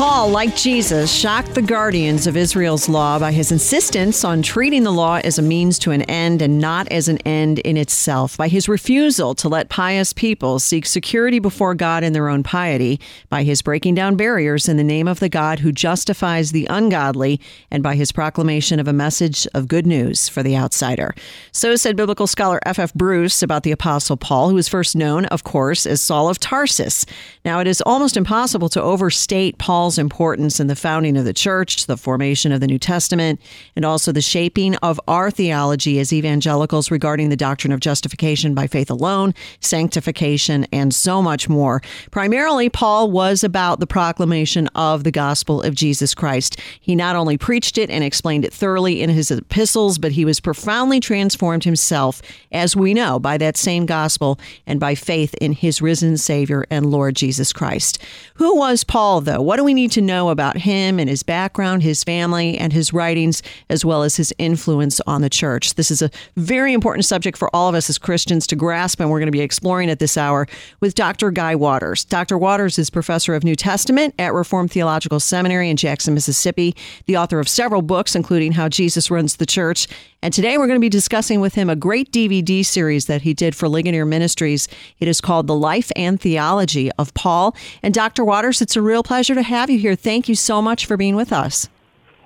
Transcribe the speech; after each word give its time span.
Paul, 0.00 0.30
like 0.30 0.56
Jesus, 0.56 1.12
shocked 1.12 1.52
the 1.52 1.60
guardians 1.60 2.26
of 2.26 2.34
Israel's 2.34 2.88
law 2.88 3.18
by 3.18 3.32
his 3.32 3.52
insistence 3.52 4.24
on 4.24 4.40
treating 4.40 4.82
the 4.82 4.90
law 4.90 5.20
as 5.22 5.38
a 5.38 5.42
means 5.42 5.78
to 5.80 5.90
an 5.90 6.00
end 6.04 6.40
and 6.40 6.58
not 6.58 6.88
as 6.90 7.06
an 7.08 7.18
end 7.26 7.58
in 7.58 7.76
itself, 7.76 8.38
by 8.38 8.48
his 8.48 8.66
refusal 8.66 9.34
to 9.34 9.46
let 9.46 9.68
pious 9.68 10.14
people 10.14 10.58
seek 10.58 10.86
security 10.86 11.38
before 11.38 11.74
God 11.74 12.02
in 12.02 12.14
their 12.14 12.30
own 12.30 12.42
piety, 12.42 12.98
by 13.28 13.42
his 13.42 13.60
breaking 13.60 13.94
down 13.94 14.16
barriers 14.16 14.70
in 14.70 14.78
the 14.78 14.82
name 14.82 15.06
of 15.06 15.20
the 15.20 15.28
God 15.28 15.58
who 15.58 15.70
justifies 15.70 16.52
the 16.52 16.66
ungodly, 16.70 17.38
and 17.70 17.82
by 17.82 17.94
his 17.94 18.10
proclamation 18.10 18.80
of 18.80 18.88
a 18.88 18.94
message 18.94 19.46
of 19.52 19.68
good 19.68 19.86
news 19.86 20.30
for 20.30 20.42
the 20.42 20.56
outsider. 20.56 21.14
So 21.52 21.76
said 21.76 21.94
biblical 21.94 22.26
scholar 22.26 22.58
F. 22.64 22.78
F. 22.78 22.94
Bruce 22.94 23.42
about 23.42 23.64
the 23.64 23.72
Apostle 23.72 24.16
Paul, 24.16 24.48
who 24.48 24.54
was 24.54 24.66
first 24.66 24.96
known, 24.96 25.26
of 25.26 25.44
course, 25.44 25.84
as 25.84 26.00
Saul 26.00 26.30
of 26.30 26.40
Tarsus. 26.40 27.04
Now, 27.44 27.60
it 27.60 27.66
is 27.66 27.82
almost 27.82 28.16
impossible 28.16 28.70
to 28.70 28.80
overstate 28.82 29.58
Paul's 29.58 29.89
Paul's 29.90 29.98
importance 29.98 30.60
in 30.60 30.68
the 30.68 30.76
founding 30.76 31.16
of 31.16 31.24
the 31.24 31.32
church, 31.32 31.86
the 31.86 31.96
formation 31.96 32.52
of 32.52 32.60
the 32.60 32.68
New 32.68 32.78
Testament, 32.78 33.40
and 33.74 33.84
also 33.84 34.12
the 34.12 34.20
shaping 34.20 34.76
of 34.76 35.00
our 35.08 35.32
theology 35.32 35.98
as 35.98 36.12
evangelicals 36.12 36.92
regarding 36.92 37.28
the 37.28 37.36
doctrine 37.36 37.72
of 37.72 37.80
justification 37.80 38.54
by 38.54 38.68
faith 38.68 38.88
alone, 38.88 39.34
sanctification, 39.58 40.64
and 40.72 40.94
so 40.94 41.20
much 41.20 41.48
more. 41.48 41.82
Primarily, 42.12 42.68
Paul 42.68 43.10
was 43.10 43.42
about 43.42 43.80
the 43.80 43.86
proclamation 43.88 44.68
of 44.76 45.02
the 45.02 45.10
gospel 45.10 45.60
of 45.60 45.74
Jesus 45.74 46.14
Christ. 46.14 46.60
He 46.80 46.94
not 46.94 47.16
only 47.16 47.36
preached 47.36 47.76
it 47.76 47.90
and 47.90 48.04
explained 48.04 48.44
it 48.44 48.52
thoroughly 48.52 49.02
in 49.02 49.10
his 49.10 49.32
epistles, 49.32 49.98
but 49.98 50.12
he 50.12 50.24
was 50.24 50.38
profoundly 50.38 51.00
transformed 51.00 51.64
himself, 51.64 52.22
as 52.52 52.76
we 52.76 52.94
know, 52.94 53.18
by 53.18 53.36
that 53.38 53.56
same 53.56 53.86
gospel 53.86 54.38
and 54.68 54.78
by 54.78 54.94
faith 54.94 55.34
in 55.40 55.50
his 55.50 55.82
risen 55.82 56.16
Savior 56.16 56.64
and 56.70 56.86
Lord 56.86 57.16
Jesus 57.16 57.52
Christ. 57.52 58.00
Who 58.34 58.56
was 58.56 58.84
Paul, 58.84 59.20
though? 59.22 59.40
What 59.40 59.56
do 59.56 59.64
we 59.64 59.79
need 59.80 59.92
to 59.92 60.00
know 60.02 60.28
about 60.28 60.58
him 60.58 60.98
and 60.98 61.08
his 61.08 61.22
background, 61.22 61.82
his 61.82 62.04
family, 62.04 62.58
and 62.58 62.72
his 62.72 62.92
writings, 62.92 63.42
as 63.70 63.84
well 63.84 64.02
as 64.02 64.16
his 64.16 64.34
influence 64.38 65.00
on 65.06 65.22
the 65.22 65.30
church. 65.30 65.74
This 65.74 65.90
is 65.90 66.02
a 66.02 66.10
very 66.36 66.74
important 66.74 67.06
subject 67.06 67.38
for 67.38 67.54
all 67.54 67.68
of 67.68 67.74
us 67.74 67.88
as 67.88 67.96
Christians 67.96 68.46
to 68.48 68.56
grasp, 68.56 69.00
and 69.00 69.10
we're 69.10 69.18
going 69.18 69.26
to 69.26 69.32
be 69.32 69.40
exploring 69.40 69.88
it 69.88 69.98
this 69.98 70.18
hour 70.18 70.46
with 70.80 70.94
Dr. 70.94 71.30
Guy 71.30 71.54
Waters. 71.54 72.04
Dr. 72.04 72.36
Waters 72.36 72.78
is 72.78 72.90
professor 72.90 73.34
of 73.34 73.42
New 73.42 73.56
Testament 73.56 74.14
at 74.18 74.34
Reformed 74.34 74.70
Theological 74.70 75.18
Seminary 75.18 75.70
in 75.70 75.76
Jackson, 75.76 76.12
Mississippi, 76.12 76.76
the 77.06 77.16
author 77.16 77.40
of 77.40 77.48
several 77.48 77.80
books, 77.80 78.14
including 78.14 78.52
How 78.52 78.68
Jesus 78.68 79.10
Runs 79.10 79.36
the 79.36 79.46
Church. 79.46 79.88
And 80.22 80.34
today 80.34 80.58
we're 80.58 80.66
going 80.66 80.78
to 80.78 80.84
be 80.84 80.90
discussing 80.90 81.40
with 81.40 81.54
him 81.54 81.70
a 81.70 81.76
great 81.76 82.12
DVD 82.12 82.64
series 82.64 83.06
that 83.06 83.22
he 83.22 83.32
did 83.32 83.56
for 83.56 83.70
Ligonier 83.70 84.04
Ministries. 84.04 84.68
It 84.98 85.08
is 85.08 85.18
called 85.18 85.46
The 85.46 85.54
Life 85.54 85.90
and 85.96 86.20
Theology 86.20 86.90
of 86.98 87.14
Paul. 87.14 87.56
And 87.82 87.94
Dr. 87.94 88.22
Waters, 88.22 88.60
it's 88.60 88.76
a 88.76 88.82
real 88.82 89.02
pleasure 89.02 89.34
to 89.34 89.42
have 89.42 89.69
you 89.70 89.78
here. 89.78 89.94
Thank 89.94 90.28
you 90.28 90.34
so 90.34 90.60
much 90.60 90.86
for 90.86 90.96
being 90.96 91.16
with 91.16 91.32
us. 91.32 91.68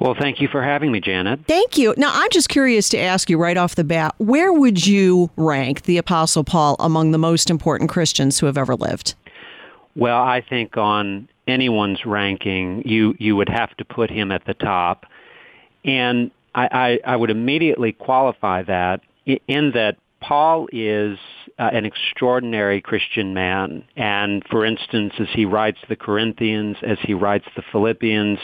Well, 0.00 0.15
thank 0.19 0.41
you 0.41 0.49
for 0.49 0.62
having 0.62 0.91
me, 0.91 1.00
Janet. 1.00 1.41
Thank 1.47 1.78
you. 1.78 1.94
Now, 1.97 2.10
I'm 2.12 2.31
just 2.31 2.49
curious 2.49 2.88
to 2.91 2.99
ask 2.99 3.31
you 3.31 3.38
right 3.38 3.56
off 3.56 3.77
the 3.77 3.84
bat 3.84 4.15
where 4.19 4.53
would 4.53 4.87
you 4.87 5.31
rank 5.37 5.82
the 5.82 5.99
Apostle 5.99 6.44
Paul 6.44 6.77
among 6.81 7.12
the 7.12 7.19
most 7.19 7.49
important 7.49 7.91
Christians 7.91 8.38
who 8.38 8.47
have 8.47 8.59
ever 8.59 8.75
lived? 8.75 9.15
Well, 9.94 10.21
I 10.21 10.41
think 10.41 10.77
on 10.77 11.28
anyone's 11.47 12.05
ranking, 12.05 12.82
you, 12.84 13.15
you 13.19 13.37
would 13.37 13.49
have 13.49 13.76
to 13.76 13.84
put 13.84 14.11
him 14.11 14.32
at 14.32 14.44
the 14.47 14.55
top. 14.55 15.06
And 15.84 16.32
I, 16.55 17.00
I, 17.05 17.12
I 17.12 17.16
would 17.16 17.31
immediately 17.31 17.93
qualify 17.93 18.62
that 18.62 19.00
in 19.25 19.72
that 19.72 19.97
Paul 20.21 20.69
is 20.72 21.19
uh, 21.59 21.70
an 21.72 21.84
extraordinary 21.84 22.81
Christian 22.81 23.34
man. 23.34 23.84
And 23.97 24.42
for 24.50 24.65
instance, 24.65 25.15
as 25.19 25.28
he 25.32 25.44
writes 25.44 25.78
the 25.88 25.97
Corinthians, 25.97 26.76
as 26.82 26.98
he 27.03 27.15
writes 27.15 27.47
the 27.56 27.62
Philippians, 27.72 28.38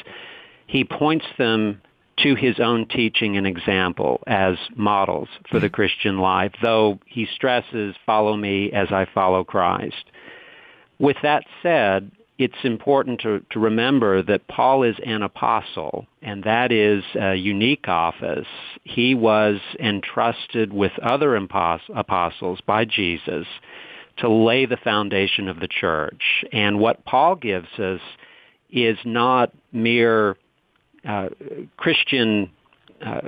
he 0.66 0.84
points 0.84 1.26
them 1.38 1.82
to 2.18 2.34
his 2.34 2.60
own 2.60 2.86
teaching 2.86 3.36
and 3.36 3.46
example 3.46 4.22
as 4.26 4.56
models 4.76 5.28
for 5.50 5.58
the 5.58 5.70
Christian 5.70 6.18
life, 6.18 6.52
though 6.62 6.98
he 7.06 7.26
stresses, 7.34 7.94
follow 8.04 8.36
me 8.36 8.70
as 8.72 8.88
I 8.92 9.06
follow 9.12 9.42
Christ. 9.42 10.04
With 10.98 11.16
that 11.22 11.44
said, 11.62 12.10
it's 12.40 12.64
important 12.64 13.20
to, 13.20 13.44
to 13.50 13.60
remember 13.60 14.22
that 14.22 14.48
Paul 14.48 14.82
is 14.82 14.96
an 15.04 15.22
apostle, 15.22 16.06
and 16.22 16.42
that 16.44 16.72
is 16.72 17.04
a 17.14 17.34
unique 17.34 17.86
office. 17.86 18.46
He 18.82 19.14
was 19.14 19.60
entrusted 19.78 20.72
with 20.72 20.92
other 21.00 21.36
apostles 21.36 22.60
by 22.66 22.86
Jesus 22.86 23.46
to 24.16 24.30
lay 24.30 24.64
the 24.64 24.78
foundation 24.78 25.48
of 25.48 25.60
the 25.60 25.68
church. 25.68 26.22
And 26.50 26.80
what 26.80 27.04
Paul 27.04 27.36
gives 27.36 27.78
us 27.78 28.00
is 28.70 28.96
not 29.04 29.52
mere 29.70 30.38
uh, 31.06 31.28
Christian 31.76 32.50
uh, 33.04 33.20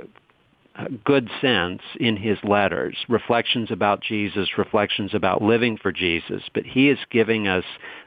good 1.05 1.29
sense 1.39 1.81
in 1.99 2.17
his 2.17 2.37
letters, 2.43 2.97
reflections 3.07 3.69
about 3.71 4.01
Jesus, 4.01 4.57
reflections 4.57 5.13
about 5.13 5.41
living 5.41 5.77
for 5.77 5.91
Jesus, 5.91 6.43
but 6.53 6.65
he 6.65 6.89
is 6.89 6.97
giving 7.11 7.47
us 7.47 7.65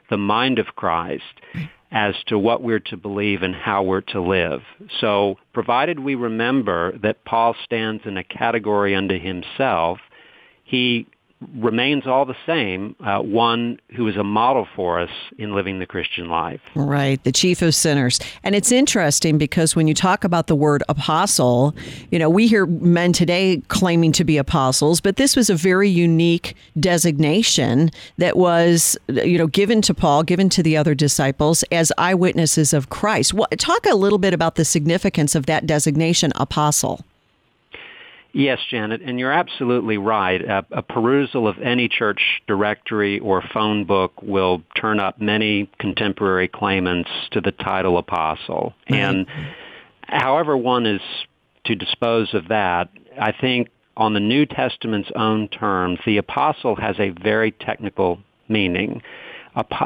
the 0.09 0.17
mind 0.17 0.59
of 0.59 0.75
Christ 0.75 1.23
as 1.91 2.15
to 2.27 2.37
what 2.37 2.61
we're 2.61 2.79
to 2.79 2.97
believe 2.97 3.41
and 3.41 3.55
how 3.55 3.83
we're 3.83 4.01
to 4.01 4.21
live. 4.21 4.61
So 4.99 5.37
provided 5.53 5.99
we 5.99 6.15
remember 6.15 6.97
that 6.99 7.23
Paul 7.23 7.55
stands 7.63 8.03
in 8.05 8.17
a 8.17 8.23
category 8.23 8.93
unto 8.93 9.17
himself, 9.17 9.99
he 10.63 11.07
remains 11.55 12.07
all 12.07 12.25
the 12.25 12.35
same, 12.45 12.95
uh, 12.99 13.19
one 13.19 13.79
who 13.95 14.07
is 14.07 14.17
a 14.17 14.23
model 14.23 14.67
for 14.75 14.99
us 14.99 15.09
in 15.37 15.53
living 15.53 15.79
the 15.79 15.85
Christian 15.85 16.29
life. 16.29 16.61
Right, 16.73 17.23
the 17.23 17.31
chief 17.31 17.61
of 17.61 17.75
sinners. 17.75 18.19
And 18.43 18.55
it's 18.55 18.71
interesting 18.71 19.37
because 19.37 19.75
when 19.75 19.87
you 19.87 19.93
talk 19.93 20.23
about 20.23 20.47
the 20.47 20.55
word 20.55 20.83
apostle, 20.89 21.75
you 22.09 22.17
know, 22.17 22.29
we 22.29 22.47
hear 22.47 22.65
men 22.65 23.13
today 23.13 23.61
claiming 23.67 24.11
to 24.13 24.23
be 24.23 24.37
apostles, 24.37 24.99
but 24.99 25.17
this 25.17 25.35
was 25.35 25.49
a 25.49 25.55
very 25.55 25.89
unique 25.89 26.55
designation 26.79 27.91
that 28.17 28.35
was, 28.35 28.97
you 29.07 29.37
know, 29.37 29.47
given 29.47 29.81
to 29.83 29.93
Paul, 29.93 30.23
given 30.23 30.49
to 30.49 30.63
the 30.63 30.75
other 30.75 30.95
disciples 30.95 31.63
as 31.71 31.91
eyewitnesses 31.99 32.73
of 32.73 32.89
Christ. 32.89 33.33
talk 33.57 33.85
a 33.85 33.95
little 33.95 34.19
bit 34.19 34.33
about 34.33 34.55
the 34.55 34.65
significance 34.65 35.35
of 35.35 35.45
that 35.45 35.67
designation, 35.67 36.31
apostle. 36.35 37.05
Yes, 38.37 38.59
Janet, 38.69 39.01
and 39.01 39.19
you're 39.19 39.31
absolutely 39.31 39.97
right. 39.97 40.39
A, 40.39 40.63
a, 40.69 40.83
perusal 40.83 41.47
of 41.47 41.57
any 41.57 41.87
church 41.87 42.21
directory 42.45 43.17
or 43.17 43.41
phone 43.51 43.85
book 43.85 44.21
will 44.21 44.61
turn 44.79 44.99
up 44.99 45.19
many 45.19 45.67
contemporary 45.79 46.47
claimants 46.47 47.09
to 47.31 47.41
the 47.41 47.51
title 47.51 47.97
apostle. 47.97 48.75
Mm-hmm. 48.87 48.93
And 48.93 49.27
however 50.03 50.55
one 50.55 50.85
is 50.85 51.01
to 51.65 51.73
dispose 51.73 52.35
of 52.35 52.49
that, 52.49 52.89
I 53.19 53.31
think 53.31 53.69
on 53.97 54.13
the 54.13 54.19
New 54.19 54.45
Testament's 54.45 55.09
own 55.15 55.47
terms, 55.47 55.97
the 56.05 56.17
apostle 56.17 56.75
has 56.75 56.99
a 56.99 57.09
very 57.09 57.51
technical 57.51 58.19
meaning. 58.47 59.01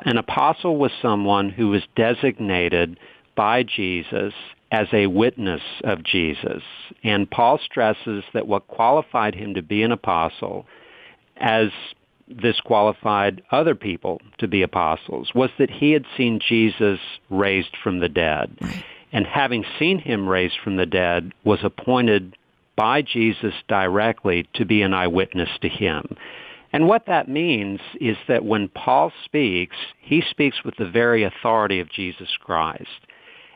An 0.04 0.18
apostle 0.18 0.75
was 0.75 0.92
someone 1.01 1.51
who 1.51 1.69
was 1.69 1.83
designated 1.95 3.00
by 3.33 3.63
Jesus 3.63 4.33
as 4.71 4.88
a 4.94 5.07
witness 5.07 5.62
of 5.83 6.03
Jesus. 6.03 6.63
And 7.03 7.29
Paul 7.29 7.59
stresses 7.63 8.23
that 8.33 8.47
what 8.47 8.68
qualified 8.68 9.35
him 9.35 9.53
to 9.56 9.62
be 9.62 9.83
an 9.83 9.91
apostle, 9.91 10.65
as 11.38 11.69
this 12.27 12.59
qualified 12.62 13.41
other 13.51 13.75
people 13.75 14.21
to 14.38 14.47
be 14.47 14.62
apostles, 14.62 15.31
was 15.35 15.50
that 15.59 15.69
he 15.69 15.91
had 15.91 16.06
seen 16.15 16.39
Jesus 16.39 17.00
raised 17.29 17.75
from 17.83 18.00
the 18.00 18.09
dead. 18.09 18.57
And 19.12 19.27
having 19.27 19.65
seen 19.77 20.00
him 20.00 20.29
raised 20.29 20.57
from 20.63 20.77
the 20.77 20.85
dead, 20.85 21.33
was 21.44 21.59
appointed 21.63 22.38
by 22.77 23.01
Jesus 23.01 23.53
directly 23.68 24.47
to 24.53 24.63
be 24.63 24.81
an 24.81 24.94
eyewitness 24.94 25.50
to 25.62 25.68
him. 25.68 26.15
And 26.71 26.88
what 26.88 27.07
that 27.07 27.27
means 27.27 27.81
is 28.00 28.15
that 28.29 28.45
when 28.45 28.69
Paul 28.69 29.12
speaks, 29.25 29.75
he 30.00 30.21
speaks 30.29 30.63
with 30.63 30.77
the 30.77 30.89
very 30.89 31.23
authority 31.23 31.81
of 31.81 31.91
Jesus 31.91 32.29
Christ. 32.39 32.88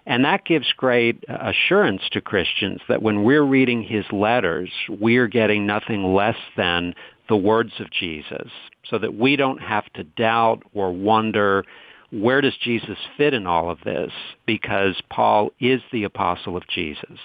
And 0.05 0.23
that 0.25 0.45
gives 0.45 0.71
great 0.73 1.23
uh, 1.27 1.51
assurance 1.51 2.01
to 2.11 2.21
Christians 2.21 2.81
that 2.87 3.01
when 3.01 3.23
we're 3.23 3.43
reading 3.43 3.81
his 3.81 4.05
letters, 4.11 4.69
we're 4.89 5.27
getting 5.27 5.65
nothing 5.65 6.13
less 6.13 6.37
than 6.55 6.93
the 7.27 7.37
words 7.37 7.73
of 7.79 7.91
Jesus 7.91 8.51
so 8.89 8.99
that 8.99 9.15
we 9.15 9.35
don't 9.35 9.61
have 9.61 9.91
to 9.93 10.03
doubt 10.03 10.61
or 10.73 10.91
wonder 10.91 11.65
where 12.11 12.39
does 12.39 12.55
Jesus 12.63 12.97
fit 13.17 13.33
in 13.33 13.47
all 13.47 13.69
of 13.69 13.79
this? 13.83 14.11
Because 14.45 15.01
Paul 15.09 15.49
is 15.59 15.81
the 15.91 16.03
apostle 16.03 16.55
of 16.55 16.67
Jesus 16.67 17.19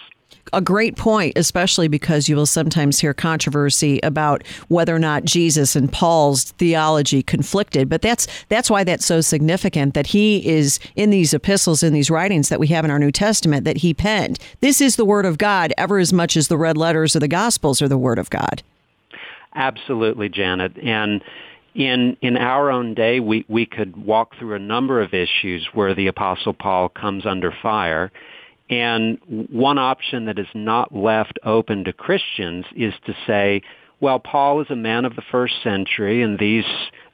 a 0.53 0.61
great 0.61 0.97
point, 0.97 1.35
especially 1.37 1.89
because 1.89 2.29
you 2.29 2.37
will 2.37 2.47
sometimes 2.47 2.99
hear 2.99 3.15
controversy 3.15 4.01
about 4.03 4.47
whether 4.69 4.95
or 4.95 4.99
not 4.99 5.25
Jesus 5.25 5.77
and 5.77 5.93
Paul's 5.93 6.53
theology 6.53 7.23
conflicted. 7.23 7.89
But 7.89 8.03
that's 8.03 8.27
that's 8.49 8.71
why 8.71 8.85
that's 8.85 9.05
so 9.05 9.21
significant 9.21 9.95
that 9.95 10.09
he 10.09 10.47
is 10.47 10.79
in 10.97 11.11
these 11.11 11.33
epistles, 11.33 11.83
in 11.83 11.93
these 11.93 12.11
writings 12.11 12.49
that 12.49 12.61
we 12.61 12.69
have 12.69 12.85
in 12.85 12.91
our 12.91 12.99
New 12.99 13.13
Testament 13.13 13.65
that 13.65 13.79
he 13.79 13.95
penned. 13.95 14.39
This 14.61 14.81
is 14.81 14.97
the 14.97 15.05
Word 15.05 15.27
of 15.27 15.39
God, 15.39 15.73
ever 15.79 15.99
as 15.99 16.13
much 16.13 16.37
as 16.37 16.49
the 16.49 16.59
red 16.59 16.77
letters 16.77 17.15
of 17.15 17.21
the 17.21 17.29
Gospels 17.29 17.81
are 17.81 17.89
the 17.89 17.99
Word 17.99 18.19
of 18.19 18.31
God. 18.31 18.63
Absolutely, 19.55 20.29
Janet, 20.29 20.77
and 20.83 21.23
in 21.75 22.17
in 22.21 22.37
our 22.37 22.71
own 22.71 22.95
day, 22.95 23.21
we 23.21 23.45
we 23.49 23.67
could 23.67 23.97
walk 23.97 24.37
through 24.37 24.55
a 24.55 24.61
number 24.61 25.01
of 25.01 25.15
issues 25.15 25.69
where 25.73 25.95
the 25.95 26.09
Apostle 26.09 26.55
Paul 26.55 26.89
comes 26.89 27.27
under 27.27 27.53
fire 27.63 28.11
and 28.71 29.19
one 29.27 29.79
option 29.79 30.27
that 30.27 30.39
is 30.39 30.47
not 30.55 30.95
left 30.95 31.39
open 31.45 31.85
to 31.85 31.93
Christians 31.93 32.65
is 32.77 32.95
to 33.07 33.15
say, 33.27 33.63
well, 34.01 34.19
Paul 34.19 34.63
is 34.63 34.71
a 34.71 34.77
man 34.77 35.05
of 35.05 35.15
the 35.15 35.23
first 35.31 35.55
century, 35.63 36.23
and 36.23 36.39
these 36.39 36.65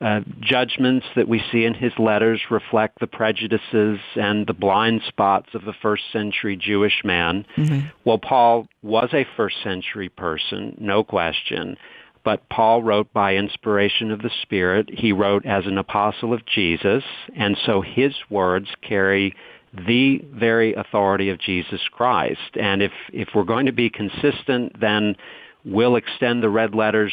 uh, 0.00 0.20
judgments 0.41 1.06
that 1.17 1.26
we 1.26 1.43
see 1.50 1.64
in 1.64 1.75
his 1.75 1.93
letters 1.99 2.41
reflect 2.49 3.00
the 3.00 3.08
prejudices 3.08 3.99
and 4.14 4.47
the 4.47 4.55
blind 4.55 5.03
spots 5.08 5.49
of 5.55 5.64
the 5.64 5.73
first 5.82 6.05
century 6.12 6.56
Jewish 6.56 7.03
man. 7.05 7.44
Mm-hmm. 7.56 7.88
Well, 8.05 8.19
Paul 8.19 8.69
was 8.82 9.09
a 9.12 9.26
first 9.37 9.56
century 9.64 10.09
person, 10.09 10.76
no 10.79 11.02
question, 11.02 11.76
but 12.23 12.49
Paul 12.49 12.85
wrote 12.85 13.12
by 13.12 13.35
inspiration 13.35 14.12
of 14.12 14.23
the 14.23 14.31
Spirit. 14.43 14.88
He 14.93 15.12
wrote 15.12 15.44
as 15.44 15.67
an 15.67 15.79
apostle 15.79 16.32
of 16.32 16.47
Jesus, 16.47 17.02
and 17.35 17.56
so 17.67 17.81
his 17.81 18.14
words 18.31 18.69
carry 18.82 19.35
the 19.73 20.25
very 20.33 20.75
authority 20.75 21.31
of 21.31 21.39
Jesus 21.39 21.81
Christ. 21.91 22.57
And 22.59 22.83
if, 22.83 22.93
if 23.13 23.29
we're 23.35 23.45
going 23.45 23.67
to 23.67 23.73
be 23.73 23.91
consistent, 23.91 24.79
then 24.81 25.17
we'll 25.65 25.97
extend 25.97 26.43
the 26.43 26.49
red 26.49 26.75
letters 26.75 27.13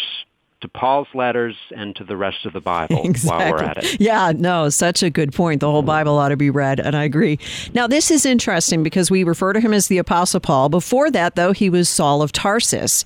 to 0.63 0.69
Paul's 0.69 1.09
letters 1.13 1.57
and 1.75 1.93
to 1.97 2.05
the 2.05 2.15
rest 2.15 2.45
of 2.45 2.53
the 2.53 2.61
Bible 2.61 3.01
exactly. 3.03 3.45
while 3.45 3.51
we're 3.51 3.63
at 3.69 3.83
it. 3.83 3.99
Yeah, 3.99 4.31
no, 4.33 4.69
such 4.69 5.03
a 5.03 5.09
good 5.09 5.33
point. 5.33 5.59
The 5.59 5.69
whole 5.69 5.81
mm-hmm. 5.81 5.87
Bible 5.87 6.17
ought 6.17 6.29
to 6.29 6.37
be 6.37 6.49
read, 6.49 6.79
and 6.79 6.95
I 6.95 7.03
agree. 7.03 7.37
Now, 7.73 7.85
this 7.85 8.09
is 8.09 8.25
interesting 8.25 8.81
because 8.81 9.11
we 9.11 9.25
refer 9.25 9.51
to 9.51 9.59
him 9.59 9.73
as 9.73 9.87
the 9.87 9.97
Apostle 9.97 10.39
Paul. 10.39 10.69
Before 10.69 11.11
that, 11.11 11.35
though, 11.35 11.51
he 11.51 11.69
was 11.69 11.89
Saul 11.89 12.21
of 12.21 12.31
Tarsus. 12.31 13.03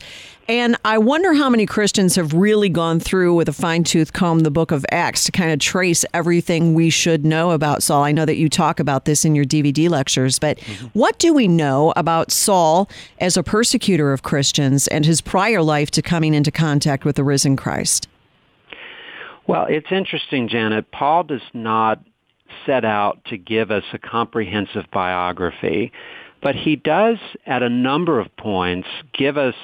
And 0.49 0.77
I 0.85 0.97
wonder 0.97 1.33
how 1.33 1.49
many 1.49 1.65
Christians 1.65 2.15
have 2.15 2.33
really 2.33 2.69
gone 2.69 3.01
through 3.01 3.35
with 3.35 3.49
a 3.49 3.53
fine 3.53 3.83
tooth 3.83 4.13
comb 4.13 4.39
the 4.39 4.51
book 4.51 4.71
of 4.71 4.85
Acts 4.91 5.25
to 5.25 5.31
kind 5.33 5.51
of 5.51 5.59
trace 5.59 6.05
everything 6.13 6.73
we 6.73 6.89
should 6.89 7.25
know 7.25 7.51
about 7.51 7.83
Saul. 7.83 8.03
I 8.03 8.13
know 8.13 8.23
that 8.23 8.37
you 8.37 8.47
talk 8.47 8.79
about 8.79 9.03
this 9.03 9.25
in 9.25 9.35
your 9.35 9.43
DVD 9.43 9.89
lectures, 9.89 10.39
but 10.39 10.57
mm-hmm. 10.59 10.85
what 10.97 11.19
do 11.19 11.33
we 11.33 11.49
know 11.49 11.91
about 11.97 12.31
Saul 12.31 12.89
as 13.19 13.35
a 13.35 13.43
persecutor 13.43 14.13
of 14.13 14.23
Christians 14.23 14.87
and 14.87 15.05
his 15.05 15.19
prior 15.19 15.61
life 15.61 15.91
to 15.91 16.01
coming 16.01 16.33
into 16.33 16.51
contact 16.51 17.03
with 17.03 17.17
the 17.17 17.25
risen 17.25 17.57
Christ? 17.57 18.07
Well, 19.47 19.65
it's 19.65 19.91
interesting, 19.91 20.47
Janet. 20.47 20.91
Paul 20.91 21.25
does 21.25 21.41
not 21.53 22.01
set 22.65 22.85
out 22.85 23.23
to 23.25 23.37
give 23.37 23.69
us 23.69 23.83
a 23.91 23.97
comprehensive 23.97 24.85
biography, 24.93 25.91
but 26.41 26.55
he 26.55 26.77
does, 26.77 27.17
at 27.45 27.63
a 27.63 27.69
number 27.69 28.19
of 28.19 28.33
points, 28.37 28.87
give 29.13 29.37
us 29.37 29.55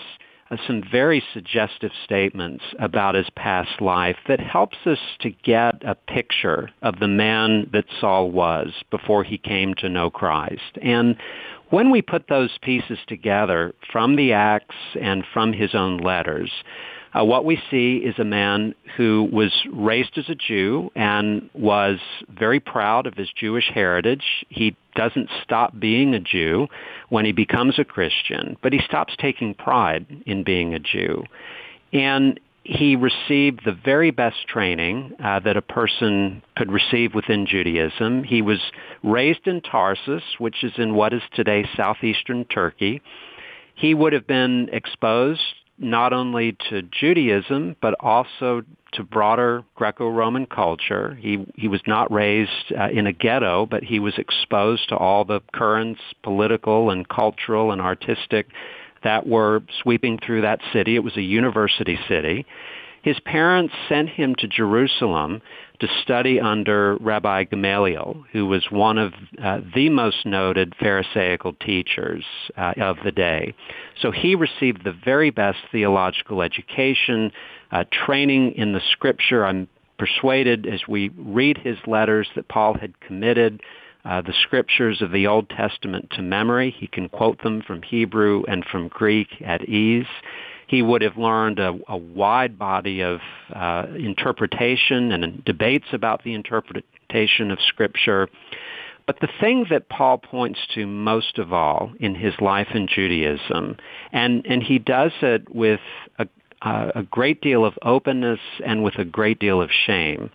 some 0.66 0.84
very 0.92 1.24
suggestive 1.34 1.92
statements 2.04 2.64
about 2.80 3.16
his 3.16 3.30
past 3.36 3.82
life 3.82 4.18
that 4.28 4.40
helps 4.40 4.78
us 4.86 5.00
to 5.22 5.30
get 5.30 5.76
a 5.86 5.96
picture 5.96 6.70
of 6.82 7.00
the 7.00 7.08
man 7.08 7.70
that 7.74 7.86
Saul 8.00 8.32
was 8.32 8.70
before 8.92 9.24
he 9.24 9.38
came 9.38 9.74
to 9.76 9.90
know 9.90 10.10
Christ. 10.10 10.78
And 10.82 11.16
when 11.70 11.90
we 11.90 12.02
put 12.02 12.28
those 12.28 12.58
pieces 12.62 13.00
together 13.08 13.74
from 13.92 14.16
the 14.16 14.34
Acts 14.34 14.76
and 15.00 15.24
from 15.34 15.54
his 15.54 15.74
own 15.74 15.98
letters, 15.98 16.52
uh, 17.14 17.24
what 17.24 17.46
we 17.46 17.62
see 17.70 17.98
is 17.98 18.18
a 18.18 18.24
man 18.24 18.74
who 18.98 19.30
was 19.32 19.52
raised 19.72 20.18
as 20.18 20.30
a 20.30 20.36
Jew 20.36 20.92
and 20.96 21.50
was 21.54 22.00
very 22.30 22.60
proud 22.60 23.06
of 23.06 23.14
his 23.14 23.30
Jewish 23.36 23.70
heritage. 23.72 24.46
He 24.50 24.76
doesn't 24.96 25.30
stop 25.44 25.78
being 25.80 26.14
a 26.14 26.20
Jew 26.20 26.68
when 27.10 27.26
he 27.26 27.32
becomes 27.32 27.80
a 27.80 27.84
Christian, 27.84 28.58
but 28.62 28.74
he 28.74 28.80
stops 28.86 29.16
taking 29.18 29.54
pride 29.54 30.06
in 30.26 30.44
being 30.44 30.74
a 30.74 30.80
Jew. 30.80 31.24
And 31.92 32.40
he 32.64 32.96
received 32.96 33.62
the 33.66 33.74
very 33.74 34.12
best 34.12 34.48
training 34.48 35.16
uh, 35.24 35.40
that 35.42 35.58
a 35.58 35.62
person 35.62 36.42
could 36.56 36.72
receive 36.72 37.14
within 37.14 37.46
Judaism. 37.46 38.24
He 38.24 38.42
was 38.42 38.60
raised 39.04 39.48
in 39.48 39.62
Tarsus, 39.62 40.24
which 40.38 40.64
is 40.64 40.72
in 40.78 40.96
what 40.96 41.14
is 41.14 41.22
today 41.34 41.68
southeastern 41.76 42.46
Turkey. 42.46 43.02
He 43.76 43.94
would 43.94 44.14
have 44.14 44.28
been 44.28 44.70
exposed 44.72 45.42
not 45.78 46.14
only 46.14 46.56
to 46.70 46.84
Judaism, 46.84 47.76
but 47.82 47.96
also 48.00 48.62
to 48.94 49.04
broader 49.04 49.64
Greco-Roman 49.76 50.46
culture. 50.46 51.16
He, 51.20 51.46
he 51.56 51.68
was 51.68 51.82
not 51.88 52.12
raised 52.12 52.74
uh, 52.78 52.90
in 52.90 53.08
a 53.08 53.14
ghetto, 53.14 53.66
but 53.66 53.84
he 53.84 54.00
was 54.00 54.14
exposed 54.18 54.90
to 54.90 54.98
all 54.98 55.26
the 55.26 55.42
currents, 55.54 56.02
political 56.24 56.90
and 56.90 57.08
cultural 57.08 57.72
and 57.72 57.82
artistic, 57.82 58.48
that 59.04 59.28
were 59.28 59.62
sweeping 59.82 60.18
through 60.26 60.42
that 60.42 60.60
city. 60.72 60.96
It 60.96 61.04
was 61.04 61.18
a 61.18 61.22
university 61.22 62.00
city. 62.08 62.46
His 63.04 63.20
parents 63.20 63.74
sent 63.90 64.10
him 64.10 64.34
to 64.36 64.48
Jerusalem 64.48 65.42
to 65.82 65.88
study 66.04 66.40
under 66.40 66.96
Rabbi 67.02 67.44
Gamaliel, 67.44 68.24
who 68.32 68.46
was 68.46 68.64
one 68.70 68.98
of 68.98 69.14
uh, 69.44 69.60
the 69.76 69.90
most 69.90 70.26
noted 70.26 70.74
Pharisaical 70.80 71.54
teachers 71.54 72.24
uh, 72.56 72.72
of 72.78 72.96
the 73.04 73.12
day. 73.12 73.54
So 74.02 74.12
he 74.12 74.36
received 74.36 74.86
the 74.86 74.96
very 75.04 75.32
best 75.32 75.58
theological 75.70 76.42
education, 76.42 77.34
uh, 77.74 77.84
training 78.06 78.54
in 78.54 78.72
the 78.72 78.82
scripture. 78.94 79.46
I'm 79.46 79.68
persuaded 80.00 80.66
as 80.66 80.82
we 80.88 81.10
read 81.18 81.58
his 81.58 81.78
letters 81.86 82.30
that 82.36 82.48
Paul 82.48 82.76
had 82.76 82.98
committed 83.02 83.62
uh, 84.06 84.22
the 84.22 84.34
scriptures 84.44 85.02
of 85.02 85.12
the 85.12 85.28
Old 85.28 85.50
Testament 85.50 86.10
to 86.12 86.22
memory. 86.22 86.74
He 86.78 86.88
can 86.88 87.10
quote 87.10 87.44
them 87.44 87.62
from 87.62 87.82
Hebrew 87.82 88.44
and 88.48 88.64
from 88.64 88.88
Greek 88.88 89.28
at 89.46 89.68
ease 89.68 90.08
he 90.74 90.82
would 90.82 91.04
have 91.04 91.18
learned 91.18 91.60
a, 91.60 91.78
a 91.88 91.98
wide 91.98 92.58
body 92.58 93.02
of 93.02 93.20
uh, 93.54 93.86
interpretation 93.96 95.12
and 95.12 95.46
debates 95.46 95.86
about 95.94 96.24
the 96.24 96.34
interpretation 96.34 97.52
of 97.52 97.60
Scripture. 97.68 98.28
But 99.06 99.20
the 99.20 99.28
thing 99.40 99.66
that 99.70 99.90
Paul 99.90 100.18
points 100.18 100.60
to 100.74 100.88
most 100.88 101.38
of 101.38 101.54
all 101.54 101.92
in 102.00 102.16
his 102.16 102.34
life 102.40 102.70
in 102.74 102.88
Judaism, 102.88 103.78
and, 104.12 104.46
and 104.48 104.64
he 104.64 104.80
does 104.80 105.12
it 105.22 105.54
with 105.54 105.82
a, 106.18 106.28
a 106.64 107.04
great 107.10 107.42
deal 107.42 107.66
of 107.66 107.78
openness 107.82 108.40
and 108.66 108.84
with 108.84 108.98
a 108.98 109.06
great 109.06 109.40
deal 109.40 109.62
of 109.62 109.70
shame, 109.86 110.30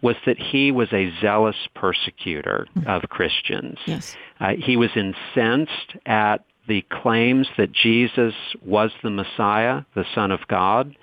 was 0.00 0.16
that 0.26 0.38
he 0.38 0.72
was 0.72 0.92
a 0.92 1.12
zealous 1.20 1.56
persecutor 1.74 2.66
of 2.86 3.02
Christians. 3.02 3.78
Yes. 3.86 4.16
Uh, 4.40 4.54
he 4.58 4.76
was 4.76 4.90
incensed 4.96 5.96
at 6.06 6.44
the 6.68 6.82
claims 6.90 7.48
that 7.56 7.72
Jesus 7.72 8.34
was 8.64 8.90
the 9.02 9.10
Messiah, 9.10 9.82
the 9.94 10.04
Son 10.14 10.30
of 10.30 10.40
God, 10.48 10.96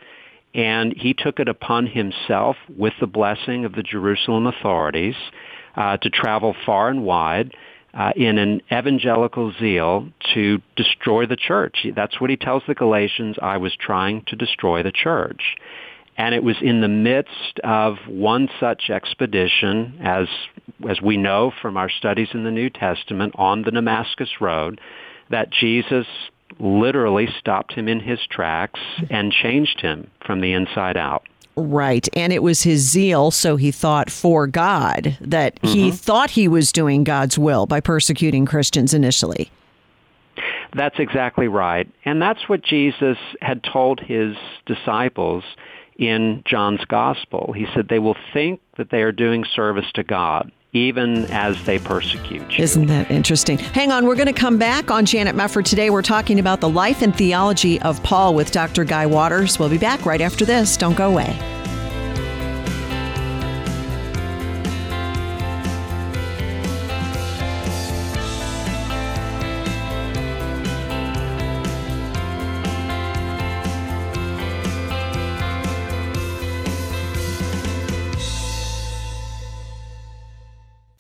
and 0.54 0.94
he 0.98 1.14
took 1.14 1.40
it 1.40 1.48
upon 1.48 1.86
himself 1.86 2.56
with 2.78 2.94
the 3.00 3.08
blessing 3.08 3.66
of 3.66 3.74
the 3.74 3.84
Jerusalem 3.84 4.48
authorities 4.48 5.16
uh, 5.76 5.98
to 5.98 6.10
travel 6.10 6.56
far 6.66 6.90
and 6.90 7.04
wide 7.04 7.54
uh, 7.94 8.12
in 8.16 8.38
an 8.38 8.62
evangelical 8.72 9.54
zeal 9.60 10.08
to 10.34 10.62
destroy 10.76 11.26
the 11.26 11.36
church. 11.36 11.86
That's 11.96 12.20
what 12.22 12.30
he 12.30 12.38
tells 12.38 12.64
the 12.68 12.76
Galatians, 12.76 13.38
I 13.42 13.58
was 13.58 13.76
trying 13.80 14.24
to 14.28 14.36
destroy 14.36 14.84
the 14.84 14.92
church. 14.92 15.42
And 16.18 16.36
it 16.36 16.44
was 16.44 16.58
in 16.62 16.82
the 16.82 16.90
midst 16.90 17.60
of 17.64 17.96
one 18.08 18.50
such 18.60 18.90
expedition, 18.90 20.00
as, 20.04 20.28
as 20.90 21.02
we 21.02 21.16
know 21.16 21.52
from 21.62 21.78
our 21.78 21.90
studies 21.90 22.28
in 22.34 22.44
the 22.44 22.52
New 22.52 22.70
Testament, 22.70 23.34
on 23.38 23.62
the 23.62 23.72
Damascus 23.72 24.30
Road, 24.42 24.82
that 25.30 25.50
Jesus 25.50 26.06
literally 26.60 27.28
stopped 27.40 27.74
him 27.74 27.88
in 27.88 28.02
his 28.02 28.20
tracks 28.30 28.82
and 29.10 29.32
changed 29.32 29.80
him 29.80 30.12
from 30.26 30.42
the 30.42 30.52
inside 30.52 30.98
out. 30.98 31.24
Right. 31.60 32.08
And 32.16 32.32
it 32.32 32.42
was 32.42 32.64
his 32.64 32.82
zeal, 32.82 33.32
so 33.32 33.56
he 33.56 33.72
thought, 33.72 34.10
for 34.10 34.48
God, 34.48 35.18
that 35.22 35.56
mm-hmm. 35.62 35.68
he 35.68 35.92
thought 35.92 36.32
he 36.32 36.48
was 36.48 36.72
doing 36.72 37.04
God's 37.04 37.38
will 37.38 37.66
by 37.66 37.80
persecuting 37.80 38.46
Christians 38.46 38.94
initially. 38.94 39.52
That's 40.76 41.00
exactly 41.00 41.48
right. 41.48 41.92
And 42.06 42.22
that's 42.22 42.48
what 42.48 42.64
Jesus 42.64 43.18
had 43.42 43.64
told 43.64 44.00
his 44.00 44.36
disciples 44.66 45.44
in 45.98 46.44
John's 46.46 46.86
gospel. 46.86 47.54
He 47.56 47.66
said 47.74 47.88
they 47.90 48.00
will 48.00 48.18
think 48.34 48.62
that 48.78 48.90
they 48.90 49.02
are 49.02 49.12
doing 49.12 49.44
service 49.56 49.92
to 49.96 50.04
God 50.04 50.52
even 50.74 51.26
as 51.26 51.64
they 51.66 51.80
persecute 51.80 52.58
you. 52.58 52.64
Isn't 52.64 52.88
that 52.88 53.10
interesting? 53.10 53.58
Hang 53.58 53.92
on, 53.92 54.06
we're 54.06 54.16
going 54.16 54.28
to 54.28 54.34
come 54.34 54.58
back 54.58 54.92
on 54.92 55.06
Janet 55.06 55.36
Mefford 55.36 55.66
today. 55.66 55.90
We're 55.90 56.02
talking 56.02 56.40
about 56.40 56.62
the 56.62 56.70
life 56.70 57.02
and 57.02 57.16
theology 57.16 57.82
of 57.82 58.02
Paul 58.04 58.36
with 58.36 58.52
Dr. 58.52 58.84
Guy 58.84 59.06
Waters. 59.06 59.58
We'll 59.58 59.70
be 59.70 59.78
back 59.78 60.06
right 60.06 60.22
after 60.22 60.46
this. 60.46 60.78
Don't 60.78 60.96
go 60.96 61.10
away. 61.10 61.59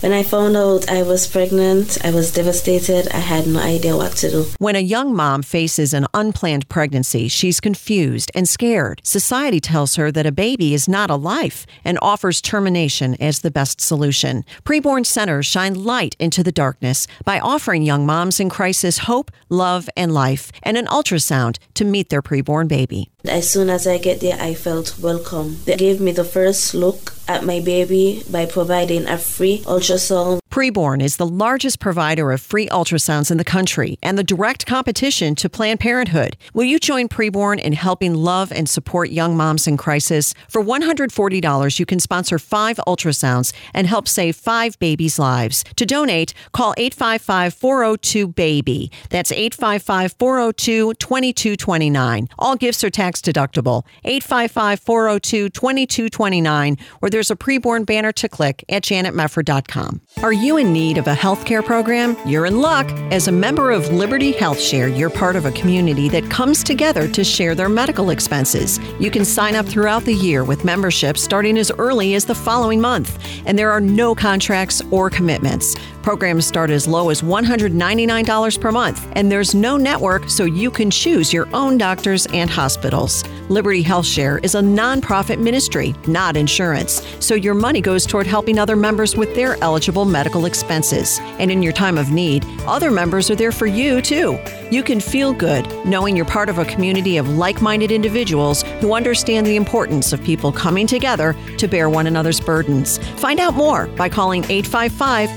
When 0.09 0.17
I 0.17 0.23
found 0.23 0.57
out 0.57 0.89
I 0.89 1.03
was 1.03 1.27
pregnant, 1.27 2.03
I 2.03 2.09
was 2.09 2.31
devastated. 2.31 3.07
I 3.13 3.19
had 3.19 3.45
no 3.45 3.59
idea 3.59 3.95
what 3.95 4.13
to 4.13 4.31
do. 4.31 4.45
When 4.57 4.75
a 4.75 4.79
young 4.79 5.15
mom 5.15 5.43
faces 5.43 5.93
an 5.93 6.07
unplanned 6.15 6.67
pregnancy, 6.67 7.27
she's 7.27 7.59
confused 7.59 8.31
and 8.33 8.49
scared. 8.49 9.01
Society 9.03 9.59
tells 9.59 9.97
her 9.97 10.11
that 10.11 10.25
a 10.25 10.31
baby 10.31 10.73
is 10.73 10.89
not 10.89 11.11
a 11.11 11.15
life 11.15 11.67
and 11.85 11.99
offers 12.01 12.41
termination 12.41 13.21
as 13.21 13.41
the 13.41 13.51
best 13.51 13.79
solution. 13.79 14.45
Preborn 14.63 15.05
centers 15.05 15.45
shine 15.45 15.75
light 15.75 16.15
into 16.17 16.41
the 16.41 16.51
darkness 16.51 17.05
by 17.23 17.39
offering 17.39 17.83
young 17.83 18.03
moms 18.03 18.39
in 18.39 18.49
crisis 18.49 18.97
hope, 19.09 19.29
love, 19.47 19.91
and 19.95 20.11
life, 20.11 20.51
and 20.63 20.75
an 20.75 20.87
ultrasound 20.87 21.59
to 21.75 21.85
meet 21.85 22.09
their 22.09 22.23
preborn 22.23 22.67
baby. 22.67 23.11
As 23.25 23.51
soon 23.51 23.69
as 23.69 23.85
I 23.85 23.97
get 23.97 24.21
there, 24.21 24.37
I 24.39 24.53
felt 24.53 24.97
welcome. 24.97 25.57
They 25.65 25.75
gave 25.75 25.99
me 25.99 26.13
the 26.13 26.23
first 26.23 26.73
look 26.73 27.13
at 27.27 27.43
my 27.43 27.59
baby 27.59 28.23
by 28.29 28.45
providing 28.45 29.07
a 29.07 29.17
free 29.17 29.59
ultrasound. 29.65 30.39
Preborn 30.49 31.01
is 31.01 31.17
the 31.17 31.27
largest 31.27 31.79
provider 31.79 32.31
of 32.31 32.41
free 32.41 32.67
ultrasounds 32.69 33.29
in 33.29 33.37
the 33.37 33.43
country 33.43 33.99
and 34.01 34.17
the 34.17 34.23
direct 34.23 34.65
competition 34.65 35.35
to 35.35 35.47
Planned 35.47 35.79
Parenthood. 35.79 36.35
Will 36.53 36.63
you 36.63 36.79
join 36.79 37.07
Preborn 37.07 37.59
in 37.59 37.73
helping 37.73 38.15
love 38.15 38.51
and 38.51 38.67
support 38.67 39.11
young 39.11 39.37
moms 39.37 39.67
in 39.67 39.77
crisis? 39.77 40.33
For 40.47 40.63
$140, 40.63 41.79
you 41.79 41.85
can 41.85 41.99
sponsor 41.99 42.39
five 42.39 42.77
ultrasounds 42.87 43.53
and 43.75 43.85
help 43.85 44.07
save 44.07 44.35
five 44.35 44.77
babies' 44.79 45.19
lives. 45.19 45.63
To 45.75 45.85
donate, 45.85 46.33
call 46.51 46.73
855 46.77 47.53
402 47.53 48.27
BABY. 48.29 48.91
That's 49.11 49.31
855 49.31 50.13
402 50.17 50.93
2229. 50.95 52.27
All 52.39 52.55
gifts 52.55 52.83
are 52.83 52.89
tax 52.89 53.08
deductible. 53.15 53.85
855 54.03 54.79
402 54.79 55.49
2229, 55.49 56.77
or 57.01 57.09
there's 57.09 57.31
a 57.31 57.35
preborn 57.35 57.85
banner 57.85 58.11
to 58.13 58.29
click 58.29 58.63
at 58.69 58.83
janetmefford.com. 58.83 60.01
Are 60.21 60.33
you 60.33 60.57
in 60.57 60.71
need 60.71 60.97
of 60.97 61.07
a 61.07 61.13
health 61.13 61.45
care 61.45 61.63
program? 61.63 62.15
You're 62.25 62.45
in 62.45 62.61
luck. 62.61 62.87
As 63.11 63.27
a 63.27 63.31
member 63.31 63.71
of 63.71 63.91
Liberty 63.91 64.31
Health 64.31 64.59
Share, 64.59 64.87
you're 64.87 65.09
part 65.09 65.35
of 65.35 65.45
a 65.45 65.51
community 65.51 66.09
that 66.09 66.29
comes 66.29 66.63
together 66.63 67.07
to 67.07 67.23
share 67.23 67.55
their 67.55 67.69
medical 67.69 68.09
expenses. 68.11 68.79
You 68.99 69.11
can 69.11 69.25
sign 69.25 69.55
up 69.55 69.65
throughout 69.65 70.03
the 70.03 70.13
year 70.13 70.43
with 70.43 70.65
memberships 70.65 71.23
starting 71.23 71.57
as 71.57 71.71
early 71.77 72.15
as 72.15 72.25
the 72.25 72.35
following 72.35 72.81
month, 72.81 73.17
and 73.45 73.57
there 73.57 73.71
are 73.71 73.81
no 73.81 74.15
contracts 74.15 74.81
or 74.91 75.09
commitments. 75.09 75.75
Programs 76.01 76.45
start 76.45 76.69
as 76.69 76.87
low 76.87 77.09
as 77.09 77.21
$199 77.21 78.61
per 78.61 78.71
month, 78.71 79.07
and 79.13 79.31
there's 79.31 79.53
no 79.53 79.75
network, 79.75 80.29
so 80.29 80.45
you 80.45 80.71
can 80.71 80.89
choose 80.89 81.33
your 81.33 81.47
own 81.53 81.77
doctors 81.77 82.25
and 82.27 82.49
hospitals. 82.49 83.23
Liberty 83.49 83.81
Health 83.81 84.05
Share 84.05 84.37
is 84.39 84.55
a 84.55 84.61
nonprofit 84.61 85.39
ministry, 85.39 85.93
not 86.07 86.37
insurance, 86.37 87.05
so 87.19 87.35
your 87.35 87.53
money 87.53 87.81
goes 87.81 88.05
toward 88.05 88.27
helping 88.27 88.57
other 88.59 88.75
members 88.75 89.17
with 89.17 89.35
their 89.35 89.61
eligible 89.63 90.05
medical 90.05 90.45
expenses. 90.45 91.19
And 91.39 91.51
in 91.51 91.61
your 91.61 91.73
time 91.73 91.97
of 91.97 92.11
need, 92.11 92.45
other 92.65 92.91
members 92.91 93.29
are 93.29 93.35
there 93.35 93.51
for 93.51 93.65
you 93.65 94.01
too. 94.01 94.39
You 94.71 94.83
can 94.83 94.99
feel 94.99 95.33
good 95.33 95.67
knowing 95.85 96.15
you're 96.15 96.25
part 96.25 96.47
of 96.47 96.59
a 96.59 96.65
community 96.65 97.17
of 97.17 97.27
like 97.27 97.61
minded 97.61 97.91
individuals 97.91 98.61
who 98.81 98.93
understand 98.93 99.47
the 99.47 99.55
importance 99.55 100.13
of 100.13 100.23
people 100.23 100.51
coming 100.51 100.85
together 100.85 101.35
to 101.57 101.67
bear 101.67 101.89
one 101.89 102.07
another's 102.07 102.39
burdens. 102.39 102.99
Find 103.19 103.39
out 103.39 103.55
more 103.55 103.87
by 103.87 104.09
calling 104.09 104.43
855 104.43 105.29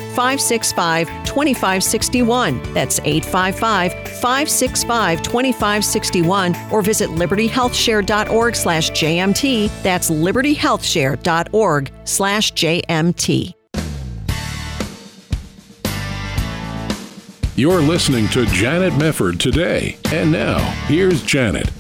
565 0.53 1.09
2561. 1.25 2.75
That's 2.75 2.99
855 3.01 3.93
565 3.93 5.23
2561 5.23 6.57
or 6.71 6.83
visit 6.83 7.11
libertyhealthshare.org 7.11 8.57
slash 8.57 8.91
JMT. 8.91 9.83
That's 9.83 10.11
libertyhealthshare.org 10.11 11.93
slash 12.05 12.53
JMT. 12.53 13.55
You're 17.55 17.83
listening 17.83 18.29
to 18.29 18.47
Janet 18.47 18.95
Mefford 18.95 19.39
today. 19.39 19.99
And 20.11 20.33
now, 20.33 20.59
here's 20.87 21.23
Janet. 21.23 21.71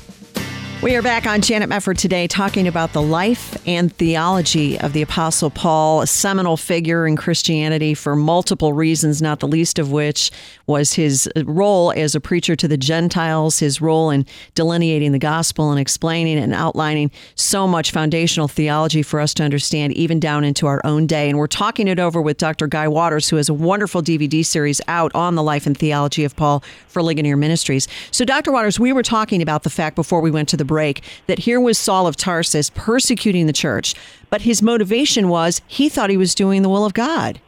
We 0.82 0.96
are 0.96 1.02
back 1.02 1.28
on 1.28 1.42
Janet 1.42 1.70
Mefford 1.70 1.96
today 1.96 2.26
talking 2.26 2.66
about 2.66 2.92
the 2.92 3.02
life 3.02 3.56
and 3.68 3.94
theology 3.98 4.80
of 4.80 4.92
the 4.92 5.02
Apostle 5.02 5.48
Paul, 5.48 6.00
a 6.00 6.08
seminal 6.08 6.56
figure 6.56 7.06
in 7.06 7.14
Christianity 7.14 7.94
for 7.94 8.16
multiple 8.16 8.72
reasons, 8.72 9.22
not 9.22 9.38
the 9.38 9.46
least 9.46 9.78
of 9.78 9.92
which 9.92 10.32
was 10.66 10.94
his 10.94 11.30
role 11.44 11.92
as 11.92 12.16
a 12.16 12.20
preacher 12.20 12.56
to 12.56 12.66
the 12.66 12.76
Gentiles, 12.76 13.60
his 13.60 13.80
role 13.80 14.10
in 14.10 14.26
delineating 14.56 15.12
the 15.12 15.20
gospel 15.20 15.70
and 15.70 15.78
explaining 15.78 16.36
and 16.36 16.52
outlining 16.52 17.12
so 17.36 17.68
much 17.68 17.92
foundational 17.92 18.48
theology 18.48 19.02
for 19.04 19.20
us 19.20 19.32
to 19.34 19.44
understand, 19.44 19.92
even 19.92 20.18
down 20.18 20.42
into 20.42 20.66
our 20.66 20.80
own 20.82 21.06
day. 21.06 21.28
And 21.28 21.38
we're 21.38 21.46
talking 21.46 21.86
it 21.86 22.00
over 22.00 22.20
with 22.20 22.38
Dr. 22.38 22.66
Guy 22.66 22.88
Waters, 22.88 23.28
who 23.28 23.36
has 23.36 23.48
a 23.48 23.54
wonderful 23.54 24.02
DVD 24.02 24.44
series 24.44 24.80
out 24.88 25.14
on 25.14 25.36
the 25.36 25.44
life 25.44 25.64
and 25.64 25.78
theology 25.78 26.24
of 26.24 26.34
Paul 26.34 26.64
for 26.88 27.04
Ligonier 27.04 27.36
Ministries. 27.36 27.86
So, 28.10 28.24
Dr. 28.24 28.50
Waters, 28.50 28.80
we 28.80 28.92
were 28.92 29.04
talking 29.04 29.40
about 29.40 29.62
the 29.62 29.70
fact 29.70 29.94
before 29.94 30.20
we 30.20 30.32
went 30.32 30.48
to 30.48 30.56
the 30.56 30.71
break 30.72 31.04
that 31.26 31.40
here 31.40 31.60
was 31.60 31.76
Saul 31.76 32.06
of 32.06 32.16
Tarsus 32.16 32.70
persecuting 32.70 33.46
the 33.46 33.52
church, 33.52 33.94
but 34.30 34.40
his 34.40 34.62
motivation 34.62 35.28
was 35.28 35.60
he 35.66 35.90
thought 35.90 36.08
he 36.08 36.16
was 36.16 36.34
doing 36.34 36.62
the 36.62 36.70
will 36.70 36.86
of 36.86 36.94
God. 36.94 37.42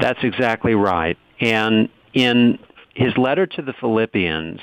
That's 0.00 0.20
exactly 0.22 0.76
right. 0.76 1.18
And 1.40 1.88
in 2.14 2.60
his 2.94 3.16
letter 3.18 3.48
to 3.48 3.62
the 3.62 3.72
Philippians, 3.72 4.60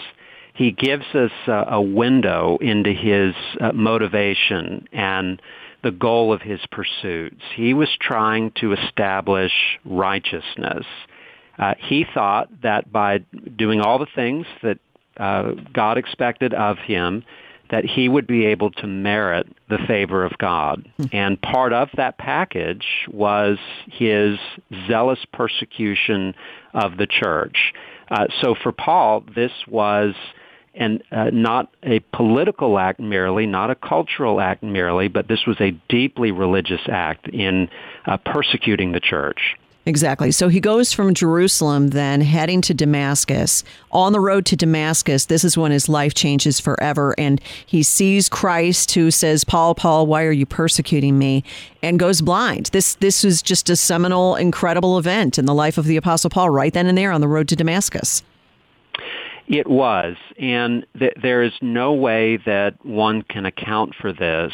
he 0.54 0.72
gives 0.72 1.04
us 1.14 1.32
a, 1.48 1.82
window 1.82 2.58
into 2.62 2.94
his 2.94 3.34
uh, 3.60 3.74
motivation 3.74 4.88
and 4.94 5.42
the 5.84 5.92
goal 5.92 6.32
of 6.32 6.42
his 6.42 6.62
pursuits. 6.72 7.42
He 7.56 7.74
was 7.74 7.90
trying 8.00 8.52
to 8.62 8.72
establish 8.74 9.52
righteousness. 9.84 10.86
Uh, 11.58 11.74
he 11.78 12.06
thought 12.14 12.50
that 12.64 12.92
by 12.92 13.20
doing 13.58 13.82
all 13.82 14.00
the 14.00 14.08
things 14.16 14.46
that 14.64 14.80
uh, 15.20 15.52
God 15.74 15.98
expected 15.98 16.54
of 16.54 16.78
him, 16.78 17.24
that 17.70 17.86
he 17.86 18.10
would 18.10 18.26
be 18.26 18.48
able 18.48 18.72
to 18.72 18.88
merit 18.88 19.48
the 19.70 19.78
favor 19.88 20.26
of 20.26 20.38
God. 20.40 20.90
And 21.12 21.40
part 21.40 21.72
of 21.72 21.90
that 21.98 22.18
package 22.18 22.86
was 23.12 23.60
his 23.88 24.40
zealous 24.88 25.20
persecution 25.32 26.34
of 26.74 26.98
the 26.98 27.06
church. 27.06 27.74
Uh, 28.10 28.26
so 28.42 28.56
for 28.56 28.72
Paul, 28.72 29.24
this 29.36 29.52
was 29.68 30.16
and 30.74 31.04
uh, 31.12 31.30
not 31.32 31.74
a 31.84 32.00
political 32.14 32.80
act 32.80 33.00
merely, 33.00 33.46
not 33.46 33.70
a 33.70 33.76
cultural 33.76 34.40
act 34.40 34.64
merely, 34.64 35.08
but 35.08 35.28
this 35.28 35.46
was 35.46 35.58
a 35.60 35.72
deeply 35.90 36.32
religious 36.32 36.82
act 36.88 37.28
in 37.28 37.70
uh, 38.06 38.18
persecuting 38.18 38.92
the 38.92 39.00
church. 39.00 39.56
Exactly. 39.89 40.31
So 40.31 40.50
he 40.50 40.60
goes 40.60 40.93
from 40.93 41.15
Jerusalem, 41.15 41.88
then 41.88 42.22
heading 42.22 42.62
to 42.62 42.75
Damascus. 42.75 43.63
On 43.89 44.13
the 44.13 44.19
road 44.19 44.46
to 44.46 44.55
Damascus, 44.55 45.25
this 45.25 45.43
is 45.43 45.58
when 45.58 45.72
his 45.72 45.89
life 45.89 46.13
changes 46.13 46.60
forever. 46.60 47.15
And 47.17 47.41
he 47.65 47.81
sees 47.81 48.29
Christ 48.29 48.91
who 48.91 49.10
says, 49.10 49.43
Paul, 49.43 49.74
Paul, 49.74 50.05
why 50.05 50.25
are 50.25 50.31
you 50.31 50.46
persecuting 50.46 51.17
me? 51.17 51.43
And 51.81 51.98
goes 51.98 52.22
blind. 52.22 52.67
This, 52.67 52.96
this 52.96 53.24
was 53.24 53.41
just 53.41 53.67
a 53.72 53.75
seminal, 53.75 54.36
incredible 54.36 55.00
event 55.00 55.39
in 55.39 55.46
the 55.46 55.55
life 55.55 55.79
of 55.79 55.86
the 55.86 55.98
Apostle 55.98 56.29
Paul 56.29 56.51
right 56.51 56.72
then 56.72 56.86
and 56.86 56.96
there 56.96 57.12
on 57.12 57.19
the 57.19 57.27
road 57.27 57.48
to 57.48 57.55
Damascus. 57.55 58.22
It 59.48 59.65
was. 59.65 60.17
And 60.38 60.86
th- 61.00 61.17
there 61.19 61.41
is 61.41 61.53
no 61.63 61.93
way 61.93 62.38
that 62.46 62.75
one 62.86 63.24
can 63.24 63.48
account 63.48 63.96
for 64.00 64.13
this 64.13 64.53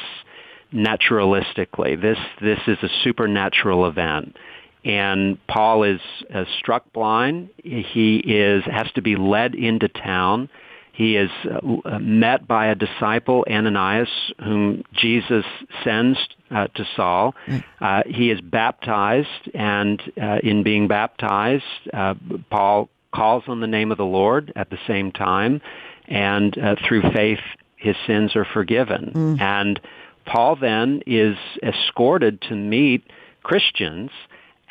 naturalistically. 0.73 2.01
This, 2.01 2.19
this 2.39 2.59
is 2.67 2.77
a 2.81 2.89
supernatural 3.03 3.85
event 3.85 4.37
and 4.85 5.39
Paul 5.47 5.83
is 5.83 5.99
uh, 6.33 6.45
struck 6.59 6.93
blind. 6.93 7.49
He 7.63 8.17
is 8.17 8.63
has 8.65 8.89
to 8.93 9.01
be 9.01 9.15
led 9.15 9.55
into 9.55 9.89
town. 9.89 10.47
He 10.93 11.17
is 11.17 11.31
uh, 11.43 11.99
met 11.99 12.47
by 12.47 12.67
a 12.67 12.75
disciple, 12.75 13.45
Ananias, 13.49 14.07
whom 14.41 14.83
Jesus 14.93 15.43
sends 15.83 16.17
uh, 16.49 16.67
to 16.67 16.87
Saul. 16.95 17.35
Uh, 17.81 18.03
he 18.05 18.31
is 18.31 18.39
baptized, 18.39 19.49
and 19.53 20.01
uh, 20.21 20.37
in 20.41 20.63
being 20.63 20.87
baptized, 20.87 21.63
uh, 21.93 22.13
Paul 22.49 22.87
calls 23.13 23.43
on 23.47 23.59
the 23.59 23.67
name 23.67 23.91
of 23.91 23.97
the 23.97 24.05
Lord 24.05 24.53
at 24.55 24.69
the 24.69 24.77
same 24.87 25.11
time, 25.11 25.59
and 26.07 26.57
through 26.87 27.01
faith, 27.11 27.39
his 27.75 27.95
sins 28.07 28.35
are 28.37 28.45
forgiven. 28.45 29.11
Mm. 29.13 29.41
And 29.41 29.81
Paul 30.25 30.55
then 30.55 31.01
is 31.05 31.35
escorted 31.61 32.41
to 32.43 32.55
meet 32.55 33.03
Christians 33.43 34.11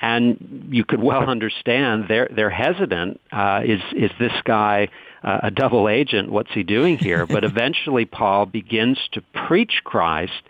and 0.04 0.68
you 0.70 0.84
could 0.84 1.02
well 1.02 1.30
understand 1.30 2.04
they're 2.08 2.28
they're 2.34 2.50
hesitant. 2.50 3.20
Uh, 3.32 3.62
is 3.64 3.80
is 3.96 4.10
this 4.18 4.32
guy 4.44 4.88
uh, 5.22 5.40
a 5.44 5.50
double 5.50 5.88
agent? 5.88 6.30
What's 6.30 6.52
he 6.52 6.62
doing 6.62 6.98
here? 6.98 7.26
but 7.34 7.42
eventually, 7.42 8.04
Paul 8.04 8.44
begins 8.44 8.98
to 9.12 9.22
preach 9.46 9.80
Christ 9.82 10.42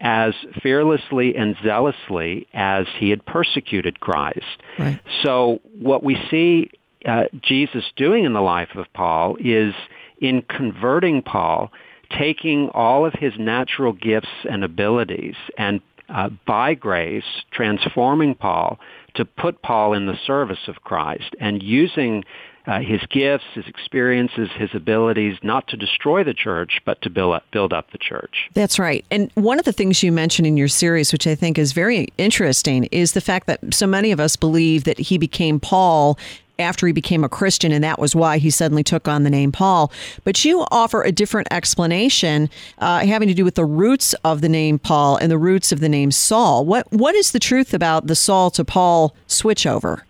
as 0.00 0.32
fearlessly 0.62 1.36
and 1.36 1.56
zealously 1.62 2.48
as 2.54 2.86
he 2.98 3.10
had 3.10 3.24
persecuted 3.26 4.00
Christ. 4.00 4.62
Right. 4.78 4.98
So 5.22 5.60
what 5.78 6.02
we 6.02 6.16
see 6.30 6.70
uh, 7.06 7.24
Jesus 7.42 7.84
doing 7.96 8.24
in 8.24 8.32
the 8.32 8.40
life 8.40 8.74
of 8.76 8.86
Paul 8.94 9.36
is 9.38 9.74
in 10.20 10.42
converting 10.42 11.22
Paul, 11.22 11.70
taking 12.18 12.70
all 12.70 13.04
of 13.04 13.12
his 13.12 13.34
natural 13.38 13.92
gifts 13.92 14.46
and 14.48 14.64
abilities 14.64 15.36
and 15.58 15.82
uh, 16.12 16.28
by 16.46 16.74
grace 16.74 17.24
transforming 17.52 18.34
Paul 18.34 18.78
to 19.14 19.24
put 19.24 19.62
Paul 19.62 19.94
in 19.94 20.06
the 20.06 20.16
service 20.26 20.68
of 20.68 20.82
Christ 20.82 21.34
and 21.40 21.62
using 21.62 22.24
uh, 22.66 22.80
his 22.80 23.00
gifts, 23.10 23.44
his 23.54 23.66
experiences, 23.66 24.48
his 24.56 24.70
abilities, 24.72 25.36
not 25.42 25.66
to 25.68 25.76
destroy 25.76 26.22
the 26.22 26.34
church, 26.34 26.80
but 26.84 27.00
to 27.02 27.10
build 27.10 27.34
up, 27.34 27.44
build 27.50 27.72
up 27.72 27.90
the 27.90 27.98
church. 27.98 28.48
That's 28.54 28.78
right. 28.78 29.04
And 29.10 29.30
one 29.34 29.58
of 29.58 29.64
the 29.64 29.72
things 29.72 30.02
you 30.02 30.12
mentioned 30.12 30.46
in 30.46 30.56
your 30.56 30.68
series, 30.68 31.12
which 31.12 31.26
I 31.26 31.34
think 31.34 31.58
is 31.58 31.72
very 31.72 32.08
interesting, 32.18 32.84
is 32.92 33.12
the 33.12 33.20
fact 33.20 33.48
that 33.48 33.74
so 33.74 33.86
many 33.86 34.12
of 34.12 34.20
us 34.20 34.36
believe 34.36 34.84
that 34.84 34.98
he 34.98 35.18
became 35.18 35.58
Paul 35.58 36.18
after 36.58 36.86
he 36.86 36.92
became 36.92 37.24
a 37.24 37.28
Christian, 37.28 37.72
and 37.72 37.82
that 37.82 37.98
was 37.98 38.14
why 38.14 38.38
he 38.38 38.50
suddenly 38.50 38.82
took 38.82 39.08
on 39.08 39.22
the 39.22 39.30
name 39.30 39.52
Paul. 39.52 39.92
But 40.24 40.44
you 40.44 40.64
offer 40.70 41.02
a 41.02 41.12
different 41.12 41.48
explanation 41.50 42.50
uh, 42.78 43.04
having 43.06 43.28
to 43.28 43.34
do 43.34 43.44
with 43.44 43.54
the 43.54 43.64
roots 43.64 44.14
of 44.24 44.40
the 44.40 44.48
name 44.48 44.78
Paul 44.78 45.16
and 45.16 45.30
the 45.30 45.38
roots 45.38 45.72
of 45.72 45.80
the 45.80 45.88
name 45.88 46.10
Saul. 46.10 46.64
What 46.64 46.90
what 46.92 47.14
is 47.14 47.32
the 47.32 47.40
truth 47.40 47.74
about 47.74 48.06
the 48.06 48.14
Saul 48.14 48.50
to 48.52 48.64
Paul 48.64 49.14
switchover? 49.28 50.02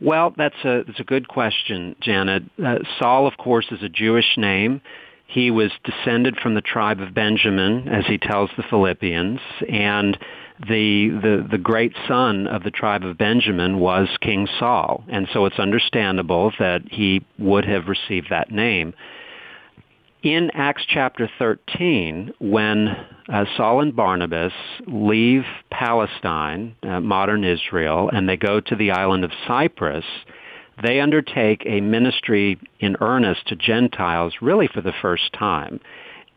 Well, 0.00 0.34
that's 0.36 0.62
a 0.64 0.82
that's 0.86 1.00
a 1.00 1.04
good 1.04 1.28
question, 1.28 1.96
Janet. 2.00 2.44
Uh, 2.62 2.78
Saul, 2.98 3.26
of 3.26 3.36
course, 3.38 3.66
is 3.70 3.82
a 3.82 3.88
Jewish 3.88 4.36
name. 4.36 4.80
He 5.26 5.50
was 5.50 5.72
descended 5.84 6.36
from 6.40 6.54
the 6.54 6.60
tribe 6.60 7.00
of 7.00 7.12
Benjamin, 7.12 7.88
as 7.88 8.06
he 8.06 8.16
tells 8.16 8.50
the 8.56 8.62
Philippians, 8.62 9.40
and 9.68 10.16
the, 10.60 11.10
the, 11.22 11.48
the 11.50 11.58
great 11.58 11.94
son 12.08 12.46
of 12.46 12.62
the 12.62 12.70
tribe 12.70 13.04
of 13.04 13.18
Benjamin 13.18 13.78
was 13.78 14.08
King 14.20 14.48
Saul, 14.58 15.04
and 15.08 15.28
so 15.32 15.44
it's 15.46 15.58
understandable 15.58 16.52
that 16.58 16.82
he 16.90 17.24
would 17.38 17.64
have 17.64 17.88
received 17.88 18.28
that 18.30 18.50
name. 18.50 18.94
In 20.22 20.50
Acts 20.54 20.84
chapter 20.88 21.30
13, 21.38 22.32
when 22.40 22.88
uh, 23.28 23.44
Saul 23.56 23.80
and 23.80 23.94
Barnabas 23.94 24.52
leave 24.86 25.44
Palestine, 25.70 26.74
uh, 26.82 27.00
modern 27.00 27.44
Israel, 27.44 28.10
and 28.12 28.28
they 28.28 28.36
go 28.36 28.60
to 28.60 28.76
the 28.76 28.90
island 28.90 29.24
of 29.24 29.30
Cyprus, 29.46 30.04
they 30.82 31.00
undertake 31.00 31.62
a 31.64 31.80
ministry 31.80 32.58
in 32.80 32.96
earnest 33.00 33.46
to 33.48 33.56
Gentiles 33.56 34.34
really 34.40 34.68
for 34.72 34.80
the 34.80 34.92
first 35.00 35.32
time. 35.32 35.80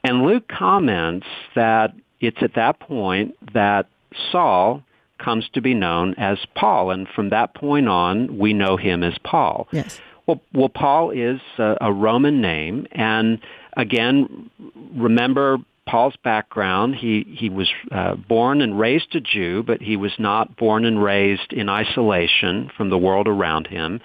And 0.04 0.24
Luke 0.24 0.48
comments 0.48 1.28
that 1.56 1.94
it's 2.22 2.42
at 2.42 2.56
that 2.56 2.80
point 2.80 3.36
that 3.54 3.88
Saul 4.32 4.84
comes 5.18 5.50
to 5.54 5.62
be 5.62 5.74
known 5.74 6.16
as 6.18 6.38
Paul, 6.56 6.92
and 6.92 7.08
from 7.08 7.30
that 7.30 7.54
point 7.54 7.88
on, 7.88 8.38
we 8.38 8.54
know 8.54 8.78
him 8.78 9.04
as 9.04 9.18
Paul. 9.24 9.68
Yes. 9.72 10.00
Well, 10.26 10.42
well 10.54 10.70
Paul 10.70 11.12
is 11.12 11.42
a, 11.58 11.76
a 11.82 11.94
Roman 11.94 12.42
name, 12.42 12.88
and 12.92 13.40
again, 13.76 14.50
remember 14.96 15.58
Paul's 15.88 16.16
background. 16.24 16.96
He 16.96 17.26
he 17.36 17.50
was 17.50 17.70
uh, 17.92 18.16
born 18.16 18.62
and 18.62 18.80
raised 18.80 19.16
a 19.16 19.20
Jew, 19.20 19.64
but 19.64 19.82
he 19.82 19.98
was 19.98 20.12
not 20.20 20.56
born 20.56 20.86
and 20.86 21.02
raised 21.02 21.52
in 21.52 21.68
isolation 21.68 22.70
from 22.78 22.90
the 22.90 22.98
world 22.98 23.28
around 23.28 23.68
him. 23.68 24.00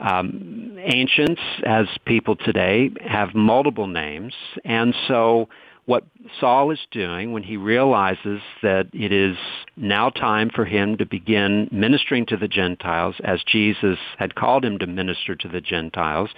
Um, 0.00 0.76
ancients, 0.78 1.42
as 1.64 1.86
people 2.04 2.34
today, 2.34 2.90
have 3.06 3.34
multiple 3.34 3.86
names, 3.86 4.34
and 4.64 4.94
so 5.06 5.48
what 5.90 6.04
Saul 6.38 6.70
is 6.70 6.78
doing 6.92 7.32
when 7.32 7.42
he 7.42 7.56
realizes 7.56 8.40
that 8.62 8.86
it 8.92 9.10
is 9.10 9.36
now 9.76 10.08
time 10.08 10.48
for 10.54 10.64
him 10.64 10.96
to 10.98 11.04
begin 11.04 11.68
ministering 11.72 12.26
to 12.26 12.36
the 12.36 12.46
Gentiles 12.46 13.16
as 13.24 13.42
Jesus 13.42 13.98
had 14.16 14.36
called 14.36 14.64
him 14.64 14.78
to 14.78 14.86
minister 14.86 15.34
to 15.34 15.48
the 15.48 15.60
Gentiles, 15.60 16.30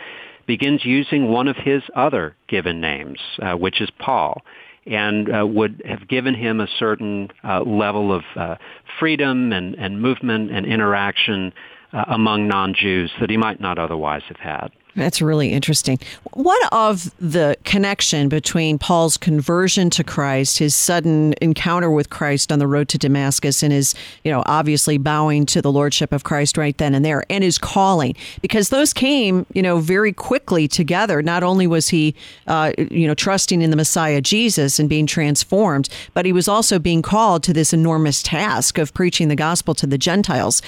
begins 0.47 0.87
using 0.87 1.29
one 1.29 1.49
of 1.49 1.57
his 1.57 1.83
other 1.95 2.35
given 2.49 2.81
names, 2.81 3.19
uh, 3.43 3.53
which 3.53 3.83
is 3.83 3.91
Paul 3.99 4.41
and 4.87 5.29
uh, 5.31 5.47
would 5.47 5.83
have 5.85 6.09
given 6.09 6.35
him 6.35 6.59
a 6.59 6.67
certain 6.79 7.29
uh, 7.45 7.61
level 7.61 8.11
of 8.11 8.23
uh, 8.35 8.55
freedom 8.99 9.53
and, 9.53 9.75
and 9.75 10.01
movement 10.01 10.51
and 10.51 10.65
interaction 10.65 11.53
uh, 11.93 12.07
among 12.09 12.49
non-Jews 12.49 13.13
that 13.21 13.29
he 13.29 13.37
might 13.37 13.61
not 13.61 13.79
otherwise 13.79 14.23
have 14.29 14.39
had. 14.39 14.71
That's 14.95 15.23
really 15.23 15.53
interesting. 15.53 15.99
What 16.35 16.69
of 16.71 17.15
the 17.19 17.57
connection 17.65 18.29
between 18.29 18.79
Paul's 18.79 19.17
conversion 19.17 19.89
to 19.91 20.05
Christ, 20.05 20.59
his 20.59 20.75
sudden 20.75 21.35
encounter 21.41 21.91
with 21.91 22.11
Christ 22.11 22.53
on 22.53 22.59
the 22.59 22.67
road 22.67 22.91
to 22.91 22.99
Damascus, 22.99 23.63
and 23.63 23.73
his, 23.73 23.95
you 24.23 24.31
know, 24.31 24.43
obviously 24.45 24.99
bowing 24.99 25.47
to 25.47 25.63
the 25.63 25.73
lordship 25.73 26.13
of 26.13 26.25
Christ 26.25 26.59
right 26.59 26.77
then 26.77 26.95
and 26.95 27.05
there, 27.05 27.25
and 27.31 27.43
his 27.43 27.57
calling? 27.57 28.15
Because 28.43 28.69
those 28.69 28.93
came, 28.93 29.47
you 29.55 29.63
know, 29.63 29.79
very 29.79 30.13
quickly 30.13 30.69
together. 30.69 31.23
Not 31.23 31.43
only 31.43 31.67
was 31.67 31.89
he, 31.89 32.15
uh, 32.47 32.73
you 32.77 33.07
know, 33.07 33.15
trusting 33.15 33.63
in 33.63 33.71
the 33.71 33.77
Messiah 33.77 34.21
Jesus 34.21 34.79
and 34.79 34.91
being 34.91 35.07
transformed, 35.07 35.89
but 36.13 36.27
he 36.27 36.35
was 36.35 36.49
also 36.49 36.79
being 36.79 37.01
called 37.01 37.43
to 37.45 37.55
this 37.55 37.73
enormous 37.73 38.23
task 38.23 38.77
of 38.77 38.93
preaching 38.93 39.29
the 39.29 39.37
gospel 39.37 39.75
to 39.77 39.87
the 39.87 39.97
Gentiles. 39.97 40.61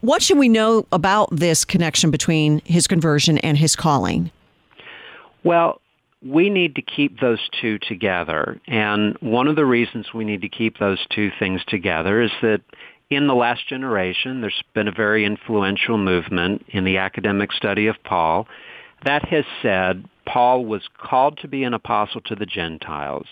What 0.00 0.20
should 0.20 0.38
we 0.38 0.48
know 0.48 0.84
about 0.90 1.28
this 1.30 1.64
connection 1.64 2.10
between 2.10 2.60
his 2.64 2.88
conversion 2.88 3.38
and 3.38 3.56
his 3.56 3.67
his 3.68 3.76
calling? 3.76 4.30
Well, 5.44 5.80
we 6.22 6.50
need 6.50 6.74
to 6.76 6.82
keep 6.82 7.20
those 7.20 7.38
two 7.60 7.78
together. 7.78 8.60
And 8.66 9.16
one 9.20 9.46
of 9.46 9.56
the 9.56 9.66
reasons 9.66 10.06
we 10.12 10.24
need 10.24 10.42
to 10.42 10.48
keep 10.48 10.78
those 10.78 10.98
two 11.10 11.30
things 11.38 11.60
together 11.66 12.22
is 12.22 12.30
that 12.42 12.62
in 13.10 13.26
the 13.26 13.34
last 13.34 13.68
generation, 13.68 14.40
there's 14.40 14.62
been 14.74 14.88
a 14.88 14.92
very 14.92 15.24
influential 15.24 15.96
movement 15.98 16.64
in 16.68 16.84
the 16.84 16.98
academic 16.98 17.52
study 17.52 17.86
of 17.86 17.96
Paul 18.04 18.48
that 19.04 19.28
has 19.28 19.44
said 19.62 20.04
Paul 20.26 20.64
was 20.64 20.82
called 20.98 21.38
to 21.38 21.48
be 21.48 21.62
an 21.62 21.72
apostle 21.72 22.20
to 22.22 22.34
the 22.34 22.46
Gentiles, 22.46 23.26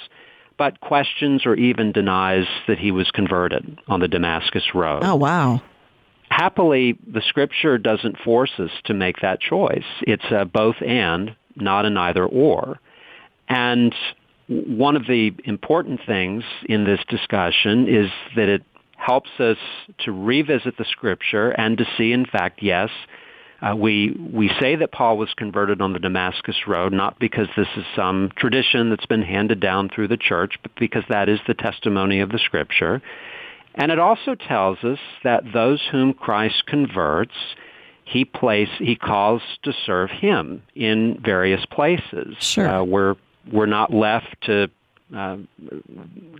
but 0.57 0.81
questions 0.81 1.44
or 1.44 1.55
even 1.57 1.92
denies 1.92 2.46
that 2.68 2.79
he 2.79 2.90
was 2.90 3.11
converted 3.11 3.79
on 3.88 4.01
the 4.01 4.09
Damascus 4.09 4.75
Road. 4.75 5.03
Oh, 5.03 5.16
wow 5.16 5.61
happily, 6.37 6.99
the 7.07 7.22
scripture 7.29 7.79
doesn't 7.79 8.18
force 8.18 8.51
us 8.59 8.70
to 8.85 8.92
make 8.92 9.20
that 9.22 9.40
choice. 9.40 9.87
It's 10.03 10.25
a 10.31 10.44
both 10.44 10.77
and, 10.87 11.35
not 11.57 11.87
an 11.87 11.96
either 11.96 12.27
or. 12.27 12.79
And 13.49 13.94
one 14.46 14.96
of 14.96 15.07
the 15.07 15.33
important 15.44 16.01
things 16.07 16.44
in 16.68 16.85
this 16.85 17.01
discussion 17.09 17.88
is 17.88 18.11
that 18.37 18.51
it 18.51 18.62
helps 18.99 19.31
us 19.38 19.57
to 20.05 20.12
revisit 20.12 20.77
the 20.77 20.85
scripture 20.85 21.51
and 21.51 21.79
to 21.79 21.87
see, 21.96 22.12
in 22.12 22.27
fact, 22.27 22.62
yes, 22.62 22.90
uh, 23.62 23.75
we 23.75 24.14
we 24.33 24.51
say 24.61 24.77
that 24.77 24.92
Paul 24.92 25.16
was 25.16 25.33
converted 25.35 25.81
on 25.81 25.94
the 25.94 25.99
Damascus 25.99 26.57
Road 26.66 26.92
not 26.92 27.18
because 27.18 27.49
this 27.57 27.68
is 27.79 27.85
some 27.94 28.31
tradition 28.37 28.90
that's 28.90 29.07
been 29.07 29.22
handed 29.22 29.61
down 29.61 29.88
through 29.88 30.09
the 30.09 30.18
church, 30.18 30.59
but 30.62 30.72
because 30.79 31.05
that 31.09 31.31
is 31.31 31.40
the 31.46 31.55
testimony 31.55 32.20
of 32.20 32.29
the 32.29 32.38
Scripture. 32.38 33.01
And 33.76 33.92
it 33.92 33.98
also 33.98 34.34
tells 34.34 34.82
us 34.82 34.98
that 35.22 35.44
those 35.52 35.82
whom 35.92 36.14
Christ 36.14 36.64
converts, 36.66 37.34
he 38.04 38.24
place 38.24 38.70
he 38.78 38.96
calls 38.96 39.42
to 39.64 39.72
serve 39.84 40.10
him 40.10 40.62
in 40.74 41.20
various 41.22 41.64
places. 41.66 42.36
Sure. 42.40 42.68
Uh, 42.68 42.84
we're 42.84 43.16
we're 43.52 43.66
not 43.66 43.92
left 43.92 44.36
to 44.42 44.68
uh, 45.14 45.36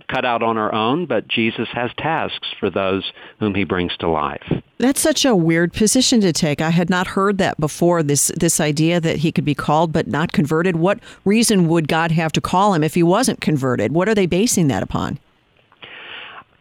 cut 0.09 0.25
out 0.25 0.43
on 0.43 0.57
our 0.57 0.73
own, 0.73 1.05
but 1.05 1.27
Jesus 1.27 1.69
has 1.71 1.91
tasks 1.97 2.47
for 2.59 2.69
those 2.69 3.11
whom 3.39 3.55
he 3.55 3.63
brings 3.63 3.95
to 3.97 4.09
life. 4.09 4.43
That's 4.77 4.99
such 4.99 5.23
a 5.23 5.35
weird 5.35 5.73
position 5.73 6.19
to 6.21 6.33
take. 6.33 6.59
I 6.59 6.71
had 6.71 6.89
not 6.89 7.07
heard 7.07 7.37
that 7.37 7.59
before. 7.59 8.03
This 8.03 8.31
this 8.35 8.59
idea 8.59 8.99
that 8.99 9.17
he 9.17 9.31
could 9.31 9.45
be 9.45 9.55
called 9.55 9.91
but 9.93 10.07
not 10.07 10.31
converted. 10.31 10.75
What 10.75 10.99
reason 11.23 11.67
would 11.67 11.87
God 11.87 12.11
have 12.11 12.31
to 12.33 12.41
call 12.41 12.73
him 12.73 12.83
if 12.83 12.93
he 12.93 13.03
wasn't 13.03 13.41
converted? 13.41 13.91
What 13.91 14.09
are 14.09 14.15
they 14.15 14.25
basing 14.25 14.67
that 14.67 14.83
upon? 14.83 15.19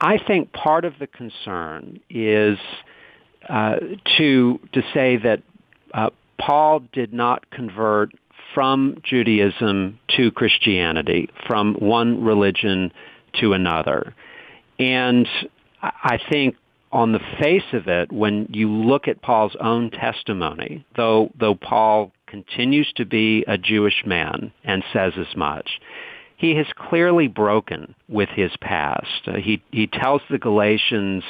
I 0.01 0.19
think 0.19 0.53
part 0.53 0.85
of 0.85 0.95
the 0.99 1.07
concern 1.07 2.01
is 2.11 2.59
uh, 3.49 3.77
to 4.19 4.61
to 4.73 4.83
say 4.93 5.17
that 5.17 5.43
uh, 5.95 6.11
Paul 6.39 6.81
did 6.93 7.13
not 7.13 7.51
convert 7.51 8.13
from 8.55 9.01
Judaism 9.03 9.99
to 10.17 10.31
Christianity, 10.31 11.29
from 11.47 11.75
one 11.75 12.25
religion 12.25 12.93
to 13.41 13.53
another, 13.53 14.15
and 14.79 15.29
I 15.83 16.19
think 16.31 16.57
on 16.93 17.13
the 17.13 17.21
face 17.41 17.73
of 17.73 17.89
it, 17.89 18.13
when 18.13 18.49
you 18.51 18.71
look 18.71 19.09
at 19.09 19.21
Paul's 19.21 19.57
own 19.61 19.91
testimony, 19.91 20.85
though 20.97 21.31
though 21.39 21.55
Paul 21.55 22.13
continues 22.27 22.93
to 22.97 23.05
be 23.05 23.45
a 23.47 23.57
Jewish 23.57 24.05
man 24.05 24.53
and 24.65 24.85
says 24.93 25.13
as 25.19 25.37
much, 25.37 25.81
he 26.37 26.55
has 26.57 26.67
clearly 26.77 27.29
broken 27.29 27.95
with 28.09 28.29
his 28.29 28.53
past. 28.61 29.27
Uh, 29.27 29.35
he, 29.35 29.63
he 29.71 29.87
tells 29.87 30.23
the 30.31 30.39
Galatians 30.39 31.25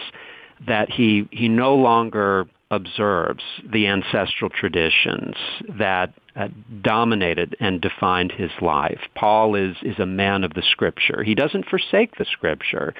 that 0.66 0.90
he 0.90 1.28
he 1.30 1.48
no 1.48 1.74
longer 1.74 2.46
observes 2.70 3.44
the 3.72 3.86
ancestral 3.86 4.50
traditions 4.50 5.36
that 5.78 6.12
uh, 6.34 6.48
dominated 6.82 7.54
and 7.60 7.80
defined 7.80 8.32
his 8.32 8.50
life. 8.60 9.00
Paul 9.14 9.54
is 9.54 9.76
is 9.82 9.98
a 9.98 10.06
man 10.06 10.44
of 10.44 10.54
the 10.54 10.62
scripture. 10.62 11.22
He 11.22 11.34
doesn't 11.34 11.68
forsake 11.68 12.16
the 12.16 12.24
scripture, 12.24 12.94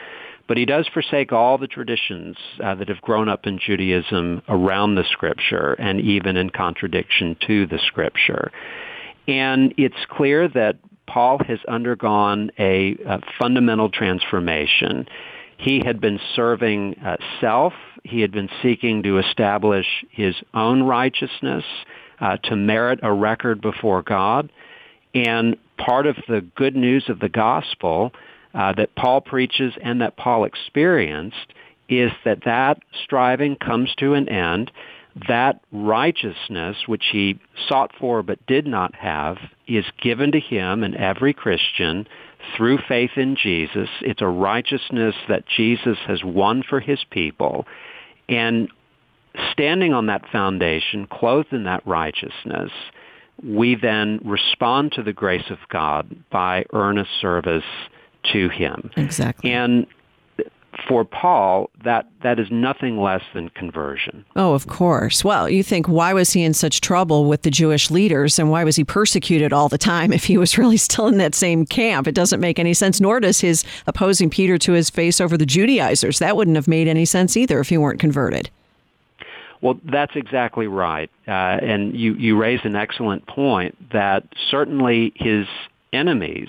but 0.46 0.56
he 0.56 0.64
does 0.64 0.86
forsake 0.92 1.32
all 1.32 1.58
the 1.58 1.66
traditions 1.66 2.36
uh, 2.62 2.74
that 2.76 2.88
have 2.88 3.00
grown 3.00 3.28
up 3.28 3.46
in 3.46 3.58
Judaism 3.58 4.42
around 4.48 4.94
the 4.94 5.04
scripture 5.10 5.72
and 5.74 6.00
even 6.00 6.36
in 6.36 6.50
contradiction 6.50 7.36
to 7.46 7.66
the 7.66 7.78
scripture. 7.86 8.52
And 9.26 9.74
it's 9.76 10.06
clear 10.08 10.46
that 10.48 10.76
Paul 11.06 11.38
has 11.46 11.58
undergone 11.68 12.50
a, 12.58 12.96
a 13.06 13.20
fundamental 13.38 13.90
transformation. 13.90 15.06
He 15.58 15.82
had 15.84 16.00
been 16.00 16.20
serving 16.34 16.96
uh, 17.04 17.16
self. 17.40 17.72
He 18.04 18.20
had 18.20 18.32
been 18.32 18.50
seeking 18.62 19.02
to 19.04 19.18
establish 19.18 19.86
his 20.10 20.34
own 20.52 20.82
righteousness, 20.82 21.64
uh, 22.20 22.36
to 22.44 22.56
merit 22.56 23.00
a 23.02 23.12
record 23.12 23.60
before 23.60 24.02
God. 24.02 24.50
And 25.14 25.56
part 25.78 26.06
of 26.06 26.16
the 26.28 26.42
good 26.56 26.76
news 26.76 27.04
of 27.08 27.20
the 27.20 27.28
gospel 27.28 28.12
uh, 28.54 28.72
that 28.74 28.94
Paul 28.96 29.20
preaches 29.20 29.72
and 29.82 30.00
that 30.00 30.16
Paul 30.16 30.44
experienced 30.44 31.52
is 31.88 32.10
that 32.24 32.44
that 32.44 32.78
striving 33.04 33.56
comes 33.56 33.94
to 33.98 34.14
an 34.14 34.28
end. 34.28 34.70
That 35.28 35.60
righteousness, 35.72 36.76
which 36.86 37.04
he 37.10 37.40
sought 37.68 37.92
for 37.98 38.22
but 38.22 38.44
did 38.46 38.66
not 38.66 38.94
have, 38.94 39.38
is 39.66 39.84
given 40.02 40.32
to 40.32 40.40
him 40.40 40.82
and 40.82 40.94
every 40.94 41.32
Christian 41.32 42.06
through 42.56 42.78
faith 42.86 43.12
in 43.16 43.36
Jesus. 43.36 43.88
It's 44.02 44.20
a 44.20 44.28
righteousness 44.28 45.14
that 45.28 45.44
Jesus 45.46 45.98
has 46.06 46.22
won 46.22 46.62
for 46.68 46.80
his 46.80 47.02
people. 47.10 47.66
And 48.28 48.68
standing 49.52 49.92
on 49.92 50.06
that 50.06 50.28
foundation, 50.30 51.06
clothed 51.06 51.52
in 51.52 51.64
that 51.64 51.86
righteousness, 51.86 52.70
we 53.42 53.74
then 53.74 54.20
respond 54.24 54.92
to 54.92 55.02
the 55.02 55.12
grace 55.12 55.50
of 55.50 55.58
God 55.68 56.14
by 56.30 56.64
earnest 56.72 57.10
service 57.20 57.64
to 58.32 58.48
him. 58.48 58.90
Exactly. 58.96 59.52
And 59.52 59.86
for 60.88 61.04
Paul, 61.04 61.70
that, 61.84 62.06
that 62.22 62.38
is 62.38 62.48
nothing 62.50 62.98
less 63.00 63.22
than 63.34 63.48
conversion. 63.50 64.24
Oh, 64.36 64.54
of 64.54 64.66
course. 64.66 65.24
Well, 65.24 65.48
you 65.48 65.62
think, 65.62 65.88
why 65.88 66.12
was 66.12 66.32
he 66.32 66.42
in 66.42 66.54
such 66.54 66.80
trouble 66.80 67.26
with 67.26 67.42
the 67.42 67.50
Jewish 67.50 67.90
leaders 67.90 68.38
and 68.38 68.50
why 68.50 68.64
was 68.64 68.76
he 68.76 68.84
persecuted 68.84 69.52
all 69.52 69.68
the 69.68 69.78
time 69.78 70.12
if 70.12 70.24
he 70.24 70.38
was 70.38 70.58
really 70.58 70.76
still 70.76 71.06
in 71.06 71.18
that 71.18 71.34
same 71.34 71.66
camp? 71.66 72.06
It 72.06 72.14
doesn't 72.14 72.40
make 72.40 72.58
any 72.58 72.74
sense, 72.74 73.00
nor 73.00 73.20
does 73.20 73.40
his 73.40 73.64
opposing 73.86 74.30
Peter 74.30 74.58
to 74.58 74.72
his 74.72 74.90
face 74.90 75.20
over 75.20 75.36
the 75.36 75.46
Judaizers. 75.46 76.18
That 76.18 76.36
wouldn't 76.36 76.56
have 76.56 76.68
made 76.68 76.88
any 76.88 77.04
sense 77.04 77.36
either 77.36 77.60
if 77.60 77.68
he 77.68 77.78
weren't 77.78 78.00
converted. 78.00 78.50
Well, 79.62 79.80
that's 79.84 80.14
exactly 80.14 80.66
right. 80.66 81.10
Uh, 81.26 81.30
and 81.30 81.94
you, 81.96 82.14
you 82.14 82.36
raise 82.36 82.60
an 82.64 82.76
excellent 82.76 83.26
point 83.26 83.74
that 83.92 84.24
certainly 84.50 85.12
his 85.16 85.46
enemies, 85.96 86.48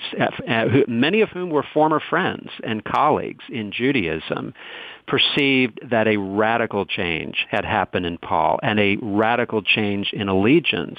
many 0.86 1.22
of 1.22 1.30
whom 1.30 1.50
were 1.50 1.64
former 1.74 2.00
friends 2.00 2.50
and 2.62 2.84
colleagues 2.84 3.44
in 3.48 3.72
Judaism, 3.72 4.54
perceived 5.06 5.80
that 5.90 6.06
a 6.06 6.16
radical 6.18 6.84
change 6.84 7.46
had 7.50 7.64
happened 7.64 8.06
in 8.06 8.18
Paul 8.18 8.60
and 8.62 8.78
a 8.78 8.96
radical 9.00 9.62
change 9.62 10.12
in 10.12 10.28
allegiance 10.28 10.98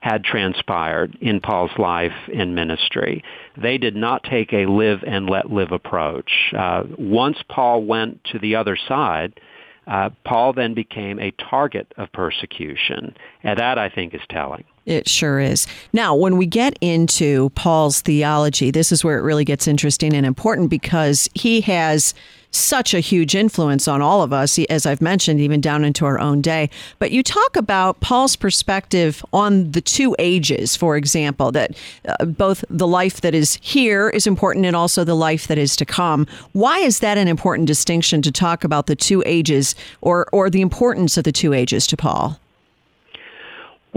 had 0.00 0.22
transpired 0.22 1.16
in 1.20 1.40
Paul's 1.40 1.76
life 1.76 2.12
and 2.32 2.54
ministry. 2.54 3.24
They 3.56 3.78
did 3.78 3.96
not 3.96 4.22
take 4.22 4.52
a 4.52 4.66
live 4.66 5.02
and 5.04 5.28
let 5.28 5.50
live 5.50 5.72
approach. 5.72 6.30
Uh, 6.56 6.84
once 6.98 7.38
Paul 7.48 7.82
went 7.82 8.22
to 8.32 8.38
the 8.38 8.54
other 8.56 8.76
side, 8.76 9.40
uh, 9.88 10.10
Paul 10.24 10.52
then 10.52 10.74
became 10.74 11.18
a 11.18 11.32
target 11.32 11.92
of 11.96 12.12
persecution. 12.12 13.16
And 13.42 13.58
that, 13.58 13.78
I 13.78 13.88
think, 13.88 14.14
is 14.14 14.20
telling. 14.28 14.64
It 14.88 15.06
sure 15.06 15.38
is. 15.38 15.66
Now, 15.92 16.14
when 16.14 16.38
we 16.38 16.46
get 16.46 16.78
into 16.80 17.50
Paul's 17.50 18.00
theology, 18.00 18.70
this 18.70 18.90
is 18.90 19.04
where 19.04 19.18
it 19.18 19.22
really 19.22 19.44
gets 19.44 19.68
interesting 19.68 20.14
and 20.14 20.24
important 20.24 20.70
because 20.70 21.28
he 21.34 21.60
has 21.60 22.14
such 22.52 22.94
a 22.94 23.00
huge 23.00 23.34
influence 23.34 23.86
on 23.86 24.00
all 24.00 24.22
of 24.22 24.32
us, 24.32 24.58
as 24.70 24.86
I've 24.86 25.02
mentioned, 25.02 25.40
even 25.40 25.60
down 25.60 25.84
into 25.84 26.06
our 26.06 26.18
own 26.18 26.40
day. 26.40 26.70
But 26.98 27.10
you 27.10 27.22
talk 27.22 27.54
about 27.54 28.00
Paul's 28.00 28.34
perspective 28.34 29.22
on 29.30 29.72
the 29.72 29.82
two 29.82 30.16
ages, 30.18 30.74
for 30.74 30.96
example, 30.96 31.52
that 31.52 31.76
uh, 32.08 32.24
both 32.24 32.64
the 32.70 32.86
life 32.86 33.20
that 33.20 33.34
is 33.34 33.58
here 33.60 34.08
is 34.08 34.26
important 34.26 34.64
and 34.64 34.74
also 34.74 35.04
the 35.04 35.14
life 35.14 35.48
that 35.48 35.58
is 35.58 35.76
to 35.76 35.84
come. 35.84 36.26
Why 36.52 36.78
is 36.78 37.00
that 37.00 37.18
an 37.18 37.28
important 37.28 37.68
distinction 37.68 38.22
to 38.22 38.32
talk 38.32 38.64
about 38.64 38.86
the 38.86 38.96
two 38.96 39.22
ages 39.26 39.74
or, 40.00 40.26
or 40.32 40.48
the 40.48 40.62
importance 40.62 41.18
of 41.18 41.24
the 41.24 41.32
two 41.32 41.52
ages 41.52 41.86
to 41.88 41.96
Paul? 41.98 42.40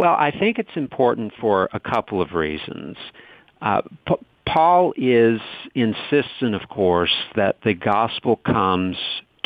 Well, 0.01 0.15
I 0.17 0.31
think 0.31 0.57
it's 0.57 0.75
important 0.75 1.31
for 1.39 1.69
a 1.73 1.79
couple 1.79 2.23
of 2.23 2.31
reasons. 2.31 2.97
Uh, 3.61 3.83
P- 4.07 4.15
Paul 4.47 4.95
is 4.97 5.39
insistent, 5.75 6.55
of 6.55 6.69
course, 6.69 7.13
that 7.35 7.57
the 7.63 7.75
gospel 7.75 8.37
comes 8.37 8.97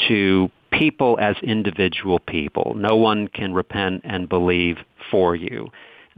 to 0.08 0.50
people 0.72 1.18
as 1.20 1.36
individual 1.44 2.20
people. 2.20 2.74
No 2.74 2.96
one 2.96 3.28
can 3.28 3.54
repent 3.54 4.04
and 4.06 4.30
believe 4.30 4.78
for 5.12 5.36
you. 5.36 5.72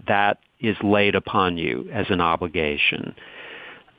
That 0.07 0.37
is 0.59 0.77
laid 0.83 1.15
upon 1.15 1.57
you 1.57 1.89
as 1.91 2.05
an 2.11 2.21
obligation. 2.21 3.15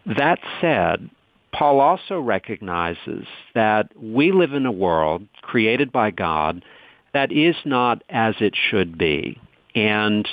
That 0.07 0.39
said, 0.61 1.11
Paul 1.53 1.81
also 1.81 2.21
recognizes 2.21 3.27
that 3.57 3.91
we 4.01 4.31
live 4.31 4.53
in 4.53 4.67
a 4.67 4.71
world 4.71 5.27
created 5.43 5.91
by 5.91 6.13
God 6.13 6.65
that 7.13 7.33
is 7.33 7.57
not 7.65 8.05
as 8.09 8.37
it 8.39 8.55
should 8.55 8.97
be. 8.97 9.37
And 9.79 10.29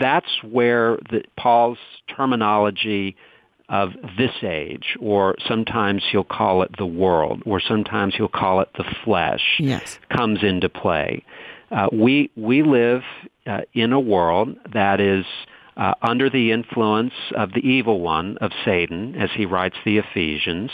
that's 0.00 0.42
where 0.42 0.98
the, 1.10 1.22
Paul's 1.36 1.78
terminology 2.14 3.16
of 3.68 3.90
this 4.18 4.32
age, 4.42 4.96
or 5.00 5.36
sometimes 5.46 6.02
he'll 6.10 6.24
call 6.24 6.62
it 6.62 6.70
the 6.76 6.86
world, 6.86 7.42
or 7.46 7.60
sometimes 7.60 8.14
he'll 8.16 8.28
call 8.28 8.60
it 8.60 8.68
the 8.76 8.84
flesh, 9.04 9.56
yes. 9.60 9.98
comes 10.10 10.42
into 10.42 10.68
play. 10.68 11.24
Uh, 11.70 11.86
we 11.92 12.30
we 12.34 12.64
live 12.64 13.02
uh, 13.46 13.60
in 13.72 13.92
a 13.92 14.00
world 14.00 14.56
that 14.72 15.00
is 15.00 15.24
uh, 15.76 15.94
under 16.02 16.28
the 16.28 16.50
influence 16.50 17.14
of 17.36 17.52
the 17.52 17.60
evil 17.60 18.00
one 18.00 18.36
of 18.38 18.50
Satan, 18.64 19.14
as 19.14 19.30
he 19.36 19.46
writes 19.46 19.76
the 19.84 19.98
Ephesians. 19.98 20.72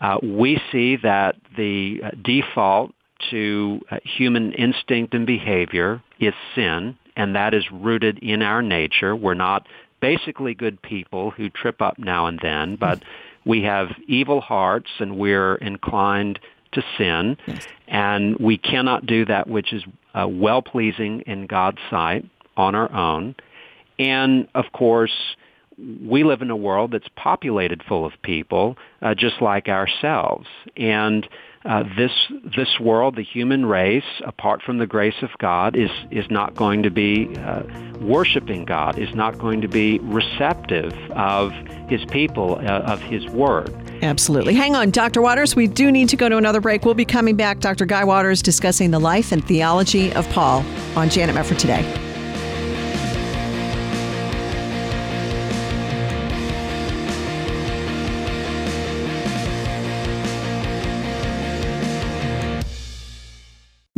Uh, 0.00 0.18
we 0.22 0.60
see 0.70 0.96
that 0.96 1.34
the 1.56 2.00
uh, 2.04 2.10
default 2.22 2.92
to 3.30 3.80
uh, 3.90 3.96
human 4.04 4.52
instinct 4.52 5.14
and 5.14 5.26
behavior 5.26 6.02
is 6.20 6.34
sin, 6.54 6.96
and 7.18 7.34
that 7.34 7.52
is 7.52 7.64
rooted 7.70 8.18
in 8.20 8.40
our 8.40 8.62
nature. 8.62 9.14
We're 9.14 9.34
not 9.34 9.66
basically 10.00 10.54
good 10.54 10.80
people 10.80 11.30
who 11.32 11.50
trip 11.50 11.82
up 11.82 11.98
now 11.98 12.26
and 12.26 12.38
then, 12.40 12.76
but 12.76 13.02
we 13.44 13.62
have 13.64 13.88
evil 14.06 14.40
hearts 14.40 14.88
and 15.00 15.18
we're 15.18 15.56
inclined 15.56 16.38
to 16.72 16.82
sin, 16.96 17.36
yes. 17.46 17.66
and 17.88 18.36
we 18.38 18.56
cannot 18.56 19.04
do 19.06 19.24
that 19.24 19.48
which 19.48 19.72
is 19.72 19.82
uh, 20.14 20.28
well-pleasing 20.28 21.22
in 21.22 21.46
God's 21.46 21.78
sight 21.90 22.24
on 22.56 22.74
our 22.74 22.92
own. 22.92 23.34
And 23.98 24.46
of 24.54 24.66
course, 24.72 25.36
we 25.78 26.24
live 26.24 26.42
in 26.42 26.50
a 26.50 26.56
world 26.56 26.92
that's 26.92 27.08
populated 27.16 27.82
full 27.88 28.04
of 28.04 28.12
people 28.22 28.76
uh, 29.00 29.14
just 29.14 29.40
like 29.40 29.68
ourselves. 29.68 30.46
And 30.76 31.28
uh, 31.64 31.84
this 31.96 32.12
this 32.56 32.78
world, 32.80 33.16
the 33.16 33.22
human 33.22 33.66
race, 33.66 34.04
apart 34.24 34.62
from 34.62 34.78
the 34.78 34.86
grace 34.86 35.22
of 35.22 35.30
God, 35.38 35.76
is 35.76 35.90
is 36.10 36.24
not 36.30 36.54
going 36.54 36.82
to 36.84 36.90
be 36.90 37.36
uh, 37.36 37.62
worshiping 38.00 38.64
God, 38.64 38.98
is 38.98 39.12
not 39.14 39.38
going 39.38 39.60
to 39.60 39.68
be 39.68 39.98
receptive 40.00 40.92
of 41.10 41.52
His 41.88 42.04
people, 42.06 42.56
uh, 42.56 42.80
of 42.80 43.00
His 43.00 43.26
word. 43.26 43.74
Absolutely. 44.02 44.54
Hang 44.54 44.76
on, 44.76 44.90
Dr. 44.90 45.20
Waters. 45.20 45.56
We 45.56 45.66
do 45.66 45.90
need 45.90 46.08
to 46.10 46.16
go 46.16 46.28
to 46.28 46.36
another 46.36 46.60
break. 46.60 46.84
We'll 46.84 46.94
be 46.94 47.04
coming 47.04 47.34
back. 47.34 47.58
Dr. 47.58 47.84
Guy 47.84 48.04
Waters 48.04 48.40
discussing 48.40 48.92
the 48.92 49.00
life 49.00 49.32
and 49.32 49.44
theology 49.44 50.12
of 50.14 50.28
Paul 50.30 50.64
on 50.96 51.10
Janet 51.10 51.34
Mefford 51.34 51.58
today. 51.58 52.07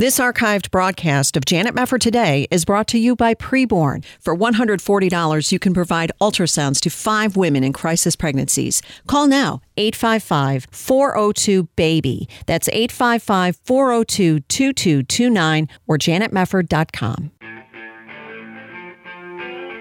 This 0.01 0.19
archived 0.19 0.71
broadcast 0.71 1.37
of 1.37 1.45
Janet 1.45 1.75
Mefford 1.75 2.01
Today 2.01 2.47
is 2.51 2.65
brought 2.65 2.87
to 2.87 2.97
you 2.97 3.15
by 3.15 3.35
Preborn. 3.35 4.03
For 4.19 4.35
$140, 4.35 5.53
you 5.53 5.59
can 5.59 5.75
provide 5.75 6.11
ultrasounds 6.23 6.81
to 6.81 6.89
five 6.89 7.37
women 7.37 7.63
in 7.63 7.75
crisis 7.75 8.17
pregnancies. 8.17 8.81
Call 9.07 9.27
now, 9.27 9.61
855-402-BABY. 9.77 12.29
That's 12.47 12.71
855-402-2229 12.71 15.69
or 15.87 15.99
janetmefford.com. 15.99 17.31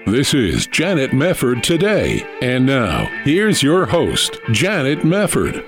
This 0.06 0.34
is 0.34 0.66
Janet 0.66 1.12
Mefford 1.12 1.62
Today. 1.62 2.22
And 2.42 2.66
now, 2.66 3.06
here's 3.24 3.62
your 3.62 3.86
host, 3.86 4.38
Janet 4.52 4.98
Mefford. 4.98 5.64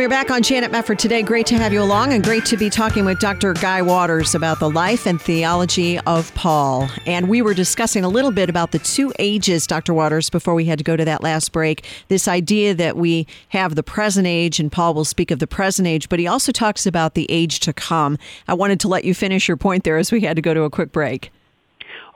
We're 0.00 0.08
back 0.08 0.30
on 0.30 0.42
Janet 0.42 0.72
Mefford 0.72 0.96
today. 0.96 1.22
Great 1.22 1.44
to 1.48 1.56
have 1.56 1.74
you 1.74 1.82
along 1.82 2.14
and 2.14 2.24
great 2.24 2.46
to 2.46 2.56
be 2.56 2.70
talking 2.70 3.04
with 3.04 3.18
Dr. 3.18 3.52
Guy 3.52 3.82
Waters 3.82 4.34
about 4.34 4.58
the 4.58 4.70
life 4.70 5.04
and 5.06 5.20
theology 5.20 5.98
of 6.06 6.34
Paul. 6.34 6.88
And 7.04 7.28
we 7.28 7.42
were 7.42 7.52
discussing 7.52 8.02
a 8.02 8.08
little 8.08 8.30
bit 8.30 8.48
about 8.48 8.72
the 8.72 8.78
two 8.78 9.12
ages, 9.18 9.66
Dr. 9.66 9.92
Waters, 9.92 10.30
before 10.30 10.54
we 10.54 10.64
had 10.64 10.78
to 10.78 10.84
go 10.84 10.96
to 10.96 11.04
that 11.04 11.22
last 11.22 11.52
break. 11.52 11.84
This 12.08 12.28
idea 12.28 12.72
that 12.76 12.96
we 12.96 13.26
have 13.50 13.74
the 13.74 13.82
present 13.82 14.26
age, 14.26 14.58
and 14.58 14.72
Paul 14.72 14.94
will 14.94 15.04
speak 15.04 15.30
of 15.30 15.38
the 15.38 15.46
present 15.46 15.86
age, 15.86 16.08
but 16.08 16.18
he 16.18 16.26
also 16.26 16.50
talks 16.50 16.86
about 16.86 17.12
the 17.12 17.30
age 17.30 17.60
to 17.60 17.74
come. 17.74 18.16
I 18.48 18.54
wanted 18.54 18.80
to 18.80 18.88
let 18.88 19.04
you 19.04 19.12
finish 19.12 19.48
your 19.48 19.58
point 19.58 19.84
there 19.84 19.98
as 19.98 20.10
we 20.10 20.22
had 20.22 20.34
to 20.34 20.40
go 20.40 20.54
to 20.54 20.62
a 20.62 20.70
quick 20.70 20.92
break. 20.92 21.30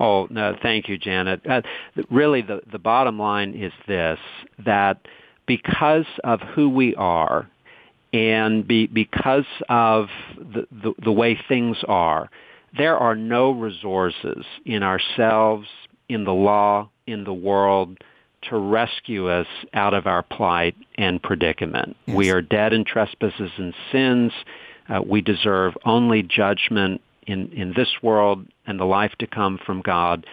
Oh, 0.00 0.26
no, 0.30 0.56
thank 0.62 0.88
you, 0.88 0.96
Janet. 0.96 1.42
Uh, 1.46 1.60
really, 2.10 2.40
the, 2.40 2.62
the 2.72 2.78
bottom 2.78 3.18
line 3.18 3.52
is 3.52 3.74
this 3.86 4.18
that 4.64 5.06
because 5.44 6.06
of 6.24 6.40
who 6.40 6.70
we 6.70 6.94
are 6.96 7.50
and 8.14 8.66
be, 8.66 8.86
because 8.86 9.44
of 9.68 10.06
the, 10.38 10.68
the, 10.70 10.94
the 11.02 11.10
way 11.10 11.36
things 11.48 11.76
are, 11.88 12.30
there 12.78 12.96
are 12.96 13.16
no 13.16 13.50
resources 13.50 14.44
in 14.64 14.84
ourselves, 14.84 15.66
in 16.08 16.22
the 16.22 16.32
law, 16.32 16.88
in 17.08 17.24
the 17.24 17.34
world 17.34 17.98
to 18.42 18.56
rescue 18.56 19.28
us 19.28 19.48
out 19.72 19.94
of 19.94 20.06
our 20.06 20.22
plight 20.22 20.76
and 20.96 21.20
predicament. 21.20 21.96
Yes. 22.06 22.16
We 22.16 22.30
are 22.30 22.40
dead 22.40 22.72
in 22.72 22.84
trespasses 22.84 23.50
and 23.58 23.74
sins. 23.90 24.32
Uh, 24.88 25.02
we 25.04 25.20
deserve 25.20 25.74
only 25.84 26.22
judgment 26.22 27.00
in, 27.26 27.50
in 27.52 27.72
this 27.74 27.88
world 28.00 28.46
and 28.64 28.78
the 28.78 28.84
life 28.84 29.12
to 29.18 29.26
come 29.26 29.58
from 29.66 29.80
God. 29.80 30.24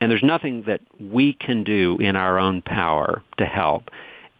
And 0.00 0.10
there's 0.10 0.22
nothing 0.22 0.64
that 0.66 0.80
we 0.98 1.34
can 1.34 1.64
do 1.64 1.98
in 2.00 2.16
our 2.16 2.38
own 2.38 2.62
power 2.62 3.22
to 3.36 3.44
help. 3.44 3.90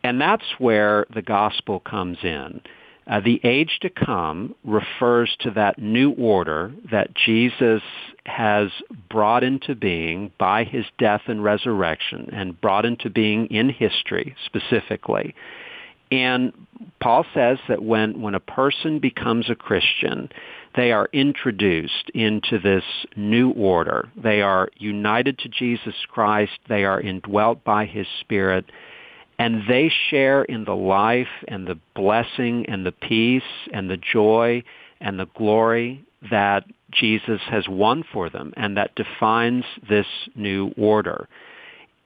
And 0.02 0.18
that's 0.18 0.44
where 0.58 1.04
the 1.12 1.22
gospel 1.22 1.80
comes 1.80 2.18
in. 2.22 2.62
Uh, 3.08 3.20
the 3.20 3.40
age 3.44 3.78
to 3.80 3.88
come 3.88 4.54
refers 4.64 5.36
to 5.40 5.50
that 5.52 5.78
new 5.78 6.10
order 6.12 6.72
that 6.90 7.14
Jesus 7.14 7.82
has 8.24 8.70
brought 9.08 9.44
into 9.44 9.76
being 9.76 10.32
by 10.38 10.64
his 10.64 10.84
death 10.98 11.22
and 11.26 11.44
resurrection 11.44 12.28
and 12.32 12.60
brought 12.60 12.84
into 12.84 13.08
being 13.08 13.46
in 13.46 13.68
history 13.68 14.34
specifically. 14.44 15.34
And 16.10 16.52
Paul 17.00 17.24
says 17.32 17.58
that 17.68 17.82
when, 17.82 18.20
when 18.20 18.34
a 18.34 18.40
person 18.40 18.98
becomes 18.98 19.50
a 19.50 19.54
Christian, 19.54 20.28
they 20.74 20.92
are 20.92 21.08
introduced 21.12 22.10
into 22.14 22.58
this 22.58 22.84
new 23.16 23.50
order. 23.50 24.08
They 24.16 24.42
are 24.42 24.68
united 24.76 25.38
to 25.38 25.48
Jesus 25.48 25.94
Christ. 26.08 26.58
They 26.68 26.84
are 26.84 27.00
indwelt 27.00 27.64
by 27.64 27.86
his 27.86 28.06
Spirit 28.20 28.66
and 29.38 29.62
they 29.68 29.92
share 30.10 30.44
in 30.44 30.64
the 30.64 30.76
life 30.76 31.28
and 31.48 31.66
the 31.66 31.78
blessing 31.94 32.66
and 32.68 32.86
the 32.86 32.92
peace 32.92 33.42
and 33.72 33.90
the 33.90 33.98
joy 33.98 34.62
and 35.00 35.18
the 35.18 35.28
glory 35.36 36.04
that 36.30 36.64
Jesus 36.90 37.40
has 37.50 37.68
won 37.68 38.04
for 38.12 38.30
them 38.30 38.52
and 38.56 38.76
that 38.76 38.94
defines 38.94 39.64
this 39.88 40.06
new 40.34 40.72
order. 40.76 41.28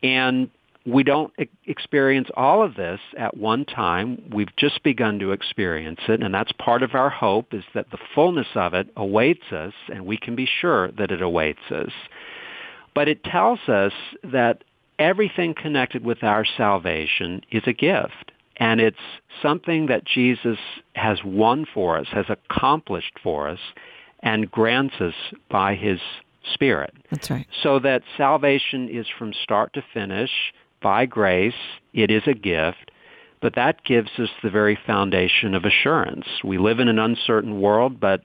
And 0.02 0.50
we 0.86 1.02
don't 1.02 1.32
experience 1.66 2.28
all 2.34 2.62
of 2.64 2.74
this 2.74 3.00
at 3.18 3.36
one 3.36 3.64
time. 3.64 4.30
We've 4.32 4.54
just 4.56 4.82
begun 4.82 5.18
to 5.18 5.32
experience 5.32 6.00
it, 6.08 6.22
and 6.22 6.32
that's 6.34 6.52
part 6.52 6.82
of 6.82 6.94
our 6.94 7.10
hope 7.10 7.52
is 7.52 7.64
that 7.74 7.90
the 7.90 7.98
fullness 8.14 8.46
of 8.54 8.72
it 8.72 8.88
awaits 8.96 9.52
us, 9.52 9.74
and 9.92 10.06
we 10.06 10.16
can 10.16 10.34
be 10.34 10.48
sure 10.60 10.90
that 10.92 11.10
it 11.10 11.20
awaits 11.20 11.70
us. 11.70 11.92
But 12.94 13.08
it 13.08 13.22
tells 13.24 13.60
us 13.68 13.92
that 14.24 14.64
everything 15.00 15.54
connected 15.54 16.04
with 16.04 16.22
our 16.22 16.44
salvation 16.44 17.40
is 17.50 17.62
a 17.66 17.72
gift. 17.72 18.30
And 18.58 18.80
it's 18.80 18.98
something 19.42 19.86
that 19.86 20.04
Jesus 20.04 20.58
has 20.94 21.18
won 21.24 21.66
for 21.72 21.96
us, 21.96 22.06
has 22.12 22.26
accomplished 22.28 23.18
for 23.22 23.48
us, 23.48 23.58
and 24.22 24.50
grants 24.50 24.96
us 25.00 25.14
by 25.50 25.74
his 25.74 25.98
Spirit. 26.54 26.94
That's 27.10 27.30
right. 27.30 27.46
So 27.62 27.78
that 27.80 28.02
salvation 28.16 28.88
is 28.88 29.06
from 29.18 29.32
start 29.42 29.74
to 29.74 29.84
finish 29.92 30.30
by 30.82 31.04
grace. 31.04 31.52
It 31.92 32.10
is 32.10 32.22
a 32.26 32.32
gift, 32.32 32.90
but 33.42 33.54
that 33.56 33.84
gives 33.84 34.10
us 34.18 34.30
the 34.42 34.50
very 34.50 34.78
foundation 34.86 35.54
of 35.54 35.64
assurance. 35.64 36.26
We 36.42 36.56
live 36.56 36.80
in 36.80 36.88
an 36.88 36.98
uncertain 36.98 37.60
world, 37.60 38.00
but 38.00 38.22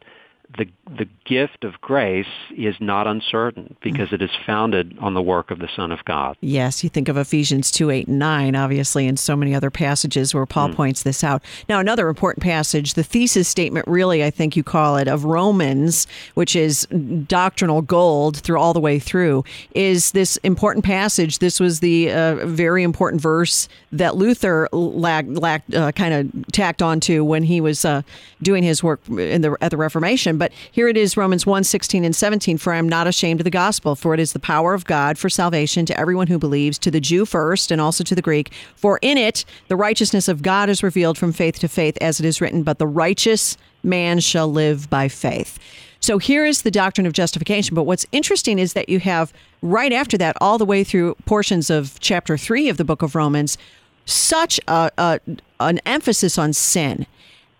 the 0.58 0.68
the 0.98 1.08
gift 1.26 1.64
of 1.64 1.82
grace 1.82 2.28
is 2.56 2.76
not 2.80 3.08
uncertain 3.08 3.76
because 3.82 4.14
it 4.14 4.22
is 4.22 4.30
founded 4.46 4.96
on 5.00 5.16
the 5.16 5.22
work 5.22 5.50
of 5.50 5.60
the 5.60 5.68
Son 5.76 5.92
of 5.92 6.06
God. 6.06 6.38
Yes, 6.42 6.84
you 6.84 6.90
think 6.90 7.10
of 7.10 7.18
Ephesians 7.18 7.72
2, 7.72 7.90
8, 7.90 8.08
and 8.08 8.20
9, 8.20 8.56
obviously, 8.56 9.08
and 9.08 9.20
so 9.20 9.36
many 9.36 9.56
other 9.56 9.72
passages 9.72 10.34
where 10.34 10.46
Paul 10.46 10.70
mm. 10.70 10.76
points 10.76 11.04
this 11.04 11.24
out. 11.24 11.44
Now, 11.68 11.80
another 11.80 12.08
important 12.08 12.44
passage, 12.44 12.94
the 12.94 13.04
thesis 13.04 13.48
statement, 13.48 13.88
really, 13.88 14.24
I 14.24 14.30
think 14.30 14.56
you 14.56 14.64
call 14.64 14.98
it, 14.98 15.08
of 15.08 15.26
Romans, 15.26 16.06
which 16.36 16.56
is 16.56 16.86
doctrinal 17.28 17.82
gold 17.82 18.38
through 18.38 18.60
all 18.60 18.74
the 18.74 18.80
way 18.80 19.00
through, 19.00 19.44
is 19.74 20.12
this 20.12 20.38
important 20.38 20.86
passage. 20.86 21.40
This 21.40 21.60
was 21.60 21.80
the 21.80 22.12
uh, 22.12 22.46
very 22.46 22.84
important 22.84 23.22
verse 23.22 23.68
that 23.92 24.16
Luther 24.16 24.70
lacked, 24.72 25.30
lacked 25.30 25.74
uh, 25.74 25.92
kind 25.94 26.14
of 26.14 26.52
tacked 26.52 26.84
onto 26.84 27.24
when 27.24 27.44
he 27.44 27.60
was 27.60 27.84
uh, 27.86 28.04
doing 28.44 28.64
his 28.64 28.84
work 28.84 29.02
in 29.10 29.42
the, 29.42 29.58
at 29.62 29.72
the 29.72 29.78
Reformation. 29.78 30.38
But 30.38 30.45
but 30.46 30.54
here 30.72 30.88
it 30.88 30.96
is 30.96 31.18
Romans 31.18 31.48
1 31.48 31.64
16 31.64 32.06
and 32.06 32.16
17. 32.16 32.60
For 32.60 32.72
I 32.72 32.78
am 32.78 32.88
not 32.88 33.08
ashamed 33.08 33.40
of 33.40 33.46
the 33.46 33.50
gospel, 33.50 33.96
for 33.96 34.14
it 34.14 34.20
is 34.20 34.34
the 34.34 34.40
power 34.40 34.76
of 34.76 34.86
God 34.86 35.18
for 35.18 35.28
salvation 35.28 35.88
to 35.88 36.00
everyone 36.00 36.28
who 36.28 36.38
believes, 36.38 36.78
to 36.80 36.92
the 36.92 37.00
Jew 37.00 37.26
first, 37.26 37.72
and 37.72 37.82
also 37.82 38.04
to 38.04 38.14
the 38.14 38.22
Greek. 38.22 38.54
For 38.76 39.00
in 39.02 39.18
it 39.18 39.44
the 39.70 39.76
righteousness 39.76 40.28
of 40.28 40.44
God 40.44 40.70
is 40.70 40.84
revealed 40.84 41.18
from 41.18 41.34
faith 41.34 41.58
to 41.62 41.68
faith, 41.68 41.98
as 42.00 42.20
it 42.20 42.28
is 42.28 42.42
written, 42.42 42.62
But 42.62 42.78
the 42.78 42.86
righteous 42.86 43.58
man 43.82 44.20
shall 44.20 44.48
live 44.48 44.88
by 44.88 45.08
faith. 45.08 45.58
So 46.00 46.20
here 46.20 46.46
is 46.46 46.62
the 46.62 46.70
doctrine 46.70 47.08
of 47.08 47.14
justification. 47.14 47.74
But 47.74 47.86
what's 47.86 48.06
interesting 48.12 48.60
is 48.60 48.74
that 48.74 48.88
you 48.88 49.00
have 49.00 49.34
right 49.64 49.92
after 49.92 50.16
that, 50.20 50.38
all 50.40 50.60
the 50.60 50.66
way 50.66 50.84
through 50.84 51.16
portions 51.26 51.72
of 51.72 52.00
chapter 52.02 52.38
three 52.38 52.70
of 52.70 52.78
the 52.78 52.86
book 52.86 53.02
of 53.02 53.16
Romans, 53.16 53.58
such 54.06 54.60
a, 54.68 54.92
a 55.00 55.20
an 55.60 55.80
emphasis 55.88 56.38
on 56.38 56.54
sin 56.54 57.08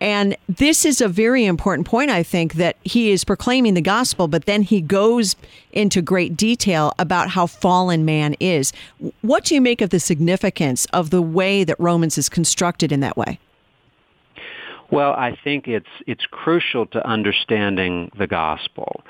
and 0.00 0.36
this 0.48 0.84
is 0.84 1.00
a 1.00 1.08
very 1.08 1.46
important 1.46 1.86
point, 1.86 2.10
I 2.10 2.22
think, 2.22 2.54
that 2.54 2.76
he 2.82 3.10
is 3.10 3.24
proclaiming 3.24 3.74
the 3.74 3.80
gospel, 3.80 4.28
but 4.28 4.44
then 4.44 4.62
he 4.62 4.80
goes 4.80 5.36
into 5.72 6.02
great 6.02 6.36
detail 6.36 6.92
about 6.98 7.30
how 7.30 7.46
fallen 7.46 8.04
man 8.04 8.34
is. 8.38 8.72
What 9.22 9.44
do 9.44 9.54
you 9.54 9.60
make 9.60 9.80
of 9.80 9.90
the 9.90 10.00
significance 10.00 10.84
of 10.86 11.10
the 11.10 11.22
way 11.22 11.64
that 11.64 11.76
Romans 11.78 12.18
is 12.18 12.28
constructed 12.28 12.92
in 12.92 13.00
that 13.00 13.16
way? 13.16 13.38
Well, 14.90 15.12
I 15.12 15.36
think 15.42 15.66
it's 15.66 15.88
it's 16.06 16.26
crucial 16.26 16.86
to 16.86 17.04
understanding 17.04 18.10
the 18.16 18.26
gospel. 18.26 19.02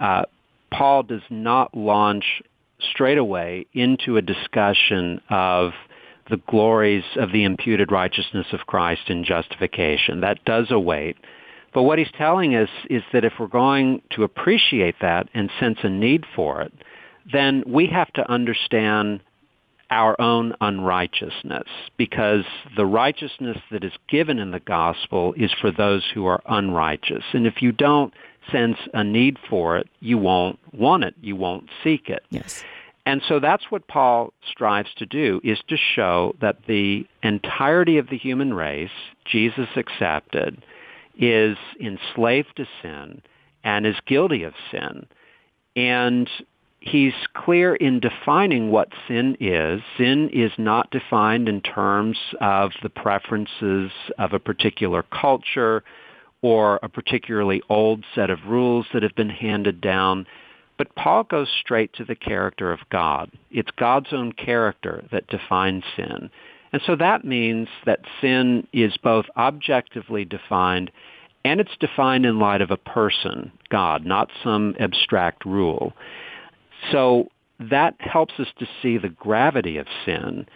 Uh, 0.00 0.24
Paul 0.72 1.04
does 1.04 1.22
not 1.30 1.76
launch 1.76 2.42
straight 2.80 3.18
away 3.18 3.66
into 3.72 4.16
a 4.16 4.22
discussion 4.22 5.20
of 5.28 5.72
the 6.30 6.40
glories 6.48 7.04
of 7.16 7.32
the 7.32 7.44
imputed 7.44 7.92
righteousness 7.92 8.46
of 8.52 8.66
Christ 8.66 9.02
in 9.08 9.24
justification. 9.24 10.20
That 10.20 10.44
does 10.44 10.70
await. 10.70 11.16
But 11.72 11.82
what 11.82 11.98
he's 11.98 12.10
telling 12.16 12.54
us 12.54 12.70
is 12.88 13.02
that 13.12 13.24
if 13.24 13.34
we're 13.38 13.46
going 13.46 14.02
to 14.12 14.24
appreciate 14.24 14.96
that 15.00 15.28
and 15.34 15.50
sense 15.60 15.78
a 15.82 15.88
need 15.88 16.24
for 16.34 16.62
it, 16.62 16.72
then 17.32 17.62
we 17.66 17.86
have 17.86 18.12
to 18.14 18.30
understand 18.30 19.20
our 19.90 20.20
own 20.20 20.54
unrighteousness 20.60 21.66
because 21.96 22.44
the 22.76 22.86
righteousness 22.86 23.58
that 23.72 23.82
is 23.82 23.92
given 24.08 24.38
in 24.38 24.52
the 24.52 24.60
gospel 24.60 25.34
is 25.36 25.50
for 25.60 25.72
those 25.72 26.04
who 26.14 26.26
are 26.26 26.40
unrighteous. 26.46 27.24
And 27.32 27.46
if 27.46 27.60
you 27.60 27.72
don't 27.72 28.14
sense 28.52 28.78
a 28.94 29.02
need 29.02 29.36
for 29.48 29.78
it, 29.78 29.88
you 29.98 30.16
won't 30.16 30.58
want 30.72 31.04
it. 31.04 31.14
You 31.20 31.36
won't 31.36 31.68
seek 31.82 32.08
it. 32.08 32.22
Yes. 32.30 32.64
And 33.10 33.22
so 33.26 33.40
that's 33.40 33.64
what 33.70 33.88
Paul 33.88 34.32
strives 34.48 34.90
to 34.98 35.04
do, 35.04 35.40
is 35.42 35.58
to 35.66 35.76
show 35.76 36.36
that 36.40 36.58
the 36.68 37.08
entirety 37.24 37.98
of 37.98 38.08
the 38.08 38.16
human 38.16 38.54
race, 38.54 38.88
Jesus 39.24 39.66
accepted, 39.74 40.62
is 41.18 41.56
enslaved 41.80 42.54
to 42.54 42.66
sin 42.80 43.20
and 43.64 43.84
is 43.84 43.96
guilty 44.06 44.44
of 44.44 44.54
sin. 44.70 45.06
And 45.74 46.30
he's 46.78 47.12
clear 47.34 47.74
in 47.74 47.98
defining 47.98 48.70
what 48.70 48.92
sin 49.08 49.36
is. 49.40 49.80
Sin 49.98 50.30
is 50.32 50.52
not 50.56 50.92
defined 50.92 51.48
in 51.48 51.62
terms 51.62 52.16
of 52.40 52.70
the 52.80 52.90
preferences 52.90 53.90
of 54.20 54.34
a 54.34 54.38
particular 54.38 55.02
culture 55.02 55.82
or 56.42 56.78
a 56.84 56.88
particularly 56.88 57.60
old 57.68 58.04
set 58.14 58.30
of 58.30 58.38
rules 58.46 58.86
that 58.94 59.02
have 59.02 59.16
been 59.16 59.30
handed 59.30 59.80
down. 59.80 60.28
But 60.80 60.94
Paul 60.94 61.24
goes 61.24 61.50
straight 61.60 61.92
to 61.96 62.06
the 62.06 62.14
character 62.14 62.72
of 62.72 62.88
God. 62.90 63.30
It's 63.50 63.70
God's 63.76 64.14
own 64.14 64.32
character 64.32 65.04
that 65.12 65.26
defines 65.26 65.84
sin. 65.94 66.30
And 66.72 66.80
so 66.86 66.96
that 66.96 67.22
means 67.22 67.68
that 67.84 68.00
sin 68.22 68.66
is 68.72 68.96
both 68.96 69.26
objectively 69.36 70.24
defined 70.24 70.90
and 71.44 71.60
it's 71.60 71.76
defined 71.80 72.24
in 72.24 72.38
light 72.38 72.62
of 72.62 72.70
a 72.70 72.78
person, 72.78 73.52
God, 73.68 74.06
not 74.06 74.30
some 74.42 74.74
abstract 74.80 75.44
rule. 75.44 75.92
So 76.90 77.28
that 77.58 77.96
helps 77.98 78.32
us 78.38 78.48
to 78.58 78.66
see 78.80 78.96
the 78.96 79.10
gravity 79.10 79.76
of 79.76 79.86
sin, 80.06 80.46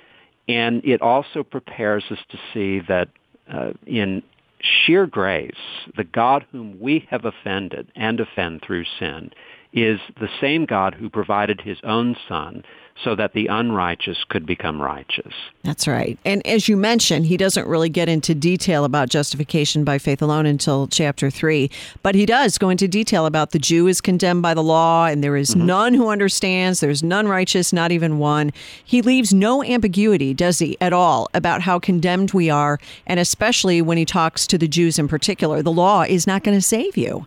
and 0.49 0.83
it 0.87 1.03
also 1.03 1.43
prepares 1.43 2.05
us 2.11 2.21
to 2.31 2.39
see 2.55 2.81
that 2.89 3.11
uh, 3.53 3.73
in 3.87 4.23
sheer 4.61 5.07
grace, 5.07 5.53
the 5.99 6.05
God 6.05 6.47
whom 6.51 6.81
we 6.81 7.07
have 7.11 7.27
offended 7.27 7.93
and 7.95 8.21
offend 8.21 8.63
through 8.63 8.85
sin, 8.99 9.31
is 9.75 9.99
the 10.21 10.29
same 10.41 10.65
God 10.65 10.95
who 10.95 11.11
provided 11.11 11.61
his 11.61 11.79
own 11.83 12.17
son 12.29 12.63
so 13.03 13.17
that 13.17 13.33
the 13.33 13.49
unrighteous 13.49 14.23
could 14.29 14.47
become 14.47 14.81
righteous. 14.81 15.33
That's 15.65 15.89
right. 15.89 16.17
And 16.25 16.47
as 16.47 16.69
you 16.69 16.77
mentioned, 16.77 17.27
he 17.27 17.37
doesn't 17.37 17.67
really 17.67 17.89
get 17.89 18.09
into 18.09 18.37
detail 18.37 18.85
about 18.85 19.09
justification 19.09 19.83
by 19.83 19.99
faith 19.99 20.23
alone 20.23 20.47
until 20.47 20.87
chapter 20.87 21.29
3, 21.29 21.69
but 22.05 22.15
he 22.15 22.25
does 22.25 22.57
go 22.57 22.69
into 22.69 22.87
detail 22.87 23.27
about 23.27 23.51
the 23.51 23.59
Jew 23.59 23.89
is 23.89 24.01
condemned 24.01 24.43
by 24.43 24.55
the 24.55 24.63
law 24.63 25.07
and 25.07 25.25
there 25.25 25.37
is 25.37 25.51
mm-hmm. 25.51 25.67
none 25.67 25.95
who 25.95 26.09
understands, 26.09 26.79
there's 26.79 27.03
none 27.03 27.27
righteous, 27.27 27.73
not 27.73 27.91
even 27.91 28.19
one. 28.19 28.53
He 28.85 29.03
leaves 29.03 29.35
no 29.35 29.65
ambiguity, 29.65 30.33
does 30.33 30.61
he, 30.61 30.77
at 30.81 30.93
all 30.93 31.29
about 31.35 31.63
how 31.63 31.81
condemned 31.81 32.33
we 32.33 32.49
are, 32.49 32.79
and 33.09 33.19
especially 33.19 33.83
when 33.83 33.99
he 33.99 34.05
talks 34.05 34.47
to 34.47 34.57
the 34.57 34.69
Jews 34.69 35.01
in 35.01 35.09
particular. 35.09 35.63
The 35.63 35.73
law 35.73 36.03
is 36.03 36.29
not 36.29 36.45
going 36.45 36.57
to 36.57 36.63
save 36.63 36.97
you. 36.97 37.27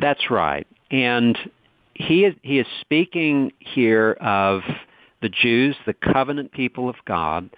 That's 0.00 0.30
right. 0.30 0.66
And 0.92 1.36
he 1.94 2.24
is, 2.24 2.34
he 2.42 2.58
is 2.58 2.66
speaking 2.80 3.52
here 3.58 4.12
of 4.20 4.60
the 5.22 5.28
Jews, 5.28 5.76
the 5.86 5.94
covenant 5.94 6.52
people 6.52 6.88
of 6.88 6.96
God, 7.06 7.50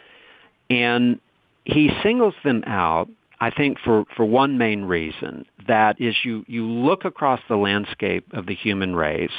and 0.71 1.21
he 1.65 1.91
singles 2.03 2.35
them 2.45 2.63
out, 2.67 3.09
I 3.41 3.51
think, 3.51 3.79
for, 3.85 4.05
for 4.17 4.25
one 4.25 4.57
main 4.59 4.85
reason. 4.85 5.45
That 5.67 6.01
is 6.01 6.15
you, 6.25 6.45
you 6.47 6.65
look 6.67 7.05
across 7.05 7.41
the 7.49 7.57
landscape 7.57 8.27
of 8.33 8.47
the 8.47 8.55
human 8.55 8.95
race, 8.95 9.31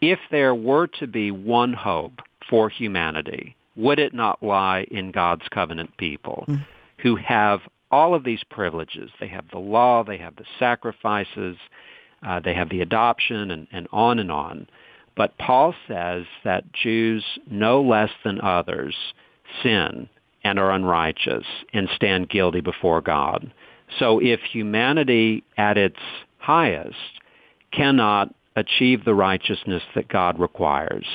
if 0.00 0.18
there 0.30 0.54
were 0.54 0.86
to 0.98 1.06
be 1.06 1.30
one 1.30 1.72
hope 1.72 2.20
for 2.48 2.68
humanity, 2.68 3.56
would 3.76 3.98
it 3.98 4.14
not 4.14 4.42
lie 4.42 4.86
in 4.90 5.10
God's 5.10 5.46
covenant 5.50 5.96
people 5.98 6.44
mm. 6.48 6.64
who 6.98 7.16
have 7.16 7.60
all 7.90 8.14
of 8.14 8.24
these 8.24 8.42
privileges? 8.50 9.10
They 9.20 9.28
have 9.28 9.44
the 9.50 9.58
law, 9.58 10.04
they 10.04 10.18
have 10.18 10.36
the 10.36 10.44
sacrifices, 10.58 11.56
uh, 12.26 12.40
they 12.40 12.54
have 12.54 12.68
the 12.68 12.80
adoption 12.80 13.50
and, 13.50 13.66
and 13.72 13.88
on 13.92 14.18
and 14.18 14.30
on. 14.30 14.66
But 15.16 15.38
Paul 15.38 15.74
says 15.88 16.24
that 16.44 16.72
Jews, 16.72 17.24
no 17.50 17.80
less 17.80 18.10
than 18.24 18.40
others, 18.40 18.94
sin 19.62 20.08
and 20.44 20.58
are 20.58 20.70
unrighteous 20.70 21.46
and 21.72 21.88
stand 21.94 22.28
guilty 22.28 22.60
before 22.60 23.00
God. 23.00 23.52
So 23.98 24.20
if 24.20 24.40
humanity 24.40 25.44
at 25.56 25.78
its 25.78 25.98
highest 26.38 26.96
cannot 27.72 28.34
achieve 28.56 29.04
the 29.04 29.14
righteousness 29.14 29.82
that 29.94 30.08
God 30.08 30.38
requires, 30.38 31.06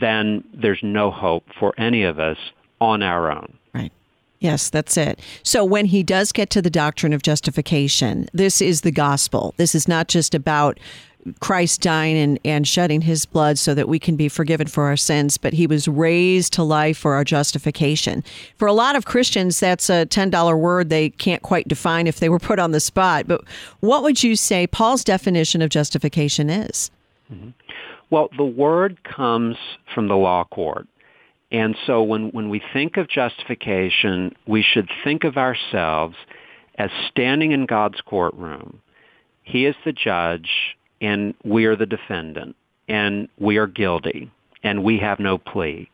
then 0.00 0.44
there's 0.54 0.80
no 0.82 1.10
hope 1.10 1.44
for 1.58 1.72
any 1.78 2.02
of 2.02 2.18
us 2.18 2.38
on 2.80 3.02
our 3.02 3.30
own. 3.30 3.58
Right. 3.74 3.92
Yes, 4.40 4.68
that's 4.68 4.96
it. 4.96 5.18
So 5.42 5.64
when 5.64 5.86
he 5.86 6.02
does 6.02 6.32
get 6.32 6.50
to 6.50 6.62
the 6.62 6.70
doctrine 6.70 7.12
of 7.12 7.22
justification, 7.22 8.28
this 8.32 8.60
is 8.60 8.82
the 8.82 8.90
gospel. 8.90 9.54
This 9.56 9.74
is 9.74 9.88
not 9.88 10.08
just 10.08 10.34
about 10.34 10.78
Christ 11.40 11.80
dying 11.80 12.16
and, 12.16 12.38
and 12.44 12.68
shedding 12.68 13.00
his 13.00 13.26
blood 13.26 13.58
so 13.58 13.74
that 13.74 13.88
we 13.88 13.98
can 13.98 14.16
be 14.16 14.28
forgiven 14.28 14.66
for 14.66 14.84
our 14.84 14.96
sins, 14.96 15.38
but 15.38 15.52
he 15.52 15.66
was 15.66 15.88
raised 15.88 16.52
to 16.54 16.62
life 16.62 16.98
for 16.98 17.14
our 17.14 17.24
justification. 17.24 18.22
For 18.56 18.68
a 18.68 18.72
lot 18.72 18.96
of 18.96 19.06
Christians, 19.06 19.58
that's 19.58 19.90
a 19.90 20.06
$10 20.06 20.58
word 20.58 20.88
they 20.88 21.10
can't 21.10 21.42
quite 21.42 21.66
define 21.66 22.06
if 22.06 22.20
they 22.20 22.28
were 22.28 22.38
put 22.38 22.58
on 22.58 22.72
the 22.72 22.80
spot. 22.80 23.26
But 23.26 23.42
what 23.80 24.02
would 24.02 24.22
you 24.22 24.36
say 24.36 24.66
Paul's 24.66 25.02
definition 25.02 25.62
of 25.62 25.70
justification 25.70 26.48
is? 26.48 26.90
Mm-hmm. 27.32 27.50
Well, 28.10 28.28
the 28.36 28.44
word 28.44 29.02
comes 29.02 29.56
from 29.92 30.06
the 30.06 30.16
law 30.16 30.44
court. 30.44 30.86
And 31.50 31.76
so 31.86 32.02
when, 32.02 32.30
when 32.30 32.48
we 32.48 32.60
think 32.72 32.96
of 32.96 33.08
justification, 33.08 34.34
we 34.46 34.62
should 34.62 34.90
think 35.04 35.24
of 35.24 35.36
ourselves 35.36 36.16
as 36.76 36.90
standing 37.10 37.52
in 37.52 37.66
God's 37.66 38.00
courtroom. 38.00 38.80
He 39.42 39.66
is 39.66 39.76
the 39.84 39.92
judge 39.92 40.50
and 41.00 41.34
we 41.44 41.66
are 41.66 41.76
the 41.76 41.86
defendant 41.86 42.56
and 42.88 43.28
we 43.38 43.58
are 43.58 43.66
guilty 43.66 44.30
and 44.62 44.82
we 44.82 44.98
have 44.98 45.20
no 45.20 45.38
plea. 45.38 45.88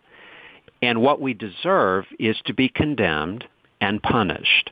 And 0.81 1.01
what 1.01 1.21
we 1.21 1.35
deserve 1.35 2.07
is 2.19 2.37
to 2.47 2.55
be 2.55 2.69
condemned 2.69 3.45
and 3.81 4.03
punished. 4.03 4.71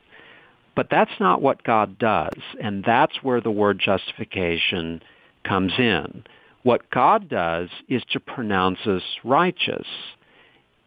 But 0.75 0.87
that's 0.89 1.19
not 1.19 1.41
what 1.41 1.63
God 1.63 1.99
does. 1.99 2.39
And 2.61 2.83
that's 2.83 3.21
where 3.21 3.41
the 3.41 3.51
word 3.51 3.79
justification 3.79 5.01
comes 5.43 5.73
in. 5.77 6.23
What 6.63 6.89
God 6.89 7.29
does 7.29 7.69
is 7.87 8.03
to 8.11 8.19
pronounce 8.19 8.79
us 8.85 9.03
righteous. 9.23 9.87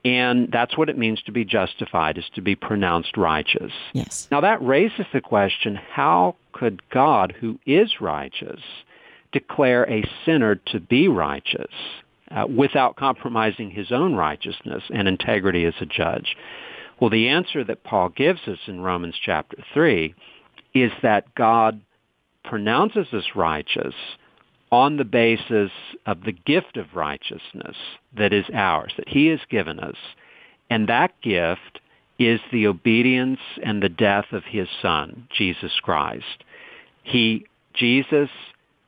And 0.04 0.50
that's 0.52 0.76
what 0.76 0.90
it 0.90 0.98
means 0.98 1.22
to 1.22 1.32
be 1.32 1.44
justified, 1.44 2.18
is 2.18 2.28
to 2.34 2.42
be 2.42 2.54
pronounced 2.54 3.16
righteous. 3.16 3.72
Yes. 3.94 4.28
Now 4.30 4.40
that 4.42 4.62
raises 4.62 5.06
the 5.12 5.22
question, 5.22 5.76
how 5.76 6.36
could 6.52 6.82
God, 6.90 7.34
who 7.40 7.58
is 7.64 8.00
righteous, 8.00 8.60
declare 9.32 9.88
a 9.90 10.04
sinner 10.24 10.56
to 10.56 10.78
be 10.78 11.08
righteous 11.08 11.72
uh, 12.30 12.46
without 12.46 12.96
compromising 12.96 13.70
his 13.70 13.90
own 13.90 14.14
righteousness 14.14 14.82
and 14.92 15.08
integrity 15.08 15.64
as 15.64 15.74
a 15.80 15.86
judge? 15.86 16.36
Well, 17.00 17.10
the 17.10 17.28
answer 17.28 17.64
that 17.64 17.82
Paul 17.82 18.10
gives 18.10 18.46
us 18.46 18.58
in 18.66 18.80
Romans 18.80 19.16
chapter 19.22 19.56
3 19.72 20.14
is 20.74 20.92
that 21.02 21.34
God 21.34 21.80
pronounces 22.44 23.06
us 23.12 23.24
righteous 23.34 23.94
on 24.74 24.96
the 24.96 25.04
basis 25.04 25.70
of 26.04 26.24
the 26.24 26.32
gift 26.32 26.76
of 26.76 26.96
righteousness 26.96 27.76
that 28.18 28.32
is 28.32 28.44
ours, 28.52 28.92
that 28.96 29.08
he 29.08 29.28
has 29.28 29.38
given 29.48 29.78
us. 29.78 29.94
And 30.68 30.88
that 30.88 31.12
gift 31.22 31.80
is 32.18 32.40
the 32.50 32.66
obedience 32.66 33.38
and 33.62 33.80
the 33.80 33.88
death 33.88 34.26
of 34.32 34.42
his 34.42 34.66
son, 34.82 35.28
Jesus 35.32 35.70
Christ. 35.80 36.42
He, 37.04 37.46
Jesus 37.72 38.30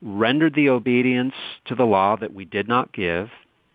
rendered 0.02 0.56
the 0.56 0.70
obedience 0.70 1.34
to 1.66 1.76
the 1.76 1.84
law 1.84 2.16
that 2.16 2.34
we 2.34 2.44
did 2.44 2.66
not 2.66 2.92
give, 2.92 3.28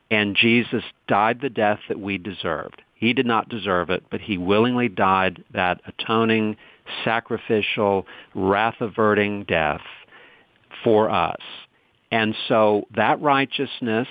and 0.10 0.36
Jesus 0.36 0.84
died 1.08 1.40
the 1.40 1.50
death 1.50 1.80
that 1.88 2.00
we 2.00 2.18
deserved. 2.18 2.82
He 2.96 3.14
did 3.14 3.26
not 3.26 3.48
deserve 3.48 3.90
it, 3.90 4.04
but 4.12 4.20
he 4.20 4.38
willingly 4.38 4.90
died 4.90 5.46
that 5.54 5.80
atoning, 5.88 6.58
sacrificial, 7.06 8.06
wrath-averting 8.36 9.46
death 9.46 9.82
for 10.84 11.10
us. 11.10 11.40
And 12.12 12.36
so 12.48 12.88
that 12.96 13.22
righteousness 13.22 14.08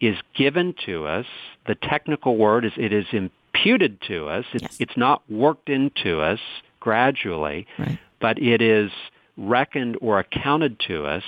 is 0.00 0.16
given 0.34 0.74
to 0.86 1.06
us. 1.06 1.26
The 1.66 1.74
technical 1.74 2.36
word 2.36 2.64
is 2.64 2.72
it 2.76 2.92
is 2.92 3.06
imputed 3.12 4.00
to 4.08 4.28
us. 4.28 4.44
It, 4.54 4.62
yes. 4.62 4.76
It's 4.80 4.96
not 4.96 5.22
worked 5.30 5.68
into 5.68 6.20
us 6.20 6.40
gradually, 6.78 7.66
right. 7.78 7.98
but 8.20 8.38
it 8.38 8.62
is 8.62 8.90
reckoned 9.36 9.98
or 10.00 10.18
accounted 10.18 10.80
to 10.88 11.04
us, 11.04 11.24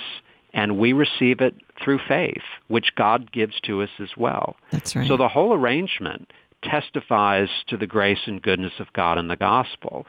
and 0.53 0.77
we 0.77 0.93
receive 0.93 1.41
it 1.41 1.55
through 1.83 1.99
faith, 2.07 2.41
which 2.67 2.95
God 2.95 3.31
gives 3.31 3.59
to 3.61 3.81
us 3.81 3.89
as 3.99 4.09
well. 4.17 4.55
That's 4.71 4.95
right. 4.95 5.07
So 5.07 5.17
the 5.17 5.27
whole 5.27 5.53
arrangement 5.53 6.31
testifies 6.63 7.49
to 7.67 7.77
the 7.77 7.87
grace 7.87 8.19
and 8.25 8.41
goodness 8.41 8.73
of 8.79 8.91
God 8.93 9.17
in 9.17 9.27
the 9.27 9.35
gospel. 9.35 10.05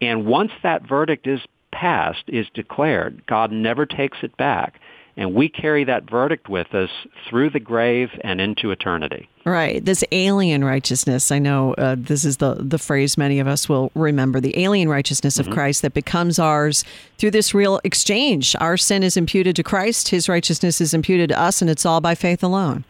And 0.00 0.26
once 0.26 0.52
that 0.62 0.88
verdict 0.88 1.26
is 1.26 1.40
passed, 1.72 2.24
is 2.28 2.46
declared, 2.54 3.26
God 3.26 3.52
never 3.52 3.84
takes 3.86 4.18
it 4.22 4.36
back 4.36 4.80
and 5.18 5.34
we 5.34 5.48
carry 5.48 5.82
that 5.82 6.08
verdict 6.08 6.48
with 6.48 6.72
us 6.74 6.90
through 7.28 7.50
the 7.50 7.58
grave 7.58 8.08
and 8.22 8.40
into 8.40 8.70
eternity. 8.70 9.28
Right. 9.44 9.84
This 9.84 10.04
alien 10.12 10.64
righteousness, 10.64 11.32
I 11.32 11.40
know 11.40 11.74
uh, 11.74 11.96
this 11.98 12.24
is 12.24 12.36
the, 12.36 12.54
the 12.54 12.78
phrase 12.78 13.18
many 13.18 13.40
of 13.40 13.48
us 13.48 13.68
will 13.68 13.90
remember 13.96 14.40
the 14.40 14.56
alien 14.56 14.88
righteousness 14.88 15.36
mm-hmm. 15.36 15.50
of 15.50 15.54
Christ 15.54 15.82
that 15.82 15.92
becomes 15.92 16.38
ours 16.38 16.84
through 17.18 17.32
this 17.32 17.52
real 17.52 17.80
exchange. 17.82 18.54
Our 18.60 18.76
sin 18.76 19.02
is 19.02 19.16
imputed 19.16 19.56
to 19.56 19.64
Christ, 19.64 20.08
his 20.08 20.28
righteousness 20.28 20.80
is 20.80 20.94
imputed 20.94 21.30
to 21.30 21.40
us, 21.40 21.60
and 21.60 21.68
it's 21.68 21.84
all 21.84 22.00
by 22.00 22.14
faith 22.14 22.44
alone. 22.44 22.84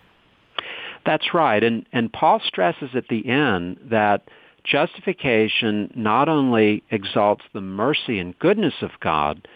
That's 1.07 1.33
right. 1.33 1.65
And, 1.65 1.87
and 1.95 2.13
Paul 2.13 2.43
stresses 2.45 2.91
at 2.95 3.09
the 3.09 3.27
end 3.27 3.79
that 3.85 4.29
justification 4.65 5.91
not 5.97 6.29
only 6.29 6.83
exalts 6.91 7.45
the 7.55 7.63
mercy 7.63 8.19
and 8.19 8.39
goodness 8.39 8.75
of 8.83 8.91
God, 9.01 9.49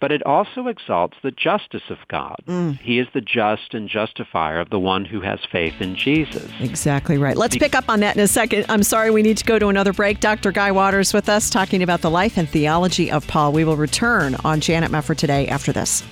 but 0.00 0.12
it 0.12 0.24
also 0.24 0.68
exalts 0.68 1.16
the 1.22 1.30
justice 1.30 1.90
of 1.90 1.98
God. 2.08 2.36
Mm. 2.46 2.78
He 2.78 2.98
is 2.98 3.08
the 3.12 3.20
just 3.20 3.74
and 3.74 3.88
justifier 3.88 4.60
of 4.60 4.70
the 4.70 4.78
one 4.78 5.04
who 5.04 5.20
has 5.20 5.40
faith 5.50 5.80
in 5.80 5.96
Jesus. 5.96 6.50
Exactly 6.60 7.18
right. 7.18 7.36
Let's 7.36 7.56
pick 7.56 7.74
up 7.74 7.88
on 7.88 8.00
that 8.00 8.16
in 8.16 8.22
a 8.22 8.28
second. 8.28 8.66
I'm 8.68 8.82
sorry 8.82 9.10
we 9.10 9.22
need 9.22 9.38
to 9.38 9.44
go 9.44 9.58
to 9.58 9.68
another 9.68 9.92
break. 9.92 10.20
Dr. 10.20 10.52
Guy 10.52 10.72
Waters 10.72 11.12
with 11.12 11.28
us 11.28 11.50
talking 11.50 11.82
about 11.82 12.00
the 12.00 12.10
life 12.10 12.36
and 12.36 12.48
theology 12.48 13.10
of 13.10 13.26
Paul. 13.26 13.52
We 13.52 13.64
will 13.64 13.76
return 13.76 14.36
on 14.44 14.60
Janet 14.60 14.90
Mefford 14.90 15.16
today 15.16 15.48
after 15.48 15.72
this. 15.72 16.02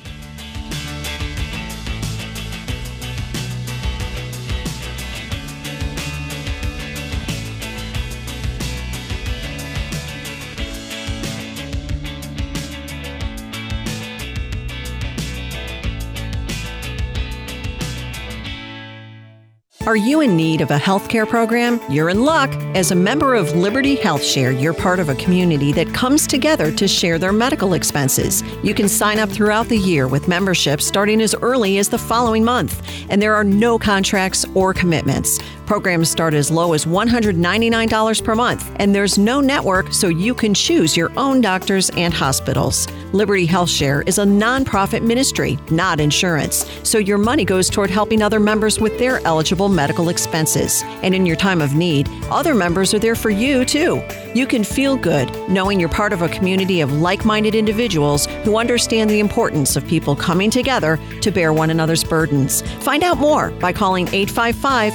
Are 19.87 19.95
you 19.95 20.21
in 20.21 20.37
need 20.37 20.63
of 20.63 20.73
a 20.73 20.79
healthcare 20.79 21.29
program? 21.29 21.81
You're 21.89 22.09
in 22.09 22.25
luck. 22.25 22.51
As 22.75 22.91
a 22.91 22.97
member 22.97 23.37
of 23.37 23.55
Liberty 23.55 23.95
Health 23.95 24.25
Share, 24.25 24.51
you're 24.51 24.75
part 24.75 24.99
of 24.99 25.09
a 25.09 25.15
community 25.15 25.73
that 25.75 25.95
comes 25.95 26.27
together 26.27 26.73
to 26.73 26.89
share 26.89 27.21
their 27.21 27.33
medical 27.33 27.75
expenses. 27.75 28.43
You 28.65 28.75
can 28.75 28.89
sign 28.89 29.21
up 29.21 29.31
throughout 29.31 29.69
the 29.69 29.79
year 29.79 30.09
with 30.09 30.27
membership 30.27 30.81
starting 30.81 31.21
as 31.21 31.37
early 31.37 31.79
as 31.79 31.89
the 31.89 31.99
following 31.99 32.43
month, 32.43 32.83
and 33.11 33.23
there 33.23 33.37
are 33.37 33.45
no 33.45 33.79
contracts 33.79 34.45
or 34.55 34.75
commitments. 34.75 35.39
Programs 35.67 36.09
start 36.09 36.33
as 36.33 36.49
low 36.49 36.75
as 36.75 36.85
$199 36.85 38.25
per 38.25 38.35
month, 38.37 38.71
and 38.77 38.95
there's 38.95 39.19
no 39.19 39.41
network, 39.41 39.93
so 39.93 40.07
you 40.07 40.33
can 40.33 40.55
choose 40.55 40.97
your 40.97 41.11
own 41.17 41.41
doctors 41.41 41.91
and 41.97 42.15
hospitals. 42.15 42.87
Liberty 43.13 43.47
Health 43.47 43.71
Share 43.71 44.03
is 44.03 44.19
a 44.19 44.25
nonprofit 44.25 45.03
ministry, 45.03 45.59
not 45.73 45.99
insurance, 45.99 46.71
so 46.85 46.99
your 46.99 47.19
money 47.19 47.45
goes 47.45 47.69
toward 47.69 47.91
helping 47.91 48.23
other 48.23 48.39
members 48.39 48.79
with 48.79 48.97
their 48.97 49.21
eligible 49.27 49.69
medical 49.69 50.09
expenses. 50.09 50.85
And 51.03 51.17
in 51.17 51.27
your 51.27 51.35
time 51.35 51.61
of 51.61 51.75
need, 51.75 52.09
other 52.31 52.55
members 52.55 52.95
are 52.95 53.01
there 53.01 53.17
for 53.17 53.31
you 53.31 53.65
too. 53.65 54.01
You 54.35 54.47
can 54.47 54.63
feel 54.63 54.97
good 54.97 55.31
knowing 55.49 55.81
you're 55.81 55.89
part 55.89 56.13
of 56.13 56.23
a 56.23 56.29
community 56.29 56.81
of 56.81 56.93
like 56.93 57.25
minded 57.25 57.55
individuals 57.55 58.27
who 58.45 58.57
understand 58.57 59.11
the 59.11 59.19
importance 59.19 59.77
of 59.77 59.87
people 59.89 60.15
coming 60.15 60.51
together 60.51 61.01
to 61.23 61.31
bear 61.33 61.53
one 61.53 61.71
another's 61.71 62.05
burdens. 62.05 62.61
Find 62.85 63.03
out 63.03 63.19
more 63.19 63.51
by 63.53 63.73
calling 63.73 64.07
855 64.09 64.93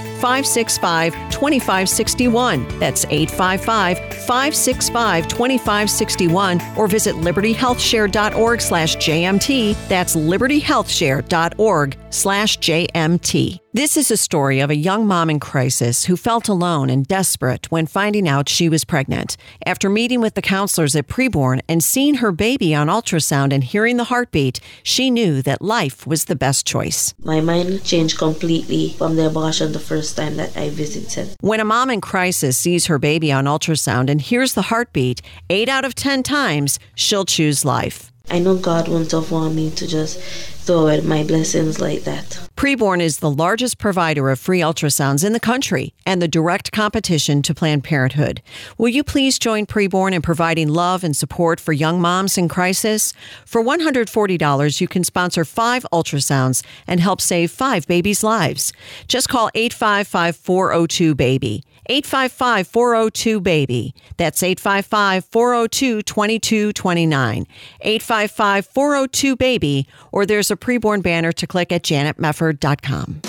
565 0.69 1.13
2561. 1.31 2.79
That's 2.79 3.05
855 3.05 3.97
565 3.97 5.27
2561 5.27 6.61
or 6.77 6.87
visit 6.87 7.15
libertyhealthshare.org 7.15 8.61
slash 8.61 8.95
JMT. 8.97 9.87
That's 9.87 10.15
libertyhealthshare.org 10.15 12.00
slash 12.11 12.59
JMT. 12.59 13.57
This 13.73 13.95
is 13.95 14.11
a 14.11 14.17
story 14.17 14.59
of 14.59 14.69
a 14.69 14.75
young 14.75 15.07
mom 15.07 15.29
in 15.29 15.39
crisis 15.39 16.03
who 16.03 16.17
felt 16.17 16.49
alone 16.49 16.89
and 16.89 17.07
desperate 17.07 17.71
when 17.71 17.87
finding 17.87 18.27
out 18.27 18.49
she 18.49 18.67
was 18.67 18.83
pregnant. 18.83 19.37
After 19.65 19.89
meeting 19.89 20.19
with 20.19 20.33
the 20.33 20.41
counselors 20.41 20.93
at 20.93 21.07
preborn 21.07 21.61
and 21.69 21.81
seeing 21.81 22.15
her 22.15 22.33
baby 22.33 22.75
on 22.75 22.87
ultrasound 22.87 23.53
and 23.53 23.63
hearing 23.63 23.95
the 23.95 24.03
heartbeat, 24.03 24.59
she 24.83 25.09
knew 25.09 25.41
that 25.43 25.61
life 25.61 26.05
was 26.05 26.25
the 26.25 26.35
best 26.35 26.67
choice. 26.67 27.13
My 27.23 27.39
mind 27.39 27.85
changed 27.85 28.17
completely 28.17 28.89
from 28.97 29.15
the 29.15 29.27
abortion 29.27 29.71
the 29.71 29.79
first 29.79 30.17
time 30.17 30.35
that 30.35 30.57
I 30.57 30.69
visited. 30.69 31.37
When 31.39 31.61
a 31.61 31.65
mom 31.65 31.89
in 31.89 32.01
crisis 32.01 32.57
sees 32.57 32.87
her 32.87 32.99
baby 32.99 33.31
on 33.31 33.45
ultrasound 33.45 34.09
and 34.09 34.19
hears 34.21 34.53
the 34.53 34.63
heartbeat, 34.63 35.21
eight 35.49 35.69
out 35.69 35.85
of 35.85 35.95
10 35.95 36.23
times, 36.23 36.77
she'll 36.93 37.25
choose 37.25 37.63
life. 37.63 38.10
I 38.29 38.39
know 38.39 38.55
God 38.55 38.87
wouldn't 38.87 39.11
have 39.11 39.31
wanted 39.31 39.55
me 39.55 39.71
to 39.71 39.87
just 39.87 40.19
throw 40.61 40.83
away 40.83 41.01
my 41.01 41.23
blessings 41.23 41.81
like 41.81 42.03
that. 42.03 42.39
Preborn 42.55 43.01
is 43.01 43.17
the 43.17 43.31
largest 43.31 43.79
provider 43.79 44.29
of 44.29 44.39
free 44.39 44.59
ultrasounds 44.59 45.25
in 45.25 45.33
the 45.33 45.39
country 45.39 45.93
and 46.05 46.21
the 46.21 46.27
direct 46.27 46.71
competition 46.71 47.41
to 47.41 47.55
Planned 47.55 47.83
Parenthood. 47.83 48.41
Will 48.77 48.89
you 48.89 49.03
please 49.03 49.39
join 49.39 49.65
Preborn 49.65 50.13
in 50.13 50.21
providing 50.21 50.69
love 50.69 51.03
and 51.03 51.17
support 51.17 51.59
for 51.59 51.73
young 51.73 51.99
moms 51.99 52.37
in 52.37 52.47
crisis? 52.47 53.13
For 53.45 53.63
$140, 53.63 54.79
you 54.79 54.87
can 54.87 55.03
sponsor 55.03 55.43
five 55.43 55.85
ultrasounds 55.91 56.63
and 56.85 56.99
help 56.99 57.19
save 57.19 57.49
five 57.49 57.87
babies' 57.87 58.23
lives. 58.23 58.71
Just 59.07 59.27
call 59.27 59.49
855 59.55 60.35
402 60.35 61.15
BABY. 61.15 61.63
855 61.91 62.67
402 62.67 63.41
BABY. 63.41 63.93
That's 64.15 64.41
855 64.41 65.25
402 65.25 66.01
2229. 66.03 67.47
855 67.81 68.65
402 68.65 69.35
BABY, 69.35 69.87
or 70.13 70.25
there's 70.25 70.49
a 70.49 70.55
preborn 70.55 71.03
banner 71.03 71.33
to 71.33 71.45
click 71.45 71.73
at 71.73 71.83
janetmefford.com. 71.83 73.21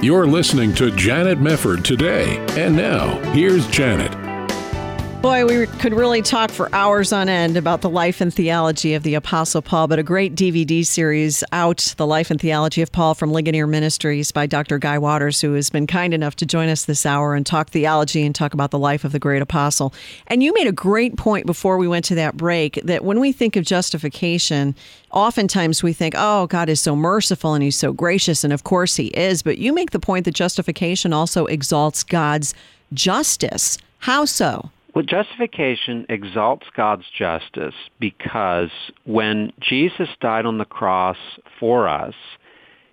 You're 0.00 0.26
listening 0.26 0.74
to 0.76 0.90
Janet 0.92 1.38
Mefford 1.38 1.84
today. 1.84 2.38
And 2.50 2.74
now, 2.74 3.18
here's 3.32 3.66
Janet. 3.66 4.27
Boy, 5.20 5.44
we 5.44 5.66
could 5.66 5.94
really 5.94 6.22
talk 6.22 6.48
for 6.48 6.72
hours 6.72 7.12
on 7.12 7.28
end 7.28 7.56
about 7.56 7.80
the 7.80 7.90
life 7.90 8.20
and 8.20 8.32
theology 8.32 8.94
of 8.94 9.02
the 9.02 9.14
Apostle 9.14 9.60
Paul, 9.60 9.88
but 9.88 9.98
a 9.98 10.04
great 10.04 10.36
DVD 10.36 10.86
series 10.86 11.42
out, 11.50 11.92
The 11.96 12.06
Life 12.06 12.30
and 12.30 12.40
Theology 12.40 12.82
of 12.82 12.92
Paul 12.92 13.16
from 13.16 13.32
Ligonier 13.32 13.66
Ministries 13.66 14.30
by 14.30 14.46
Dr. 14.46 14.78
Guy 14.78 14.96
Waters, 14.96 15.40
who 15.40 15.54
has 15.54 15.70
been 15.70 15.88
kind 15.88 16.14
enough 16.14 16.36
to 16.36 16.46
join 16.46 16.68
us 16.68 16.84
this 16.84 17.04
hour 17.04 17.34
and 17.34 17.44
talk 17.44 17.70
theology 17.70 18.24
and 18.24 18.32
talk 18.32 18.54
about 18.54 18.70
the 18.70 18.78
life 18.78 19.02
of 19.02 19.10
the 19.10 19.18
great 19.18 19.42
apostle. 19.42 19.92
And 20.28 20.40
you 20.40 20.54
made 20.54 20.68
a 20.68 20.72
great 20.72 21.16
point 21.16 21.46
before 21.46 21.78
we 21.78 21.88
went 21.88 22.04
to 22.04 22.14
that 22.14 22.36
break 22.36 22.78
that 22.84 23.04
when 23.04 23.18
we 23.18 23.32
think 23.32 23.56
of 23.56 23.64
justification, 23.64 24.76
oftentimes 25.10 25.82
we 25.82 25.92
think, 25.92 26.14
oh, 26.16 26.46
God 26.46 26.68
is 26.68 26.80
so 26.80 26.94
merciful 26.94 27.54
and 27.54 27.64
he's 27.64 27.76
so 27.76 27.92
gracious. 27.92 28.44
And 28.44 28.52
of 28.52 28.62
course 28.62 28.94
he 28.94 29.08
is. 29.08 29.42
But 29.42 29.58
you 29.58 29.72
make 29.72 29.90
the 29.90 29.98
point 29.98 30.26
that 30.26 30.34
justification 30.34 31.12
also 31.12 31.46
exalts 31.46 32.04
God's 32.04 32.54
justice. 32.94 33.78
How 33.98 34.24
so? 34.24 34.70
Well, 34.94 35.04
justification 35.04 36.06
exalts 36.08 36.66
God's 36.74 37.04
justice 37.16 37.74
because 38.00 38.70
when 39.04 39.52
Jesus 39.60 40.08
died 40.20 40.46
on 40.46 40.58
the 40.58 40.64
cross 40.64 41.18
for 41.60 41.88
us, 41.88 42.14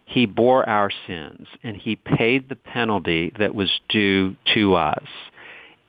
he 0.06 0.26
bore 0.26 0.68
our 0.68 0.92
sins 1.08 1.48
and 1.64 1.76
he 1.76 1.96
paid 1.96 2.48
the 2.48 2.56
penalty 2.56 3.32
that 3.40 3.56
was 3.56 3.80
due 3.90 4.36
to 4.54 4.76
us. 4.76 5.06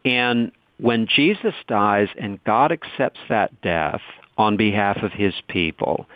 And 0.04 0.52
when 0.78 1.07
Jesus 1.07 1.54
dies 1.68 2.09
and 2.18 2.42
God 2.44 2.72
accepts 2.72 3.20
that 3.28 3.61
death 3.61 4.00
on 4.38 4.57
behalf 4.57 5.02
of 5.02 5.12
his 5.12 5.34
people, 5.48 6.07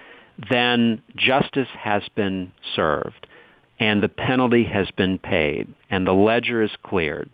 then 0.51 1.03
justice 1.16 1.68
has 1.78 2.03
been 2.14 2.53
served 2.74 3.26
and 3.78 4.03
the 4.03 4.09
penalty 4.09 4.64
has 4.64 4.91
been 4.93 5.18
paid 5.18 5.66
and 5.91 6.07
the 6.07 6.12
ledger 6.12 6.62
is 6.62 6.70
cleared 6.82 7.30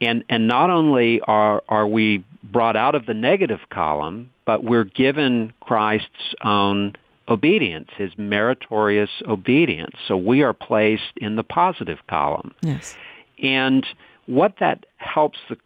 and 0.00 0.24
and 0.28 0.46
not 0.46 0.70
only 0.70 1.20
are 1.22 1.62
are 1.68 1.86
we 1.86 2.24
brought 2.42 2.76
out 2.76 2.94
of 2.94 3.06
the 3.06 3.14
negative 3.14 3.60
column, 3.70 4.30
but 4.44 4.64
we're 4.64 4.84
given 4.84 5.52
Christ's 5.60 6.34
own 6.44 6.94
obedience, 7.28 7.88
his 7.96 8.12
meritorious 8.16 9.10
obedience. 9.26 9.96
So 10.06 10.16
we 10.16 10.42
are 10.42 10.52
placed 10.52 11.12
in 11.16 11.36
the 11.36 11.42
positive 11.42 11.98
column. 12.08 12.54
Yes. 12.62 12.96
And 13.42 13.86
what 14.26 14.54
that 14.60 14.86
helps 14.96 15.38
the 15.48 15.56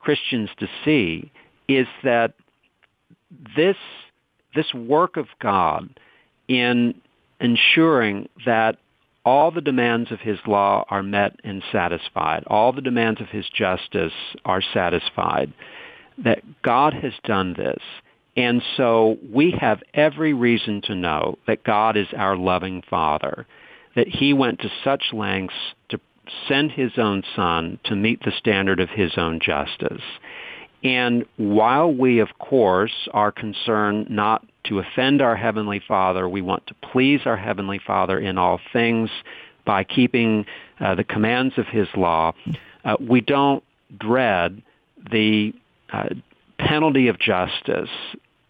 Christians 0.00 0.50
to 0.58 0.68
see 0.84 1.30
is 1.68 1.86
that 2.02 2.34
this 3.56 3.76
this 4.54 4.72
work 4.72 5.16
of 5.16 5.26
God 5.40 5.88
in 6.48 6.94
ensuring 7.40 8.28
that 8.46 8.78
all 9.24 9.50
the 9.50 9.60
demands 9.60 10.12
of 10.12 10.20
his 10.20 10.38
law 10.46 10.84
are 10.90 11.02
met 11.02 11.38
and 11.44 11.62
satisfied. 11.72 12.44
All 12.46 12.72
the 12.72 12.82
demands 12.82 13.20
of 13.20 13.28
his 13.28 13.48
justice 13.48 14.12
are 14.44 14.62
satisfied. 14.62 15.52
That 16.18 16.42
God 16.62 16.94
has 16.94 17.14
done 17.24 17.54
this. 17.54 17.82
And 18.36 18.62
so 18.76 19.16
we 19.32 19.52
have 19.60 19.82
every 19.94 20.34
reason 20.34 20.82
to 20.82 20.94
know 20.94 21.38
that 21.46 21.64
God 21.64 21.96
is 21.96 22.08
our 22.16 22.36
loving 22.36 22.82
Father, 22.88 23.46
that 23.96 24.08
he 24.08 24.32
went 24.32 24.60
to 24.60 24.70
such 24.82 25.12
lengths 25.12 25.54
to 25.90 26.00
send 26.48 26.72
his 26.72 26.92
own 26.98 27.22
son 27.36 27.78
to 27.84 27.96
meet 27.96 28.20
the 28.24 28.32
standard 28.38 28.80
of 28.80 28.90
his 28.90 29.12
own 29.16 29.40
justice. 29.40 30.02
And 30.82 31.24
while 31.36 31.92
we, 31.92 32.18
of 32.18 32.38
course, 32.38 33.08
are 33.12 33.32
concerned 33.32 34.10
not 34.10 34.44
to 34.64 34.78
offend 34.78 35.22
our 35.22 35.36
Heavenly 35.36 35.80
Father, 35.86 36.28
we 36.28 36.42
want 36.42 36.66
to 36.68 36.74
please 36.74 37.20
our 37.24 37.36
Heavenly 37.36 37.80
Father 37.84 38.18
in 38.18 38.38
all 38.38 38.60
things 38.72 39.10
by 39.64 39.84
keeping 39.84 40.46
uh, 40.80 40.94
the 40.94 41.04
commands 41.04 41.54
of 41.56 41.66
His 41.66 41.88
law, 41.96 42.32
uh, 42.84 42.96
we 43.00 43.20
don't 43.20 43.64
dread 43.98 44.62
the 45.10 45.52
uh, 45.92 46.10
penalty 46.58 47.08
of 47.08 47.18
justice 47.18 47.90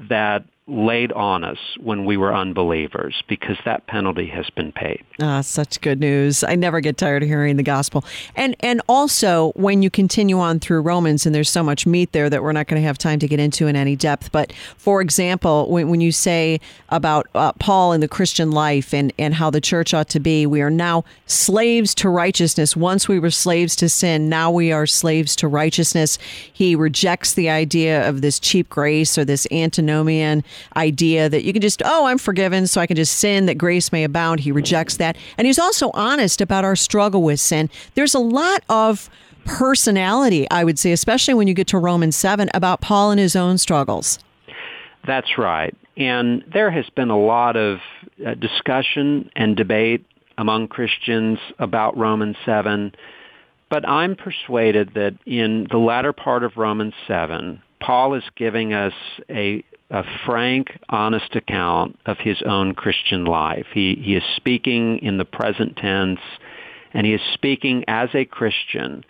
that 0.09 0.45
laid 0.67 1.12
on 1.12 1.45
us 1.45 1.59
when 1.79 2.07
we 2.07 2.17
were 2.17 2.35
unbelievers 2.35 3.23
because 3.29 3.59
that 3.67 3.87
penalty 3.87 4.27
has 4.27 4.49
been 4.51 4.73
paid. 4.73 5.05
Ah, 5.21 5.43
such 5.43 5.79
good 5.83 6.01
news. 6.01 6.43
I 6.43 6.55
never 6.55 6.81
get 6.81 6.97
tired 6.97 7.23
of 7.23 7.29
hearing 7.29 7.57
the 7.57 7.62
gospel. 7.62 8.03
And 8.35 8.57
and 8.61 8.81
also 8.89 9.53
when 9.57 9.83
you 9.83 9.91
continue 9.91 10.39
on 10.39 10.61
through 10.61 10.81
Romans 10.81 11.27
and 11.27 11.35
there's 11.35 11.51
so 11.51 11.62
much 11.62 11.87
meat 11.87 12.12
there 12.12 12.31
that 12.31 12.43
we're 12.43 12.53
not 12.53 12.67
going 12.67 12.81
to 12.81 12.87
have 12.87 12.97
time 12.97 13.19
to 13.19 13.29
get 13.29 13.41
into 13.41 13.67
in 13.67 13.77
any 13.77 13.95
depth, 13.95 14.33
but 14.33 14.55
for 14.79 15.03
example, 15.03 15.71
when, 15.71 15.91
when 15.91 16.01
you 16.01 16.11
say 16.11 16.61
about 16.89 17.27
uh, 17.35 17.53
Paul 17.53 17.93
and 17.93 18.03
the 18.03 18.09
Christian 18.09 18.51
life 18.51 18.95
and 18.95 19.12
and 19.19 19.35
how 19.35 19.51
the 19.51 19.61
church 19.61 19.93
ought 19.93 20.09
to 20.11 20.21
be, 20.21 20.47
we 20.47 20.62
are 20.62 20.71
now 20.71 21.05
slaves 21.27 21.95
to 21.97 22.09
righteousness. 22.09 22.75
Once 22.75 23.07
we 23.07 23.19
were 23.19 23.31
slaves 23.31 23.77
to 23.77 23.89
sin, 23.91 24.31
now 24.31 24.51
we 24.51 24.73
are 24.73 24.87
slaves 24.87 25.37
to 25.37 25.47
righteousness. 25.47 26.19
He 26.51 26.75
rejects 26.75 27.35
the 27.35 27.51
idea 27.51 28.09
of 28.09 28.23
this 28.23 28.41
cheap 28.41 28.71
grace 28.71 29.19
or 29.19 29.27
this 29.27 29.47
antinomian 29.53 30.43
idea 30.77 31.29
that 31.29 31.45
you 31.45 31.53
can 31.53 31.63
just, 31.63 31.83
oh, 31.85 32.07
I'm 32.07 32.19
forgiven, 32.19 32.67
so 32.67 32.81
I 32.81 32.87
can 32.87 32.97
just 32.97 33.19
sin 33.19 33.47
that 33.47 33.57
grace 33.57 33.93
may 33.93 34.05
abound. 34.05 34.41
He 34.41 34.53
rejects 34.53 34.97
that. 34.99 35.17
And 35.39 35.47
he's 35.47 35.59
also 35.59 35.91
honest 35.95 36.41
about 36.41 36.65
our 36.65 36.77
struggle 36.77 37.23
with 37.23 37.41
sin. 37.41 37.71
There's 37.95 38.15
a 38.15 38.21
lot 38.21 38.63
of 38.69 39.11
personality, 39.45 40.49
I 40.51 40.65
would 40.65 40.79
say, 40.79 40.93
especially 40.93 41.35
when 41.35 41.49
you 41.49 41.55
get 41.55 41.67
to 41.69 41.79
Romans 41.79 42.17
7, 42.17 42.51
about 42.55 42.81
Paul 42.81 43.11
and 43.11 43.21
his 43.21 43.37
own 43.37 43.59
struggles. 43.59 44.19
That's 45.07 45.39
right. 45.39 45.77
And 45.97 46.45
there 46.53 46.71
has 46.71 46.89
been 46.97 47.11
a 47.11 47.19
lot 47.19 47.57
of 47.57 47.79
uh, 48.25 48.35
discussion 48.35 49.31
and 49.37 49.57
debate 49.57 50.05
among 50.39 50.69
Christians 50.69 51.39
about 51.59 51.97
Romans 51.97 52.37
7. 52.45 52.93
But 53.71 53.89
I'm 53.89 54.17
persuaded 54.17 54.93
that 54.95 55.15
in 55.27 55.67
the 55.71 55.79
latter 55.79 56.13
part 56.13 56.45
of 56.45 56.57
Romans 56.57 56.95
7, 57.07 57.63
Paul 57.81 58.15
is 58.15 58.25
giving 58.37 58.73
us 58.73 58.93
a, 59.31 59.65
a 59.91 60.03
frank, 60.24 60.78
honest 60.89 61.37
account 61.37 61.99
of 62.07 62.18
his 62.18 62.43
own 62.45 62.74
Christian 62.74 63.24
life. 63.24 63.66
He, 63.72 63.97
he 64.01 64.16
is 64.16 64.22
speaking 64.37 64.99
in 64.99 65.18
the 65.18 65.24
present 65.24 65.76
tense, 65.76 66.20
and 66.93 67.07
he 67.07 67.14
is 67.14 67.20
speaking 67.35 67.85
as 67.87 68.09
a 68.14 68.24
Christian, 68.24 69.05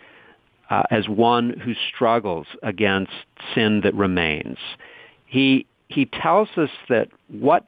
uh, 0.69 0.83
as 0.91 1.07
one 1.07 1.51
who 1.51 1.73
struggles 1.93 2.47
against 2.61 3.13
sin 3.53 3.81
that 3.83 3.93
remains. 3.95 4.57
He, 5.25 5.65
he 5.87 6.05
tells 6.05 6.49
us 6.57 6.71
that 6.89 7.09
what 7.27 7.65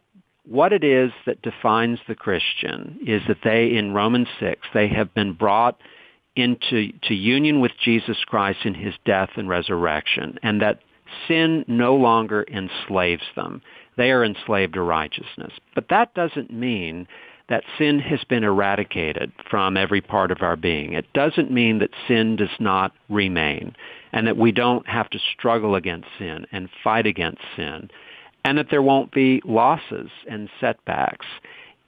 what 0.50 0.72
it 0.72 0.84
is 0.84 1.12
that 1.26 1.42
defines 1.42 2.00
the 2.08 2.16
Christian 2.16 3.00
is 3.06 3.22
that 3.28 3.40
they, 3.44 3.76
in 3.76 3.94
Romans 3.94 4.30
6, 4.40 4.62
they 4.74 4.88
have 4.88 5.14
been 5.14 5.34
brought 5.34 5.78
into 6.38 6.94
to 7.04 7.14
union 7.14 7.60
with 7.60 7.74
Jesus 7.84 8.18
Christ 8.26 8.60
in 8.64 8.74
his 8.74 8.94
death 9.06 9.32
and 9.36 9.50
resurrection, 9.50 10.40
and 10.44 10.62
that 10.62 10.80
sin 11.28 11.66
no 11.68 11.96
longer 11.96 12.46
enslaves 12.52 13.24
them. 13.36 13.62
They 13.98 14.12
are 14.12 14.24
enslaved 14.24 14.74
to 14.74 14.82
righteousness. 14.82 15.54
But 15.76 15.90
that 15.90 16.14
doesn't 16.14 16.52
mean 16.52 17.08
that 17.50 17.64
sin 17.78 18.00
has 18.00 18.24
been 18.26 18.44
eradicated 18.44 19.32
from 19.50 19.78
every 19.78 20.02
part 20.02 20.32
of 20.32 20.42
our 20.42 20.56
being. 20.56 20.94
It 20.94 21.12
doesn't 21.14 21.52
mean 21.52 21.80
that 21.80 21.92
sin 22.08 22.36
does 22.36 22.50
not 22.60 22.94
remain 23.10 23.76
and 24.12 24.28
that 24.28 24.38
we 24.38 24.52
don't 24.52 24.88
have 24.88 25.10
to 25.12 25.20
struggle 25.34 25.76
against 25.76 26.08
sin 26.18 26.46
and 26.52 26.70
fight 26.84 27.08
against 27.08 27.42
sin 27.56 27.90
and 28.44 28.58
that 28.58 28.68
there 28.70 28.82
won't 28.82 29.12
be 29.12 29.42
losses 29.46 30.10
and 30.30 30.50
setbacks. 30.60 31.26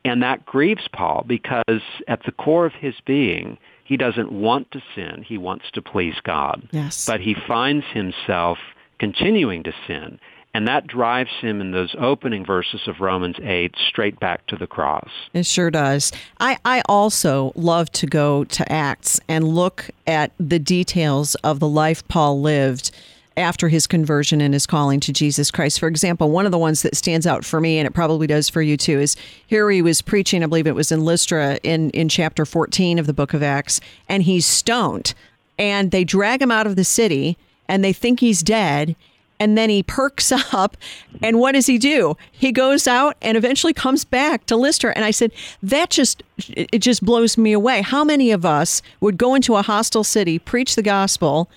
And 0.05 0.23
that 0.23 0.45
grieves 0.45 0.87
Paul 0.93 1.25
because 1.27 1.81
at 2.07 2.23
the 2.25 2.31
core 2.31 2.65
of 2.65 2.73
his 2.73 2.95
being, 3.05 3.57
he 3.83 3.97
doesn't 3.97 4.31
want 4.31 4.71
to 4.71 4.81
sin. 4.95 5.25
He 5.27 5.37
wants 5.37 5.65
to 5.73 5.81
please 5.81 6.15
God. 6.23 6.67
Yes. 6.71 7.05
But 7.05 7.21
he 7.21 7.35
finds 7.47 7.85
himself 7.93 8.57
continuing 8.99 9.63
to 9.63 9.73
sin. 9.87 10.19
And 10.53 10.67
that 10.67 10.87
drives 10.87 11.29
him 11.41 11.61
in 11.61 11.71
those 11.71 11.95
opening 11.99 12.43
verses 12.43 12.81
of 12.87 13.01
Romans 13.01 13.35
8 13.41 13.75
straight 13.87 14.19
back 14.19 14.47
to 14.47 14.55
the 14.55 14.65
cross. 14.65 15.09
It 15.33 15.45
sure 15.45 15.69
does. 15.69 16.11
I, 16.39 16.57
I 16.65 16.81
also 16.87 17.51
love 17.55 17.91
to 17.93 18.07
go 18.07 18.45
to 18.45 18.71
Acts 18.71 19.19
and 19.27 19.47
look 19.47 19.91
at 20.07 20.31
the 20.39 20.57
details 20.57 21.35
of 21.35 21.59
the 21.59 21.67
life 21.67 22.07
Paul 22.07 22.41
lived 22.41 22.91
after 23.37 23.69
his 23.69 23.87
conversion 23.87 24.41
and 24.41 24.53
his 24.53 24.65
calling 24.65 24.99
to 24.99 25.13
Jesus 25.13 25.49
Christ. 25.51 25.79
For 25.79 25.87
example, 25.87 26.31
one 26.31 26.45
of 26.45 26.51
the 26.51 26.57
ones 26.57 26.81
that 26.81 26.95
stands 26.95 27.25
out 27.25 27.45
for 27.45 27.61
me, 27.61 27.77
and 27.77 27.87
it 27.87 27.91
probably 27.91 28.27
does 28.27 28.49
for 28.49 28.61
you 28.61 28.75
too, 28.75 28.99
is 28.99 29.15
here 29.47 29.69
he 29.69 29.81
was 29.81 30.01
preaching, 30.01 30.43
I 30.43 30.47
believe 30.47 30.67
it 30.67 30.75
was 30.75 30.91
in 30.91 31.05
Lystra 31.05 31.59
in, 31.63 31.89
in 31.91 32.09
chapter 32.09 32.45
14 32.45 32.99
of 32.99 33.07
the 33.07 33.13
book 33.13 33.33
of 33.33 33.41
Acts, 33.41 33.79
and 34.09 34.23
he's 34.23 34.45
stoned. 34.45 35.13
And 35.57 35.91
they 35.91 36.03
drag 36.03 36.41
him 36.41 36.51
out 36.51 36.67
of 36.67 36.75
the 36.75 36.83
city, 36.83 37.37
and 37.69 37.83
they 37.83 37.93
think 37.93 38.19
he's 38.19 38.43
dead. 38.43 38.97
And 39.39 39.57
then 39.57 39.69
he 39.69 39.83
perks 39.83 40.31
up, 40.53 40.75
and 41.21 41.39
what 41.39 41.53
does 41.53 41.67
he 41.67 41.77
do? 41.77 42.17
He 42.29 42.51
goes 42.51 42.87
out 42.87 43.15
and 43.21 43.37
eventually 43.37 43.71
comes 43.71 44.03
back 44.03 44.45
to 44.47 44.57
Lystra. 44.57 44.91
And 44.97 45.05
I 45.05 45.11
said, 45.11 45.31
that 45.63 45.89
just 45.89 46.23
it 46.49 46.79
just 46.79 47.05
blows 47.05 47.37
me 47.37 47.53
away. 47.53 47.81
How 47.81 48.03
many 48.03 48.31
of 48.31 48.45
us 48.45 48.81
would 48.99 49.17
go 49.17 49.35
into 49.35 49.55
a 49.55 49.61
hostile 49.61 50.03
city, 50.03 50.39
preach 50.39 50.75
the 50.75 50.81
gospel, 50.81 51.49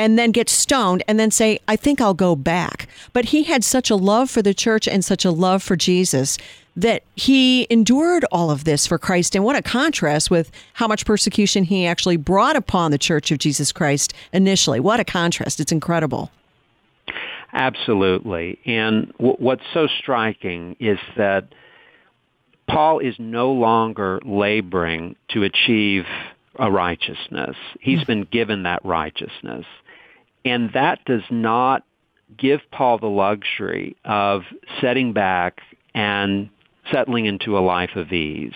and 0.00 0.18
then 0.18 0.32
get 0.32 0.48
stoned 0.48 1.04
and 1.06 1.20
then 1.20 1.30
say, 1.30 1.60
I 1.68 1.76
think 1.76 2.00
I'll 2.00 2.14
go 2.14 2.34
back. 2.34 2.88
But 3.12 3.26
he 3.26 3.42
had 3.42 3.62
such 3.62 3.90
a 3.90 3.96
love 3.96 4.30
for 4.30 4.40
the 4.40 4.54
church 4.54 4.88
and 4.88 5.04
such 5.04 5.26
a 5.26 5.30
love 5.30 5.62
for 5.62 5.76
Jesus 5.76 6.38
that 6.74 7.02
he 7.16 7.66
endured 7.68 8.24
all 8.32 8.50
of 8.50 8.64
this 8.64 8.86
for 8.86 8.96
Christ. 8.96 9.34
And 9.34 9.44
what 9.44 9.56
a 9.56 9.62
contrast 9.62 10.30
with 10.30 10.50
how 10.72 10.88
much 10.88 11.04
persecution 11.04 11.64
he 11.64 11.84
actually 11.84 12.16
brought 12.16 12.56
upon 12.56 12.92
the 12.92 12.98
church 12.98 13.30
of 13.30 13.36
Jesus 13.36 13.72
Christ 13.72 14.14
initially. 14.32 14.80
What 14.80 15.00
a 15.00 15.04
contrast. 15.04 15.60
It's 15.60 15.70
incredible. 15.70 16.30
Absolutely. 17.52 18.58
And 18.64 19.12
w- 19.18 19.36
what's 19.38 19.64
so 19.74 19.86
striking 19.98 20.76
is 20.80 20.98
that 21.18 21.48
Paul 22.66 23.00
is 23.00 23.16
no 23.18 23.52
longer 23.52 24.18
laboring 24.24 25.16
to 25.32 25.42
achieve 25.42 26.04
a 26.58 26.70
righteousness. 26.70 27.56
He's 27.80 28.00
mm. 28.00 28.06
been 28.06 28.22
given 28.22 28.62
that 28.62 28.82
righteousness. 28.82 29.66
And 30.44 30.70
that 30.74 31.04
does 31.04 31.22
not 31.30 31.84
give 32.38 32.60
Paul 32.70 32.98
the 32.98 33.06
luxury 33.06 33.96
of 34.04 34.42
setting 34.80 35.12
back 35.12 35.60
and 35.94 36.50
settling 36.92 37.26
into 37.26 37.58
a 37.58 37.60
life 37.60 37.96
of 37.96 38.12
ease. 38.12 38.54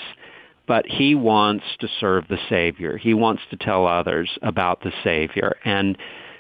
But 0.66 0.86
he 0.86 1.14
wants 1.14 1.64
to 1.80 1.88
serve 2.00 2.26
the 2.28 2.38
Savior. 2.48 2.96
He 2.96 3.12
wants 3.12 3.42
to 3.50 3.56
tell 3.56 3.86
others 3.86 4.30
about 4.40 4.82
the 4.82 4.92
Savior. 5.02 5.56
And 5.64 5.98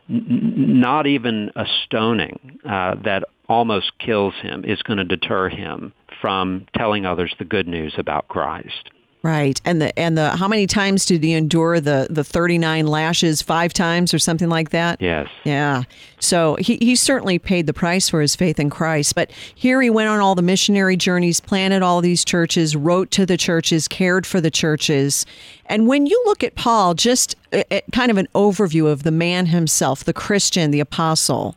n- 0.08 0.80
not 0.80 1.06
even 1.06 1.50
a 1.56 1.66
stoning 1.84 2.58
uh, 2.64 2.96
that 3.04 3.24
almost 3.48 3.92
kills 3.98 4.34
him 4.40 4.64
is 4.64 4.82
going 4.82 4.96
to 4.96 5.04
deter 5.04 5.50
him 5.50 5.92
from 6.22 6.66
telling 6.74 7.04
others 7.04 7.34
the 7.38 7.44
good 7.44 7.68
news 7.68 7.94
about 7.98 8.28
Christ. 8.28 8.90
Right. 9.24 9.58
And 9.64 9.80
the 9.80 9.98
and 9.98 10.18
the 10.18 10.36
how 10.36 10.46
many 10.46 10.66
times 10.66 11.06
did 11.06 11.24
he 11.24 11.32
endure 11.32 11.80
the 11.80 12.08
the 12.10 12.22
39 12.22 12.86
lashes? 12.86 13.40
5 13.40 13.72
times 13.72 14.12
or 14.12 14.18
something 14.18 14.50
like 14.50 14.68
that? 14.68 15.00
Yes. 15.00 15.30
Yeah. 15.44 15.84
So 16.20 16.56
he 16.60 16.76
he 16.76 16.94
certainly 16.94 17.38
paid 17.38 17.66
the 17.66 17.72
price 17.72 18.06
for 18.10 18.20
his 18.20 18.36
faith 18.36 18.60
in 18.60 18.68
Christ, 18.68 19.14
but 19.14 19.30
here 19.54 19.80
he 19.80 19.88
went 19.88 20.10
on 20.10 20.20
all 20.20 20.34
the 20.34 20.42
missionary 20.42 20.98
journeys, 20.98 21.40
planted 21.40 21.82
all 21.82 22.02
these 22.02 22.22
churches, 22.22 22.76
wrote 22.76 23.10
to 23.12 23.24
the 23.24 23.38
churches, 23.38 23.88
cared 23.88 24.26
for 24.26 24.42
the 24.42 24.50
churches. 24.50 25.24
And 25.64 25.88
when 25.88 26.04
you 26.04 26.22
look 26.26 26.44
at 26.44 26.54
Paul, 26.54 26.92
just 26.92 27.34
a, 27.50 27.64
a, 27.74 27.82
kind 27.92 28.10
of 28.10 28.18
an 28.18 28.28
overview 28.34 28.92
of 28.92 29.04
the 29.04 29.10
man 29.10 29.46
himself, 29.46 30.04
the 30.04 30.12
Christian, 30.12 30.70
the 30.70 30.80
apostle, 30.80 31.56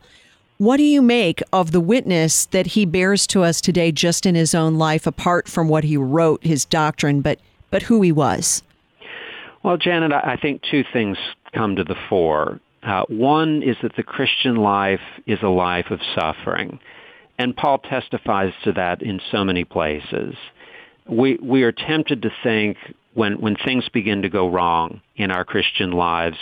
what 0.57 0.77
do 0.77 0.83
you 0.83 1.01
make 1.01 1.43
of 1.51 1.73
the 1.73 1.81
witness 1.81 2.45
that 2.45 2.67
he 2.67 2.85
bears 2.85 3.27
to 3.27 3.43
us 3.43 3.59
today 3.59 3.91
just 3.91 4.25
in 4.25 4.35
his 4.35 4.55
own 4.55 4.75
life 4.75 5.05
apart 5.05 5.49
from 5.49 5.67
what 5.67 5.83
he 5.83 5.97
wrote, 5.97 6.45
his 6.45 6.63
doctrine, 6.63 7.19
but 7.19 7.41
but 7.71 7.83
who 7.83 8.01
he 8.01 8.11
was? 8.11 8.63
Well, 9.63 9.77
Janet, 9.77 10.11
I 10.11 10.37
think 10.41 10.61
two 10.69 10.83
things 10.93 11.17
come 11.53 11.75
to 11.75 11.83
the 11.83 11.95
fore. 12.09 12.59
Uh, 12.83 13.03
one 13.09 13.63
is 13.63 13.75
that 13.81 13.95
the 13.95 14.03
Christian 14.03 14.55
life 14.55 15.01
is 15.25 15.39
a 15.41 15.49
life 15.49 15.87
of 15.89 15.99
suffering, 16.15 16.79
and 17.37 17.55
Paul 17.55 17.79
testifies 17.79 18.53
to 18.63 18.71
that 18.73 19.01
in 19.01 19.19
so 19.31 19.43
many 19.43 19.65
places. 19.65 20.35
We 21.09 21.37
we 21.41 21.63
are 21.63 21.71
tempted 21.71 22.21
to 22.21 22.31
think 22.43 22.77
when 23.13 23.41
when 23.41 23.55
things 23.55 23.89
begin 23.89 24.21
to 24.21 24.29
go 24.29 24.49
wrong 24.49 25.01
in 25.15 25.31
our 25.31 25.43
Christian 25.43 25.91
lives 25.91 26.37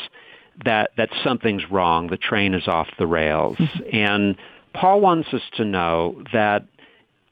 that 0.66 0.92
that 0.98 1.10
something's 1.24 1.64
wrong, 1.72 2.08
the 2.08 2.18
train 2.18 2.54
is 2.54 2.68
off 2.68 2.88
the 3.00 3.08
rails, 3.08 3.58
and 3.92 4.36
Paul 4.74 5.02
wants 5.02 5.34
us 5.34 5.42
to 5.56 5.66
know 5.66 6.22
that 6.34 6.66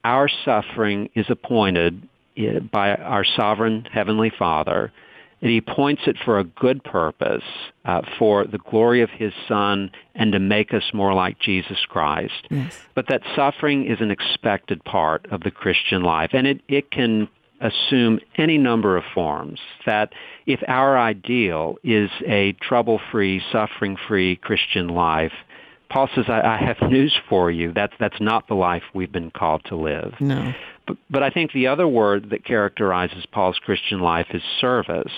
our 0.03 0.29
suffering 0.43 1.09
is 1.13 1.25
appointed 1.29 2.07
by 2.71 2.95
our 2.95 3.23
sovereign 3.23 3.85
heavenly 3.91 4.31
Father, 4.37 4.91
and 5.41 5.51
he 5.51 5.59
points 5.59 6.03
it 6.07 6.17
for 6.23 6.39
a 6.39 6.45
good 6.45 6.83
purpose, 6.83 7.43
uh, 7.83 8.01
for 8.17 8.45
the 8.45 8.57
glory 8.59 9.01
of 9.01 9.09
his 9.09 9.33
Son, 9.47 9.91
and 10.15 10.31
to 10.31 10.39
make 10.39 10.73
us 10.73 10.83
more 10.93 11.13
like 11.13 11.37
Jesus 11.37 11.79
Christ. 11.87 12.47
Yes. 12.49 12.79
But 12.95 13.07
that 13.09 13.21
suffering 13.35 13.85
is 13.85 13.99
an 13.99 14.09
expected 14.09 14.83
part 14.85 15.25
of 15.31 15.41
the 15.41 15.51
Christian 15.51 16.01
life, 16.01 16.29
and 16.33 16.47
it, 16.47 16.61
it 16.69 16.91
can 16.91 17.27
assume 17.59 18.19
any 18.37 18.57
number 18.57 18.95
of 18.95 19.03
forms. 19.13 19.59
That 19.85 20.13
if 20.45 20.61
our 20.67 20.97
ideal 20.97 21.77
is 21.83 22.09
a 22.25 22.53
trouble-free, 22.53 23.41
suffering-free 23.51 24.37
Christian 24.37 24.87
life, 24.87 25.33
Paul 25.89 26.09
says, 26.15 26.25
I, 26.27 26.41
I 26.41 26.57
have 26.57 26.89
news 26.89 27.15
for 27.29 27.51
you. 27.51 27.71
That's, 27.73 27.93
that's 27.99 28.19
not 28.19 28.47
the 28.47 28.55
life 28.55 28.83
we've 28.93 29.11
been 29.11 29.31
called 29.31 29.63
to 29.65 29.75
live. 29.75 30.13
No. 30.19 30.53
But, 30.87 30.97
but 31.09 31.23
I 31.23 31.29
think 31.29 31.51
the 31.51 31.67
other 31.67 31.87
word 31.87 32.29
that 32.31 32.45
characterizes 32.45 33.25
Paul's 33.31 33.59
Christian 33.59 33.99
life 33.99 34.27
is 34.31 34.41
service. 34.59 35.11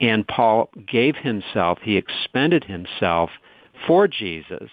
And 0.00 0.26
Paul 0.26 0.68
gave 0.90 1.16
himself, 1.16 1.78
he 1.82 1.96
expended 1.96 2.64
himself 2.64 3.30
for 3.86 4.06
Jesus. 4.08 4.70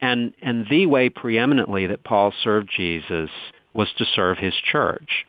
And, 0.00 0.32
and 0.42 0.66
the 0.70 0.86
way 0.86 1.08
preeminently 1.08 1.86
that 1.86 2.04
Paul 2.04 2.32
served 2.44 2.70
Jesus 2.76 3.30
was 3.74 3.88
to 3.98 4.04
serve 4.04 4.38
his 4.38 4.54
church. 4.54 5.26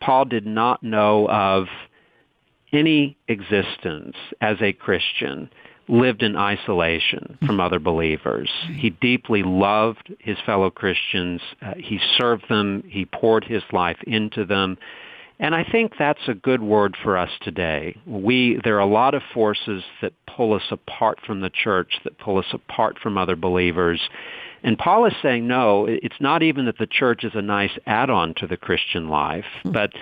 Paul 0.00 0.24
did 0.24 0.46
not 0.46 0.82
know 0.82 1.28
of 1.28 1.66
any 2.72 3.16
existence 3.28 4.16
as 4.40 4.56
a 4.60 4.72
Christian 4.72 5.50
lived 5.90 6.22
in 6.22 6.36
isolation 6.36 7.36
from 7.40 7.48
mm-hmm. 7.48 7.60
other 7.60 7.78
believers. 7.78 8.48
Mm-hmm. 8.64 8.74
He 8.74 8.90
deeply 8.90 9.42
loved 9.42 10.14
his 10.18 10.38
fellow 10.46 10.70
Christians. 10.70 11.40
Uh, 11.60 11.74
he 11.76 11.98
served 12.16 12.44
them. 12.48 12.84
He 12.88 13.04
poured 13.04 13.44
his 13.44 13.62
life 13.72 13.98
into 14.06 14.44
them. 14.44 14.78
And 15.40 15.54
I 15.54 15.64
think 15.64 15.92
that's 15.98 16.28
a 16.28 16.34
good 16.34 16.62
word 16.62 16.96
for 17.02 17.16
us 17.16 17.30
today. 17.40 17.96
We, 18.06 18.60
there 18.62 18.76
are 18.76 18.80
a 18.80 18.86
lot 18.86 19.14
of 19.14 19.22
forces 19.32 19.82
that 20.02 20.12
pull 20.26 20.52
us 20.52 20.62
apart 20.70 21.18
from 21.26 21.40
the 21.40 21.50
church, 21.50 21.98
that 22.04 22.18
pull 22.18 22.38
us 22.38 22.52
apart 22.52 22.98
from 23.02 23.16
other 23.16 23.36
believers. 23.36 24.00
And 24.62 24.76
Paul 24.76 25.06
is 25.06 25.14
saying, 25.22 25.48
no, 25.48 25.86
it's 25.86 26.20
not 26.20 26.42
even 26.42 26.66
that 26.66 26.76
the 26.78 26.86
church 26.86 27.24
is 27.24 27.32
a 27.34 27.40
nice 27.40 27.70
add-on 27.86 28.34
to 28.36 28.46
the 28.46 28.58
Christian 28.58 29.08
life, 29.08 29.46
hmm. 29.62 29.72
but 29.72 29.92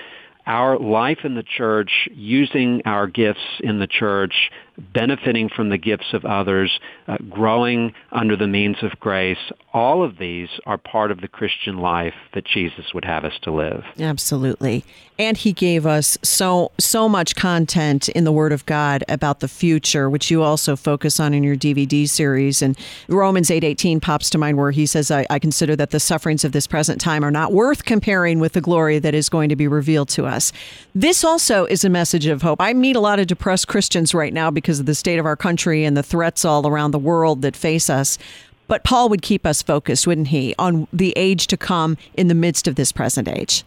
our 0.45 0.79
life 0.79 1.19
in 1.25 1.35
the 1.37 1.45
church, 1.45 2.09
using 2.11 2.83
our 2.85 3.07
gifts 3.07 3.61
in 3.61 3.79
the 3.79 3.87
church, 3.87 4.51
benefiting 4.79 5.49
from 5.49 5.69
the 5.69 5.79
gifts 5.79 6.13
of 6.13 6.25
others, 6.25 6.79
uh, 7.07 7.17
growing 7.29 7.93
under 8.13 8.37
the 8.37 8.47
means 8.47 8.77
of 8.83 8.99
grace, 9.01 9.39
all 9.73 10.03
of 10.03 10.19
these 10.19 10.49
are 10.67 10.79
part 10.79 11.11
of 11.11 11.21
the 11.21 11.29
Christian 11.29 11.79
life 11.79 12.15
that 12.35 12.45
Jesus 12.45 12.95
would 12.95 13.05
have 13.05 13.25
us 13.25 13.39
to 13.43 13.51
live. 13.51 13.85
Absolutely. 14.01 14.85
And 15.21 15.37
he 15.37 15.53
gave 15.53 15.85
us 15.85 16.17
so 16.23 16.71
so 16.79 17.09
much 17.09 17.35
content 17.35 18.09
in 18.11 18.23
the 18.23 18.31
word 18.31 18.53
of 18.53 18.65
God 18.67 19.03
about 19.09 19.41
the 19.41 19.49
future, 19.49 20.09
which 20.09 20.31
you 20.31 20.45
also 20.45 20.77
focus 20.77 21.19
on 21.19 21.35
in 21.35 21.43
your 21.43 21.57
DVD 21.57 22.09
series. 22.09 22.63
And 22.63 22.79
Romans 23.09 23.51
8:18 23.51 24.01
pops 24.01 24.31
to 24.31 24.39
mind 24.39 24.59
where 24.59 24.71
he 24.71 24.87
says, 24.87 25.11
I, 25.11 25.27
I 25.29 25.41
consider 25.41 25.75
that 25.75 25.91
the 25.91 25.99
sufferings 25.99 26.45
of 26.45 26.53
this 26.53 26.69
present 26.69 27.01
time 27.01 27.25
are 27.25 27.33
not 27.33 27.53
worth 27.53 27.85
comparing 27.85 28.39
with 28.39 28.53
the 28.53 28.61
glory 28.61 29.01
that 29.01 29.15
is 29.15 29.29
going 29.29 29.49
to 29.49 29.57
be 29.57 29.67
revealed 29.67 30.09
to 30.11 30.25
us. 30.25 30.53
This 30.95 31.25
also 31.25 31.65
is 31.65 31.85
a 31.85 31.91
message 31.91 32.27
of 32.27 32.43
hope. 32.43 32.61
I 32.61 32.73
meet 32.73 32.95
a 32.95 33.01
lot 33.01 33.19
of 33.19 33.27
depressed 33.27 33.67
Christians 33.67 34.15
right 34.15 34.33
now 34.33 34.53
because 34.69 34.81
of 34.81 34.85
the 34.85 34.95
state 34.95 35.19
of 35.19 35.25
our 35.25 35.35
country 35.35 35.87
and 35.87 35.97
the 35.97 36.03
threats 36.03 36.45
all 36.45 36.67
around 36.67 36.91
the 36.91 36.99
world 36.99 37.41
that 37.41 37.57
face 37.57 37.89
us. 37.89 38.19
But 38.67 38.85
Paul 38.85 39.09
would 39.09 39.23
keep 39.23 39.47
us 39.47 39.63
focused, 39.63 40.07
wouldn't 40.07 40.29
he, 40.29 40.55
on 40.59 40.87
the 40.93 41.15
age 41.17 41.47
to 41.47 41.57
come 41.57 41.97
in 42.19 42.29
the 42.29 42.35
midst 42.35 42.69
of 42.69 42.75
this 42.75 42.93
present 42.93 43.29
age? 43.29 43.65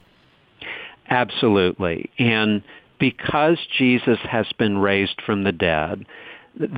Absolutely. 1.10 2.12
And 2.20 2.62
because 3.00 3.58
Jesus 3.76 4.20
has 4.30 4.46
been 4.60 4.78
raised 4.78 5.20
from 5.26 5.44
the 5.44 5.52
dead, 5.52 6.06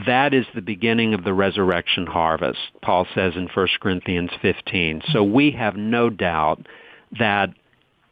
that 0.07 0.33
is 0.33 0.45
the 0.55 0.61
beginning 0.61 1.13
of 1.13 1.25
the 1.25 1.33
resurrection 1.33 2.07
harvest, 2.07 2.61
Paul 2.81 3.05
says 3.13 3.33
in 3.35 3.49
1 3.53 3.67
Corinthians 3.81 4.31
15. 4.41 5.01
So 5.11 5.21
we 5.21 5.51
have 5.51 5.75
no 5.75 6.09
doubt 6.09 6.65
that 7.19 7.49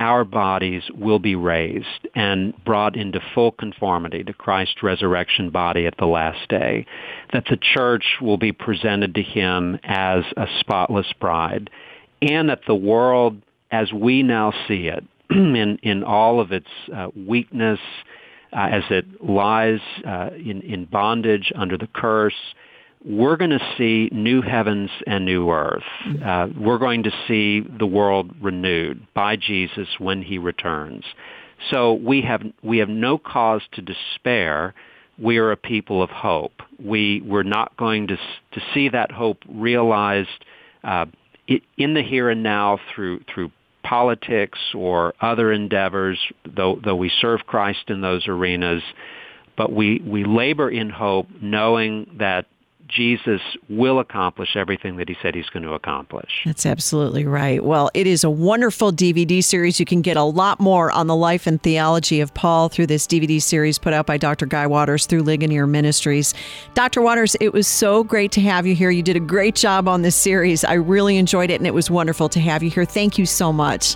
our 0.02 0.26
bodies 0.26 0.82
will 0.98 1.20
be 1.20 1.36
raised 1.36 2.08
and 2.16 2.54
brought 2.66 2.96
into 2.96 3.22
full 3.36 3.52
conformity 3.52 4.24
to 4.24 4.34
Christ's 4.34 4.82
resurrection 4.82 5.52
body 5.52 5.86
at 5.86 5.96
the 6.00 6.08
last 6.08 6.50
day, 6.50 6.88
that 7.34 7.46
the 7.48 7.58
church 7.58 8.04
will 8.20 8.38
be 8.38 8.52
presented 8.52 9.14
to 9.14 9.22
him 9.22 9.78
as 9.84 10.24
a 10.36 10.48
spotless 10.60 11.14
bride, 11.20 11.70
and 12.20 12.50
that 12.50 12.62
the 12.66 12.76
world, 12.76 13.44
as 13.70 13.94
we 13.94 14.24
now 14.24 14.52
see 14.68 14.88
it, 14.88 15.06
in, 15.30 15.78
in 15.84 16.04
all 16.04 16.40
of 16.40 16.52
its 16.52 16.68
uh, 16.92 17.10
weakness, 17.16 17.80
uh, 18.54 18.70
as 18.72 18.84
it 18.90 19.24
lies 19.24 19.80
uh, 20.06 20.32
in, 20.36 20.62
in 20.62 20.86
bondage 20.86 21.52
under 21.56 21.78
the 21.78 21.88
curse, 21.94 22.34
we're 23.06 23.38
going 23.38 23.52
to 23.52 23.74
see 23.78 24.10
new 24.12 24.42
heavens 24.42 24.90
and 25.08 25.26
new 25.26 25.50
earth. 25.50 25.84
Uh, 26.24 26.48
we're 26.58 26.78
going 26.78 27.04
to 27.04 27.12
see 27.28 27.62
the 27.80 27.86
world 27.86 28.32
renewed 28.42 29.08
by 29.14 29.36
Jesus 29.36 29.88
when 29.98 30.22
he 30.22 30.38
returns. 30.38 31.04
So 31.70 31.94
we 31.94 32.22
have 32.22 32.42
we 32.64 32.80
have 32.80 32.90
no 32.90 33.18
cause 33.18 33.62
to 33.74 33.82
despair. 33.82 34.74
We 35.18 35.38
are 35.38 35.52
a 35.52 35.58
people 35.58 36.02
of 36.02 36.10
hope. 36.10 36.54
We 36.84 37.22
we're 37.22 37.44
not 37.44 37.76
going 37.78 38.08
to 38.08 38.16
to 38.16 38.62
see 38.74 38.90
that 38.90 39.12
hope 39.12 39.38
realized 39.48 40.46
uh, 40.84 41.06
in 41.78 41.94
the 41.94 42.02
here 42.02 42.30
and 42.30 42.42
now 42.44 42.80
through 42.94 43.22
through 43.34 43.52
politics 43.84 44.60
or 44.74 45.14
other 45.22 45.52
endeavors. 45.52 46.20
Though 46.46 46.80
though 46.84 46.96
we 46.96 47.12
serve 47.22 47.42
Christ 47.46 47.90
in 47.90 48.02
those 48.02 48.28
arenas, 48.28 48.84
but 49.56 49.72
we 49.72 50.02
we 50.06 50.24
labor 50.24 50.70
in 50.70 50.90
hope, 50.90 51.28
knowing 51.42 52.16
that 52.18 52.48
Jesus 52.92 53.42
will 53.70 54.00
accomplish 54.00 54.56
everything 54.56 54.98
that 54.98 55.08
he 55.08 55.16
said 55.22 55.34
he's 55.34 55.50
going 55.50 55.64
to 55.64 55.74
accomplish. 55.74 56.44
That's 56.46 56.66
absolutely 56.66 57.26
right. 57.26 57.64
Well, 57.64 57.90
it 57.94 58.06
is 58.06 58.24
a 58.24 58.30
wonderful 58.30 58.92
DVD 58.92 59.44
series. 59.44 59.80
You 59.80 59.86
can 59.86 60.02
get 60.02 60.18
a 60.18 60.24
lot 60.24 60.60
more 60.60 60.92
on 60.92 61.08
the 61.08 61.16
life 61.16 61.48
and 61.48 61.62
theology 61.62 62.20
of 62.20 62.34
Paul 62.34 62.70
through 62.70 62.88
this 62.88 63.08
DVD 63.08 63.42
series 63.42 63.80
put 63.80 63.94
out 63.94 64.06
by 64.06 64.18
Dr. 64.18 64.46
Guy 64.46 64.68
Waters 64.68 65.06
through 65.06 65.24
Ligonier 65.24 65.68
Ministries. 65.68 66.34
Dr. 66.74 67.02
Waters, 67.02 67.36
it 67.40 67.54
was 67.54 67.68
so 67.68 68.04
great 68.04 68.32
to 68.34 68.42
have 68.42 68.68
you 68.68 68.76
here. 68.76 68.92
You 68.92 69.04
did 69.04 69.16
a 69.16 69.22
great 69.22 69.56
job 69.56 69.88
on 69.88 70.02
this 70.02 70.16
series. 70.16 70.64
I 70.64 70.74
really 70.74 71.18
enjoyed 71.18 71.50
it, 71.50 71.56
and 71.56 71.68
it 71.68 71.74
was 71.74 71.90
wonderful 71.90 72.28
to 72.30 72.40
have 72.42 72.62
you 72.62 72.70
here. 72.70 72.86
Thank 72.86 73.18
you 73.18 73.26
so 73.26 73.54
much. 73.54 73.96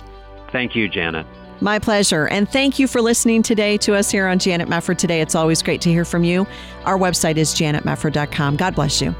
Thank 0.52 0.74
you, 0.74 0.88
Janet. 0.88 1.26
My 1.60 1.78
pleasure. 1.78 2.28
And 2.28 2.48
thank 2.48 2.78
you 2.78 2.86
for 2.86 3.00
listening 3.00 3.42
today 3.42 3.76
to 3.78 3.94
us 3.94 4.10
here 4.10 4.26
on 4.26 4.38
Janet 4.38 4.68
Mefford 4.68 4.98
Today. 4.98 5.20
It's 5.20 5.34
always 5.34 5.62
great 5.62 5.80
to 5.82 5.90
hear 5.90 6.04
from 6.04 6.24
you. 6.24 6.46
Our 6.84 6.98
website 6.98 7.36
is 7.36 7.54
janetmefford.com. 7.54 8.56
God 8.56 8.74
bless 8.74 9.00
you. 9.00 9.14